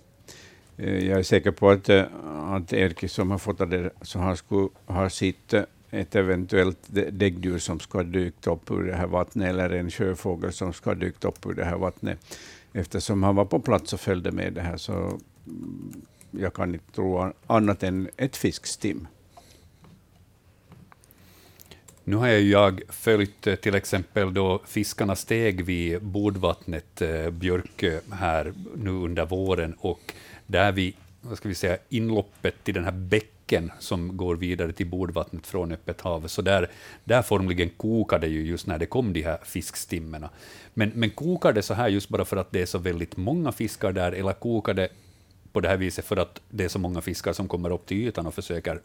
[0.78, 4.68] Eh, Jag är säker på att, att Erkki som har fått det, så han skulle
[4.86, 5.62] ha sett eh,
[5.94, 6.80] ett eventuellt
[7.12, 10.90] däggdjur som ska ha dykt upp ur det här vattnet, eller en sjöfågel som ska
[10.90, 12.38] ha dykt upp ur det här vattnet.
[12.74, 16.02] Eftersom han var på plats och följde med det här, så mm,
[16.32, 19.08] jag kan inte tro annat än ett fiskstim.
[22.04, 28.54] Nu har jag följt eh, till exempel då fiskarna steg vid Bodvattnet, eh, Björkö, här
[28.76, 30.14] nu under våren och
[30.48, 33.33] där vid vad ska vi säga, inloppet till den här bäcken
[33.80, 36.70] som går vidare till Bodvattnet från öppet hav, så där,
[37.04, 40.30] där formligen kokade ju just när det kom de här fiskstimmorna.
[40.74, 43.52] Men, men kokar det så här just bara för att det är så väldigt många
[43.52, 44.88] fiskar där, eller kokar det
[45.52, 47.98] på det här viset för att det är så många fiskar som kommer upp till
[47.98, 48.80] ytan och försöker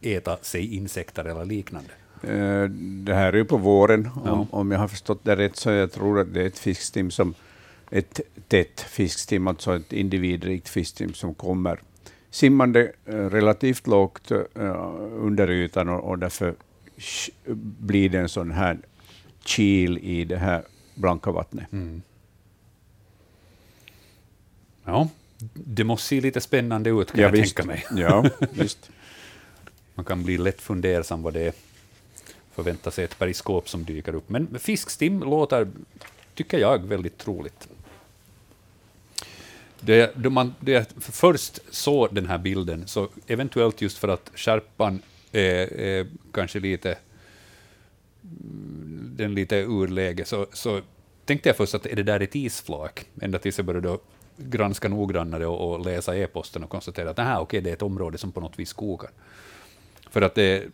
[0.00, 1.90] äta sig insekter eller liknande?
[2.22, 2.64] Eh,
[3.04, 4.30] Det här är ju på våren, Ja.
[4.30, 7.10] om, om jag har förstått det rätt, så jag tror att det är ett fiskstim
[7.10, 7.34] som
[7.90, 11.80] ett tätt fiskstim, alltså ett individrikt fiskstim som kommer
[12.30, 14.40] simmande eh, relativt lågt eh,
[15.12, 16.54] under ytan och, och därför
[17.78, 18.78] blir det en sån här
[19.44, 20.62] kil i det här
[20.94, 21.72] blanka vattnet.
[21.72, 22.02] Mm.
[24.84, 25.08] Ja,
[25.54, 27.56] det måste se lite spännande ut kan jag visst.
[27.56, 27.86] tänka mig.
[27.90, 28.90] Ja, visst.
[29.94, 31.52] Man kan bli lätt fundersam vad det är.
[32.54, 34.28] Förvänta sig ett periskop som dyker upp.
[34.28, 35.68] Men fiskstim låter,
[36.34, 37.68] tycker jag, väldigt troligt.
[39.80, 45.02] Det, då man, det, först såg den här bilden, så eventuellt just för att skärpan
[45.32, 46.98] är, är kanske lite
[49.16, 50.80] den lite urläge, så, så
[51.24, 53.06] tänkte jag först att är det där ett isflak?
[53.20, 53.98] Ända tills jag började då
[54.36, 58.18] granska noggrannare och, och läsa e-posten och konstatera att aha, okej, det är ett område
[58.18, 59.10] som på något vis kokar.
[60.10, 60.64] För att det,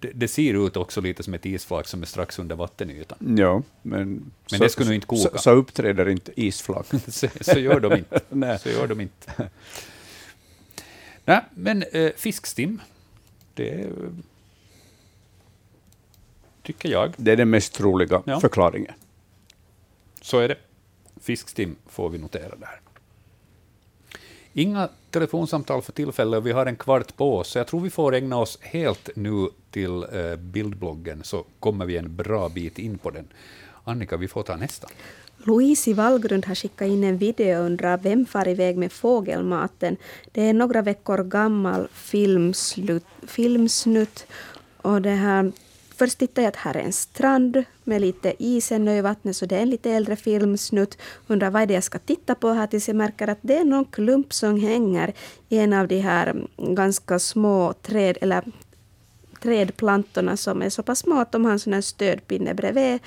[0.00, 3.36] det, det ser ut också lite som ett isflak som är strax under vattenytan.
[3.38, 5.30] Ja, men, Men så, det skulle nog inte koka.
[5.30, 6.86] Så, så uppträder inte isflak.
[7.08, 8.20] så, så gör de inte.
[8.28, 8.58] Nej.
[8.58, 9.50] Så gör de inte.
[11.24, 12.80] Nej, men eh, fiskstim,
[13.54, 13.90] det eh,
[16.62, 17.12] tycker jag.
[17.16, 18.40] Det är den mest troliga Ja.
[18.40, 18.94] förklaringen.
[20.20, 20.56] Så är det.
[21.20, 22.80] Fiskstim får vi notera där.
[24.52, 28.14] Inga telefonsamtal för tillfället, vi har en kvart på oss, så jag tror vi får
[28.14, 33.10] ägna oss helt nu till eh, bildbloggen, så kommer vi en bra bit in på
[33.10, 33.28] den.
[33.84, 34.88] Annika, vi får ta nästa.
[35.44, 39.96] Louise i Vallgrund har skickat in en video och undrar vem far iväg med fågelmaten.
[40.32, 44.26] Det är några veckor gammal filmslut, filmsnutt.
[44.82, 45.52] Och det här,
[45.98, 49.46] först tittade jag att här är en strand med lite is ännu i vattnet, så
[49.46, 50.98] det är en lite äldre filmsnutt.
[51.26, 53.64] Undrar vad är det jag ska titta på här tills jag märker att det är
[53.64, 55.14] någon klump som hänger
[55.48, 58.44] i en av de här mm, ganska små träd, eller
[59.42, 62.98] trädplantorna som är så pass små att de har en sån här stödpinne bredvid.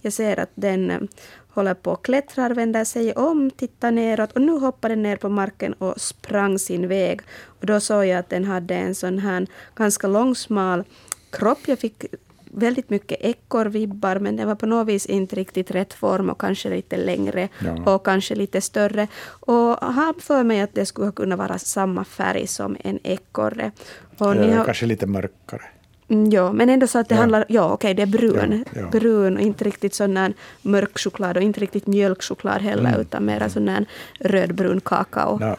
[0.00, 1.08] Jag ser att den mm,
[1.48, 5.28] håller på och klättrar, vänder sig om, tittar neråt och nu hoppar den ner på
[5.28, 7.20] marken och sprang sin väg.
[7.44, 10.84] Och då såg jag att den hade en sån här ganska långsmal
[11.30, 11.58] kropp.
[11.66, 12.04] Jag fick
[12.52, 16.70] väldigt mycket ekorrvibbar, men den var på något vis inte riktigt rätt form och kanske
[16.70, 17.94] lite längre Ja.
[17.94, 19.08] och kanske lite större.
[19.26, 23.70] Och har för mig att det skulle kunna vara samma färg som en ekorre.
[24.18, 25.62] Och Eller har, kanske lite mörkare.
[26.08, 27.20] Mm, Ja, men ändå så att det Ja.
[27.20, 27.44] handlar...
[27.48, 28.64] Ja, okej, det är brun.
[28.74, 28.88] Ja, ja.
[28.90, 30.32] Brun och inte riktigt sån där
[30.62, 33.00] mörk choklad och inte riktigt mjölkchoklad heller, Mm.
[33.00, 33.86] utan mera sån där
[34.20, 35.38] rödbrun kakao.
[35.38, 35.56] Nå,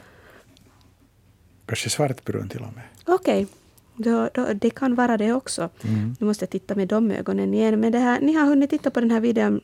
[1.65, 2.83] kanske svartbrun till och med.
[3.05, 3.47] Okej,
[3.95, 5.69] då, då, det kan vara det också.
[5.83, 6.15] Mm.
[6.19, 7.79] Nu måste jag titta med de ögonen igen.
[7.79, 9.61] Men det här, ni har hunnit titta på den här videon,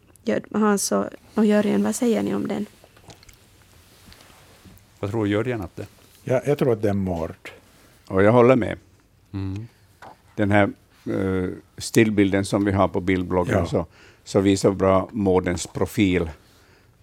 [0.52, 1.84] Hans och, och Jörgen.
[1.84, 2.66] Vad säger ni om den?
[5.00, 5.88] Vad tror Jörgen att det
[6.24, 7.50] Ja, jag tror att det är mord.
[8.08, 8.78] Och jag håller med.
[9.34, 9.68] mm.
[10.36, 10.70] Den här
[11.08, 13.66] uh, stillbilden som vi har på bildbloggen Ja.
[13.66, 13.86] så,
[14.24, 16.30] så visar bra mårdens profil.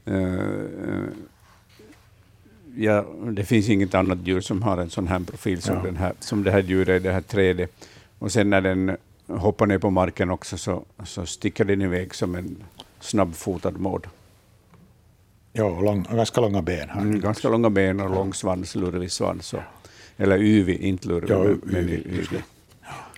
[0.05, 0.15] Eh,
[2.77, 5.83] ja, det finns inget annat djur som har en sån här profil som, Ja.
[5.83, 7.71] den här, som det här djuret, det här trädet.
[8.19, 8.97] Och sen när den
[9.27, 12.57] hoppar ner på marken också så, så sticker den iväg som en
[13.01, 14.09] snabbfotad mård.
[15.53, 18.75] Ja, och, lång, och ganska långa ben har Mm, ganska långa ben och lång svans,
[18.75, 19.55] lurvig svans.
[19.55, 19.61] Och,
[20.17, 22.43] eller yvig, inte lurvig, Ja, men- yvig.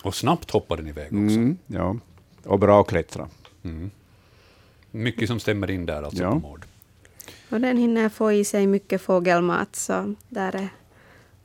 [0.02, 1.16] Och snabbt hoppar den iväg också.
[1.16, 1.96] Mm, ja.
[2.44, 3.28] Och bra att klättra.
[3.62, 3.90] Mm.
[4.90, 6.30] Mycket som stämmer in där alltså Ja.
[6.30, 6.64] på Mård.
[7.50, 10.68] Och den hinner få i sig mycket fågelmat, så där är,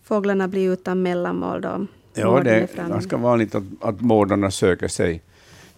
[0.03, 1.87] fåglarna blir utan mellanmål då.
[2.13, 5.21] Ja, det är ganska vanligt att, att mårdarna söker sig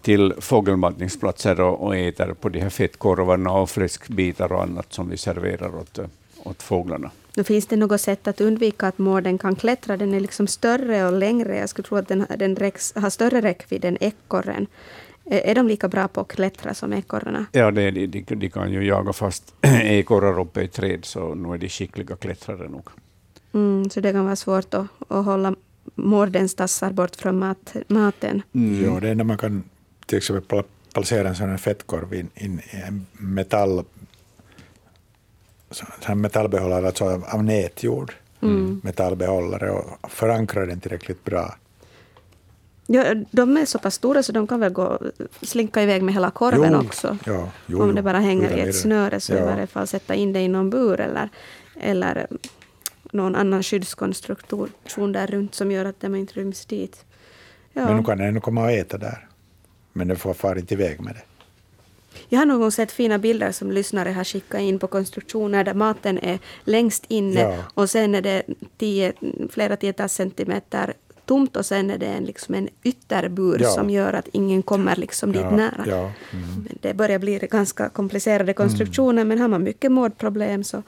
[0.02, 5.18] till fågelmatningsplatser och, och äter på de här fettkorvarna och fläskbitar och annat som vi
[5.18, 6.00] serverar åt,
[6.44, 7.12] åt fåglarna.
[7.36, 9.98] Då finns det något sätt att undvika att mården kan klättra.
[9.98, 11.58] Den är liksom större och längre.
[11.58, 14.68] Jag skulle tro att den, den räcks, har större räckvidd än ekorren.
[15.26, 17.46] Är är de lika bra på att klättra som ekorrarna?
[17.52, 21.36] Ja, det, är de, de, de kan ju jaga fast ekorrar uppe i träd, så
[21.36, 22.90] nu är de skickliga klättrare nog.
[23.54, 25.56] Mm, så det kan vara svårt att, att hålla
[25.96, 28.42] mårdens tassar bort från mat, maten.
[28.86, 29.64] Ja, det enda man kan
[30.06, 33.84] till exempel pla- placera en sån här fettkorv i en metall
[35.72, 38.14] så här metallbehållare, alltså av, nätjord.
[38.82, 41.56] Metallbehållare och förankra den tillräckligt bra.
[42.88, 45.00] Ja, de är så pass stora så de kan väl gå,
[45.42, 47.18] slinka iväg med hela korven Jo, också.
[47.26, 49.46] Ja, jo, Om det bara hänger i ett snöre så i Ja.
[49.46, 51.30] varje fall sätta in det i någon bur eller,
[51.82, 52.28] eller
[53.12, 57.06] någon annan skyddskonstruktion där runt som gör att de inte ryms dit.
[57.74, 57.86] Ja.
[57.86, 59.28] Men nu kan den komma och äta där.
[59.94, 61.22] Men den får fara inte iväg med det.
[62.30, 65.74] Jag har någon gång sett fina bilder som lyssnare har skickat in på konstruktioner där
[65.74, 67.56] maten är längst inne Ja.
[67.74, 68.44] och sen är det
[68.78, 69.14] tio,
[69.50, 70.94] flera tiotals centimeter
[71.26, 73.70] tomt och sen är det en, liksom en ytterbur Ja.
[73.70, 75.84] som gör att ingen kommer liksom dit Ja, nära.
[75.88, 76.68] ja, mm.
[76.82, 80.84] Det börjar bli ganska komplicerade konstruktioner men har man mycket mårdproblem så,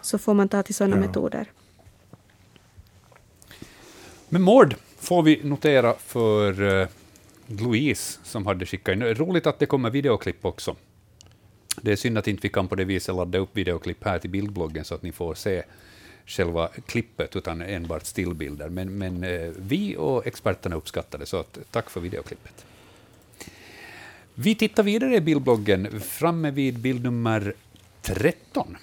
[0.00, 1.00] så får man ta till sådana Ja.
[1.06, 1.46] metoder.
[4.28, 6.88] Men Mård får vi notera för eh,
[7.46, 9.02] Louise som hade skickat in.
[9.02, 10.76] Roligt att det kommer videoklipp också.
[11.82, 14.30] Det är synd att inte vi kan på det viset ladda upp videoklipp här till
[14.30, 15.62] bildbloggen så att ni får se
[16.26, 18.68] själva klippet utan enbart stillbilder.
[18.68, 22.64] Men, men eh, vi och experterna uppskattar det, så att, tack för videoklippet.
[24.34, 27.54] Vi tittar vidare i bildbloggen, framme vid bild nummer
[28.02, 28.76] 13.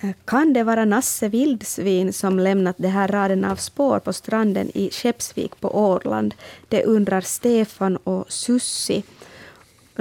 [0.00, 4.70] Eh, kan det vara Nasse Vildsvin som lämnat de här raden av spår på stranden
[4.74, 6.34] i Skeppsvik på Åland?
[6.68, 9.02] Det undrar Stefan och Sussi.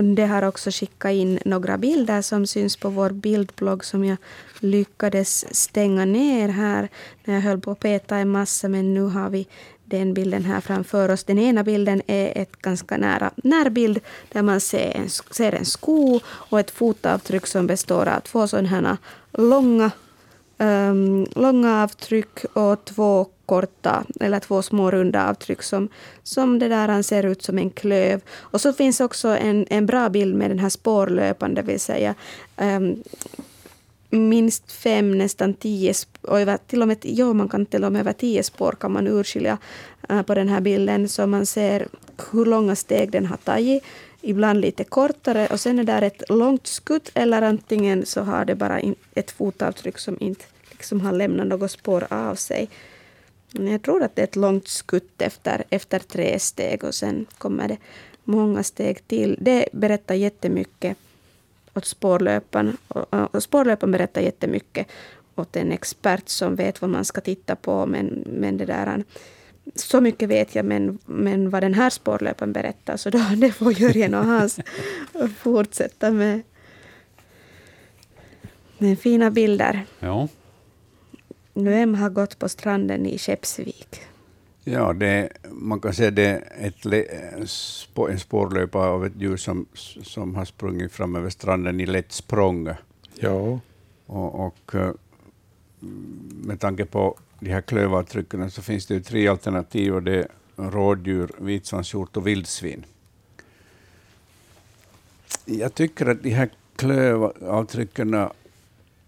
[0.01, 4.17] Det har också skickat in några bilder som syns på vår bildblogg som jag
[4.59, 6.89] lyckades stänga ner här
[7.23, 9.47] när jag höll på att peta en massa men nu har vi
[9.85, 11.23] den bilden här framför oss.
[11.23, 13.99] Den ena bilden är ett ganska nära närbild
[14.31, 18.67] där man ser en, ser en sko och ett fotavtryck som består av två sådana
[18.67, 18.97] här
[19.31, 19.91] långa,
[20.59, 25.89] um, långa avtryck och två korta, eller två små runda avtryck som,
[26.23, 28.21] som det där ser ut som en klöv.
[28.37, 32.15] Och så finns också en, en bra bild med den här spårlöpan, det vill säga
[32.57, 33.03] um,
[34.09, 37.99] minst fem, nästan tio, och över, till och med, ja, man kan till och med
[37.99, 39.57] över tio spår kan man urskilja
[40.11, 41.87] uh, på den här bilden, så man ser
[42.31, 43.83] hur långa steg den har tagit,
[44.21, 48.55] ibland lite kortare, och sen är där ett långt skutt, eller antingen så har det
[48.55, 48.81] bara
[49.15, 52.69] ett fotavtryck som inte liksom har lämnat något spår av sig.
[53.51, 57.25] Men jag tror att det är ett långt skutt efter, efter tre steg och sen
[57.37, 57.77] kommer det
[58.23, 59.37] många steg till.
[59.41, 60.97] Det berättar jättemycket
[61.73, 62.77] åt spårlöparen.
[62.87, 64.87] Och, och spårlöparen berättar jättemycket
[65.35, 67.85] åt en expert som vet vad man ska titta på.
[67.85, 69.03] Men, men det där,
[69.75, 73.73] så mycket vet jag, men, men vad den här spårlöparen berättar, så då, det får
[73.73, 74.59] Jörgen och Hans
[75.37, 76.41] fortsätta med.
[78.77, 79.85] Men fina bilder.
[79.99, 80.27] Ja.
[81.53, 84.01] Vem har gått på stranden i Skeppsvik?
[84.63, 87.07] Ja, det, man kan säga det är ett, le-
[87.39, 89.65] sp- en spårlöpa av ett djur som,
[90.03, 92.69] som har sprungit fram över stranden i lätt språng.
[93.15, 93.59] Ja,
[94.05, 94.91] Och, och eh,
[96.43, 99.95] med tanke på de här klövavtrycken så finns det ju tre alternativ.
[99.95, 102.85] Och det är rådjur, vitsvanshjort och vildsvin.
[105.45, 108.27] Jag tycker att de här klövavtrycken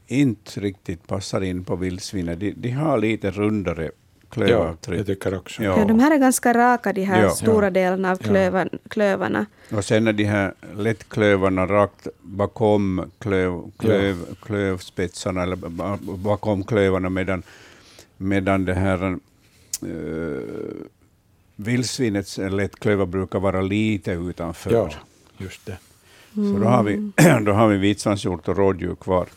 [0.07, 2.39] inte riktigt passar in på vildsvinen.
[2.39, 3.91] De, de har lite rundare ja
[4.29, 4.99] klövavtryck.
[4.99, 5.63] jag tycker också.
[5.63, 5.79] Ja.
[5.79, 7.29] Ja, de här är ganska raka, de här Ja.
[7.29, 7.69] stora Ja.
[7.69, 8.27] delarna av Ja.
[8.27, 9.45] klövan, klövarna.
[9.71, 17.09] Och sen är de här lättklövarna rakt bakom klöv, klöv, klövspetsarna, eller ba- bakom klövarna,
[17.09, 17.43] medan,
[18.22, 19.18] medan det här
[19.84, 20.39] uh,
[21.56, 24.72] vildsvinets lättklövar brukar vara lite utanför.
[24.72, 24.89] Ja,
[25.38, 25.77] just det.
[26.34, 27.11] Så då har vi,
[27.45, 29.27] då har vi vitsvanshjort och rådjur kvar.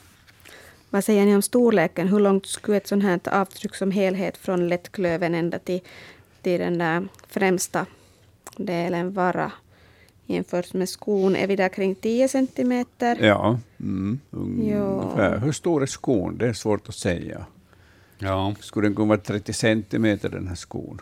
[0.90, 2.08] Vad säger ni om storleken?
[2.08, 5.80] Hur långt skulle ett sånt här avtryck som helhet från lättklöven ända till,
[6.42, 7.86] till den där främsta
[8.56, 9.52] delen vara?
[10.26, 13.18] Jämfört med skon är vi där kring 10 centimeter.
[13.20, 14.20] Ja, mm,
[14.70, 14.76] Ja.
[14.76, 15.38] ungefär.
[15.38, 16.38] Hur stor är skon?
[16.38, 17.46] Det är svårt att säga.
[18.24, 21.00] Ja, Skulle den kunna vara 30 centimeter, den här skon?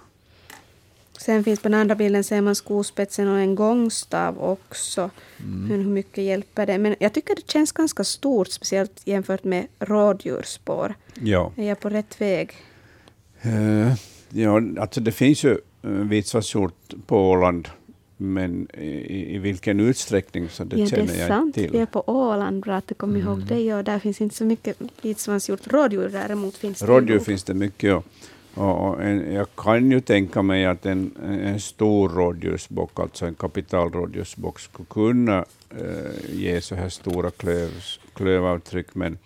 [1.19, 5.11] Sen finns på den andra bilden ser man skospetsen och en gångstav också.
[5.41, 5.71] Mm.
[5.71, 6.79] Hur hur mycket hjälper det?
[6.79, 10.95] Men jag tycker det känns ganska stort, speciellt jämfört med rådjursspår.
[11.15, 11.53] Ja.
[11.57, 12.53] Är jag på rätt väg?
[13.43, 13.95] Eh,
[14.29, 17.69] ja, alltså det finns ju uh, vitsvanshjort på Åland,
[18.17, 21.57] men i, i vilken utsträckning så det ja, känner det är jag sant.
[21.57, 21.77] inte Vi är till.
[21.77, 21.87] Mm.
[21.87, 23.75] på Åland, bra att du kom ihåg det.
[23.75, 25.67] Och där finns inte så mycket vitsvanshjort.
[25.67, 27.25] Rådjur däremot finns det Rådjur nog.
[27.25, 28.05] finns det mycket.
[28.55, 33.35] Och, och, en, jag kan ju tänka mig att en, en stor rådjursbock, alltså en
[33.35, 37.71] kapitalrådjursbock, skulle kunna eh, ge så här stora klöv,
[38.15, 39.19] klövavtryck, men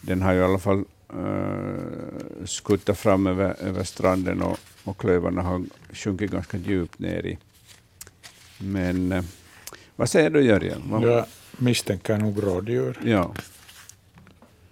[0.00, 0.84] den har ju i alla fall
[1.14, 7.38] uh, skuttat fram över, över stranden och, och klövarna har sjunkit ganska djupt ner i.
[8.60, 9.24] Men eh,
[9.96, 10.82] vad säger du Jörgen?
[10.84, 11.24] Vad- Jag
[11.58, 12.98] misstänker nog rådjur.
[13.04, 13.34] Ja.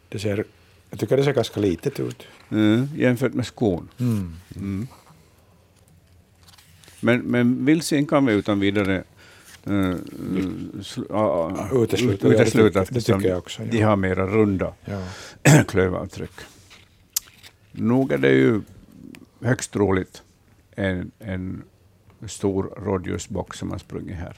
[0.09, 0.45] Det ser,
[0.91, 2.23] jag tycker det ser ganska litet ut.
[2.51, 3.89] Mm, jämfört med skon.
[3.99, 4.37] Mm.
[4.57, 4.87] Mm.
[7.01, 9.05] Men, men vildsvin kan vi utan vidare
[9.71, 9.97] uh,
[11.11, 12.29] ah, utesluta.
[12.29, 13.69] det utesluta det eftersom tycker jag också, ja.
[13.71, 15.03] de har mera runda Ja.
[15.69, 16.31] klövavtryck.
[17.73, 18.61] Nog är det ju
[19.41, 20.23] högst troligt
[20.71, 21.63] en, en
[22.27, 24.37] stor rådjursbock som har sprungit här.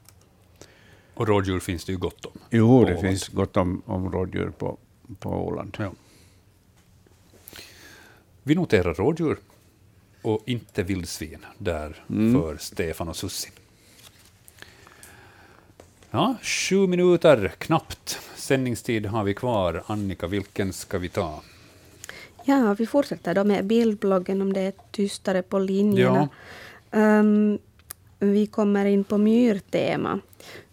[1.15, 2.33] och rådjur finns det ju gott om.
[2.51, 3.01] Jo, det Åland.
[3.01, 4.79] finns gott om, om rådjur på,
[5.19, 5.77] på Åland.
[5.79, 5.93] Ja.
[8.43, 9.39] Vi noterar rådjur
[10.23, 12.43] och inte vildsvin där Mm.
[12.43, 13.51] för Stefan och Sussi.
[16.11, 19.83] Ja, sju minuter knappt sändningstid har vi kvar.
[19.87, 21.43] Annika, vilken ska vi ta?
[22.45, 26.29] Ja, vi fortsätter då med bildbloggen om det är tystare på linjerna.
[26.91, 27.59] Ehm,
[28.21, 30.21] vi kommer in på myrtema.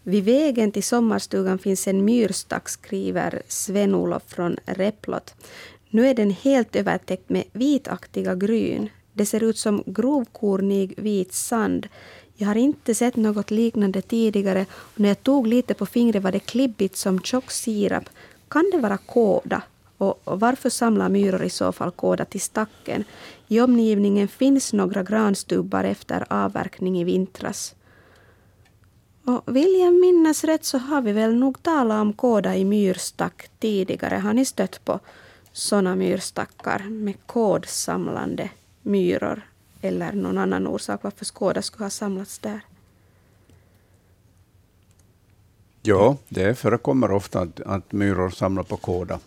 [0.03, 5.33] Vid vägen till sommarstugan finns en myrstack, skriver Sven-Olof från Replot.
[5.89, 8.89] Nu är den helt övertäckt med vitaktiga gryn.
[9.13, 11.87] Det ser ut som grovkornig vit sand.
[12.35, 16.31] Jag har inte sett något liknande tidigare och när jag tog lite på fingret var
[16.31, 18.03] det klibbigt som tjock sirap.
[18.47, 19.61] Kan det vara kåda?
[19.97, 23.03] Och varför samlar myror i så fall kåda till stacken?
[23.47, 27.75] I omgivningen finns några granstubbar efter avverkning i vintras.
[29.25, 33.49] Och vill jag minnas rätt så har vi väl nog talat om kåda i myrstack
[33.59, 34.15] tidigare.
[34.15, 34.99] Har ni stött på
[35.51, 38.49] sådana myrstackar med kodsamlande
[38.81, 39.41] myror?
[39.81, 42.61] Eller någon annan orsak varför kåda skulle ha samlats där?
[45.81, 49.19] Ja, det förekommer ofta att, att myror samlar på kåda.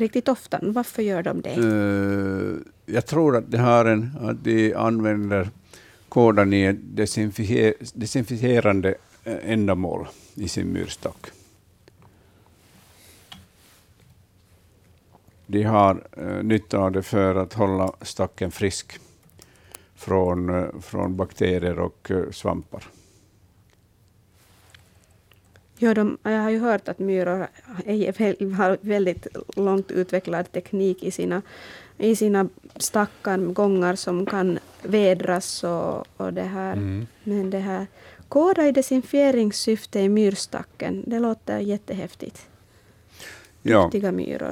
[0.00, 0.58] Riktigt ofta.
[0.62, 1.50] Varför gör de det?
[1.50, 5.50] Eh, jag tror att, det har en, att de använder
[6.08, 6.96] kådan i ett
[7.94, 8.94] desinficerande
[9.24, 11.26] eh, ändamål i sin myrstack.
[15.46, 19.00] De har uh, nytta av det för att hålla stacken frisk
[19.94, 22.84] från, från bakterier och svampar.
[25.78, 27.46] Ja, de, jag har ju hört att myror
[27.86, 29.26] är, har väldigt
[29.56, 31.42] långt utvecklad teknik i sina,
[31.98, 36.72] i sina stackar, gångar som kan vädras och, och det här.
[36.72, 37.06] Mm.
[37.24, 37.86] Men det här
[38.28, 42.48] koda i desinfieringssyfte i myrstacken, det låter jättehäftigt.
[43.62, 44.50] Ja, Duktiga myror.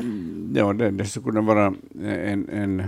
[0.54, 1.74] ja det, det skulle kunna vara
[2.04, 2.82] en, en,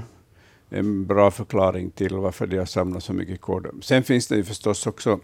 [0.71, 3.71] en bra förklaring till varför de har samlat så mycket kåda.
[3.83, 5.21] Sen finns det ju förstås också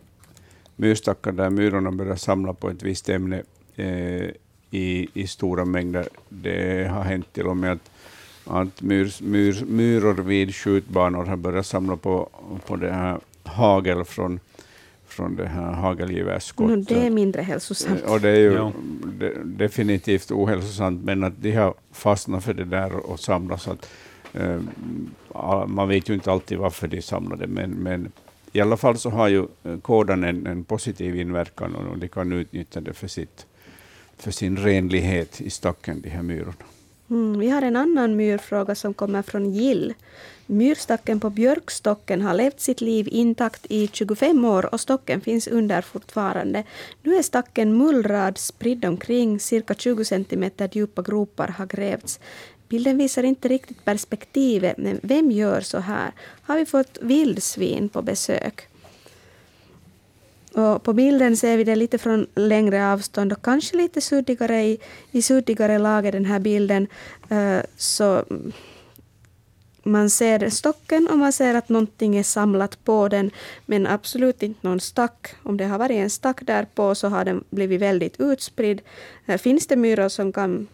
[0.77, 3.43] myrstackar där myrorna börjar samla på ett visst ämne
[3.77, 4.27] eh,
[4.71, 6.09] i, i stora mängder.
[6.29, 7.91] Det har hänt till och med att
[8.47, 12.29] att myr, myr, myror vid skjutbanor har börjat samla på,
[12.67, 14.41] på det här hagel från,
[15.07, 16.71] från det här hagelgevärsskott.
[16.71, 18.03] No, det är mindre hälsosamt.
[18.03, 18.73] Och det är ju Ja.
[19.19, 23.69] de, definitivt ohälsosamt, men att de har fastnat för det där och samlas.
[23.69, 23.89] Att,
[24.33, 24.61] eh,
[25.67, 28.13] man vet ju inte alltid varför de samlade, men, men
[28.53, 32.33] i alla fall så har ju eh, kodan en, en positiv inverkan och de kan
[32.33, 33.47] utnyttja det för, sitt,
[34.17, 36.65] för sin renlighet i stacken, de här myrorna.
[37.11, 39.95] Mm, vi har en annan myrfråga som kommer från Gill.
[40.47, 45.83] Myrstacken på björkstocken har levt sitt liv intakt i 25 år och stocken finns under
[45.83, 46.65] fortfarande.
[47.03, 52.21] Nu är stacken mullrad, spridd omkring, cirka 20 centimeter djupa gropar har grävts.
[52.73, 56.13] Bilden visar inte riktigt perspektivet, men vem gör så här?
[56.43, 58.69] Har vi fått vildsvin på besök?
[60.55, 64.79] Och på bilden ser vi det lite från längre avstånd och kanske lite suddigare i,
[65.11, 66.87] i suddigare lager den här bilden.
[67.29, 68.25] Eh, så
[69.83, 73.31] man ser stocken och man ser att någonting är samlat på den,
[73.67, 75.35] men absolut inte någon stack.
[75.43, 78.81] Om det har varit en stack där på så har den blivit väldigt utspridd.
[79.27, 80.69] Eh, finns det myror som kan,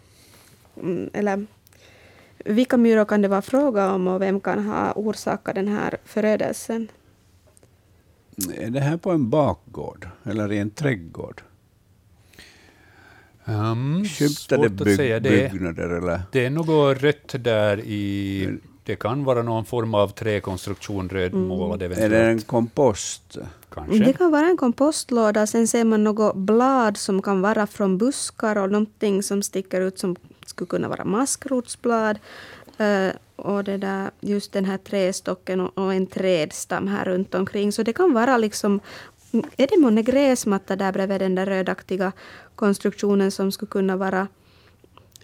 [0.81, 1.47] mm, eller
[2.45, 6.87] vilka myror kan det vara fråga om och vem kan ha orsakat den här förödelsen?
[8.55, 11.41] Är det här på en bakgård eller i en trädgård?
[13.45, 15.19] Um, Skymtade att säga.
[15.19, 16.21] byg, Det, byggnader eller?
[16.31, 18.49] det är något rött där i...
[18.83, 22.41] Det kan vara någon form av träkonstruktion, rödmålad Är det eventuellt.
[22.41, 23.37] en kompost?
[23.69, 23.97] Kanske.
[24.03, 28.55] Det kan vara en kompostlåda, sen ser man något blad som kan vara från buskar
[28.55, 30.15] och någonting som sticker ut som
[30.49, 32.19] skulle kunna vara maskrotsblad.
[32.77, 37.71] Eh, och det där, just den här trästocken och, och en trädstam här runt omkring.
[37.71, 38.79] Så det kan vara liksom...
[39.57, 42.11] Är det månne gräsmatta där bredvid den där rödaktiga
[42.55, 44.27] konstruktionen som skulle kunna vara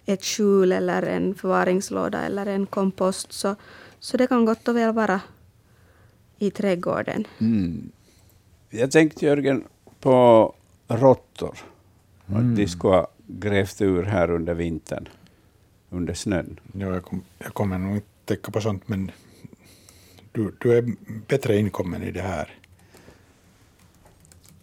[0.06, 3.32] ett skjul eller en förvaringslåda eller en kompost.
[3.32, 3.56] Så,
[4.00, 5.20] så det kan gott och väl vara
[6.38, 7.26] i trädgården.
[7.38, 7.90] Mm.
[8.70, 9.64] Jag tänkte Jörgen
[10.00, 10.54] på
[10.88, 11.58] råttor.
[12.26, 15.08] Att de skulle ha grävt ur här under vintern,
[15.90, 16.60] under snön.
[16.72, 19.10] Ja, jag, kom, jag kommer nog inte tänka på sånt, men
[20.32, 20.84] du, du är
[21.28, 22.54] bättre inkommen i det här.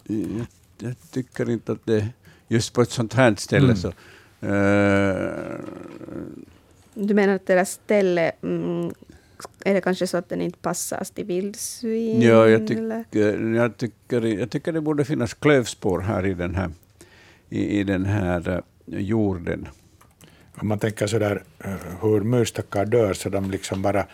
[0.08, 0.46] Jag,
[0.78, 2.08] jag tycker inte att det
[2.48, 3.88] just på ett sånt här ställe så...
[4.42, 5.60] eh,
[6.94, 8.92] Du menar att deras ställe, mm,
[9.66, 12.22] är det kanske så att den inte passar till vildsvin?
[12.22, 13.06] ja, jag, tycker,
[13.56, 16.72] jag, tycker, jag tycker det borde finnas klövspår här i den här,
[17.54, 19.68] i, i den här eh, jorden.
[20.56, 24.06] Om man tänker så där eh, hur myrstackar dör så de liksom bara,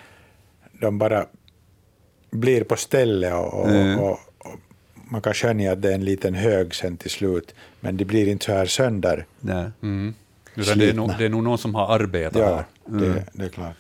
[0.82, 1.26] de bara
[2.32, 3.99] blir på stället och, och, Mm.
[3.99, 4.60] och, och
[5.11, 8.28] man kan skönja att det är en liten hög sen till slut, men de blir
[8.28, 9.26] inte så här sönder.
[9.40, 9.72] Nej.
[9.82, 10.14] Mm.
[10.56, 12.66] Utan det, är nog, det är nog någon som har arbetat Ja, här.
[12.99, 13.76] det, det är klart.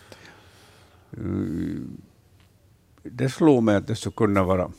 [3.03, 4.71] Det slog mig att det skulle kunna vara,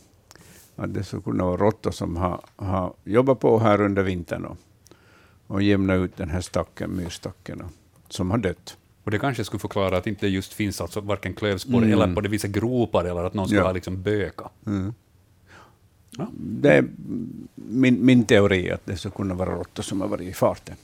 [0.77, 4.57] att det skulle kunna vara råttor som har, har jobbat på här under vintern och,
[5.51, 7.63] och jämnat ut den här stacken, myrstacken,
[8.09, 8.77] som har dött.
[9.05, 11.93] Och det kanske skulle förklara att inte just finns alltså varken klövspår Mm.
[11.93, 13.67] eller på det viset gropar eller att någon skulle Ja.
[13.67, 14.49] ha liksom böka.
[16.11, 16.27] Ja.
[16.37, 16.85] Det är
[17.55, 20.77] min, min teori att det skulle kunna vara råttor som har varit i farten.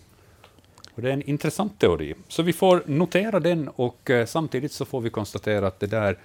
[0.95, 2.15] Och det är en intressant teori.
[2.29, 6.19] Så vi får notera den och eh, samtidigt så får vi konstatera att det där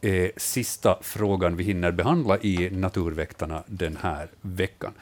[0.00, 4.92] är sista frågan vi hinner behandla i Naturväktarna den här veckan.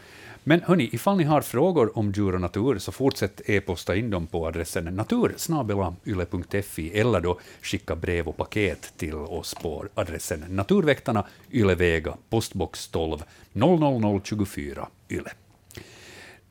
[0.45, 4.27] Men hörni, ifall ni har frågor om djur och natur så fortsätt e-posta in dem
[4.27, 12.17] på adressen natursnabelayle.fi eller då skicka brev och paket till oss på adressen Naturväktarna, Ylevega,
[12.29, 13.23] postbox 12
[13.53, 15.31] 00024 Yle.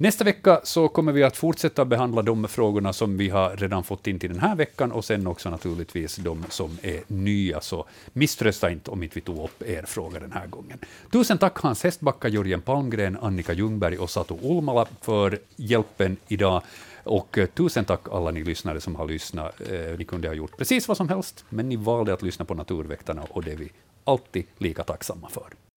[0.01, 4.07] Nästa vecka så kommer vi att fortsätta behandla de frågorna som vi har redan fått
[4.07, 7.61] in till den här veckan och sen också naturligtvis de som är nya.
[7.61, 10.79] Så misströsta inte om inte vi tog upp er fråga den här gången.
[11.11, 16.61] Tusen tack Hans Hestbacka, Jörgen Palmgren, Annika Ljungberg och Satu Ulmala för hjälpen idag.
[17.03, 19.61] Och eh, tusen tack alla ni lyssnare som har lyssnat.
[19.71, 22.53] Eh, ni kunde ha gjort precis vad som helst, men ni valde att lyssna på
[22.53, 23.71] Naturväktarna och det är vi
[24.03, 25.59] alltid lika tacksamma för.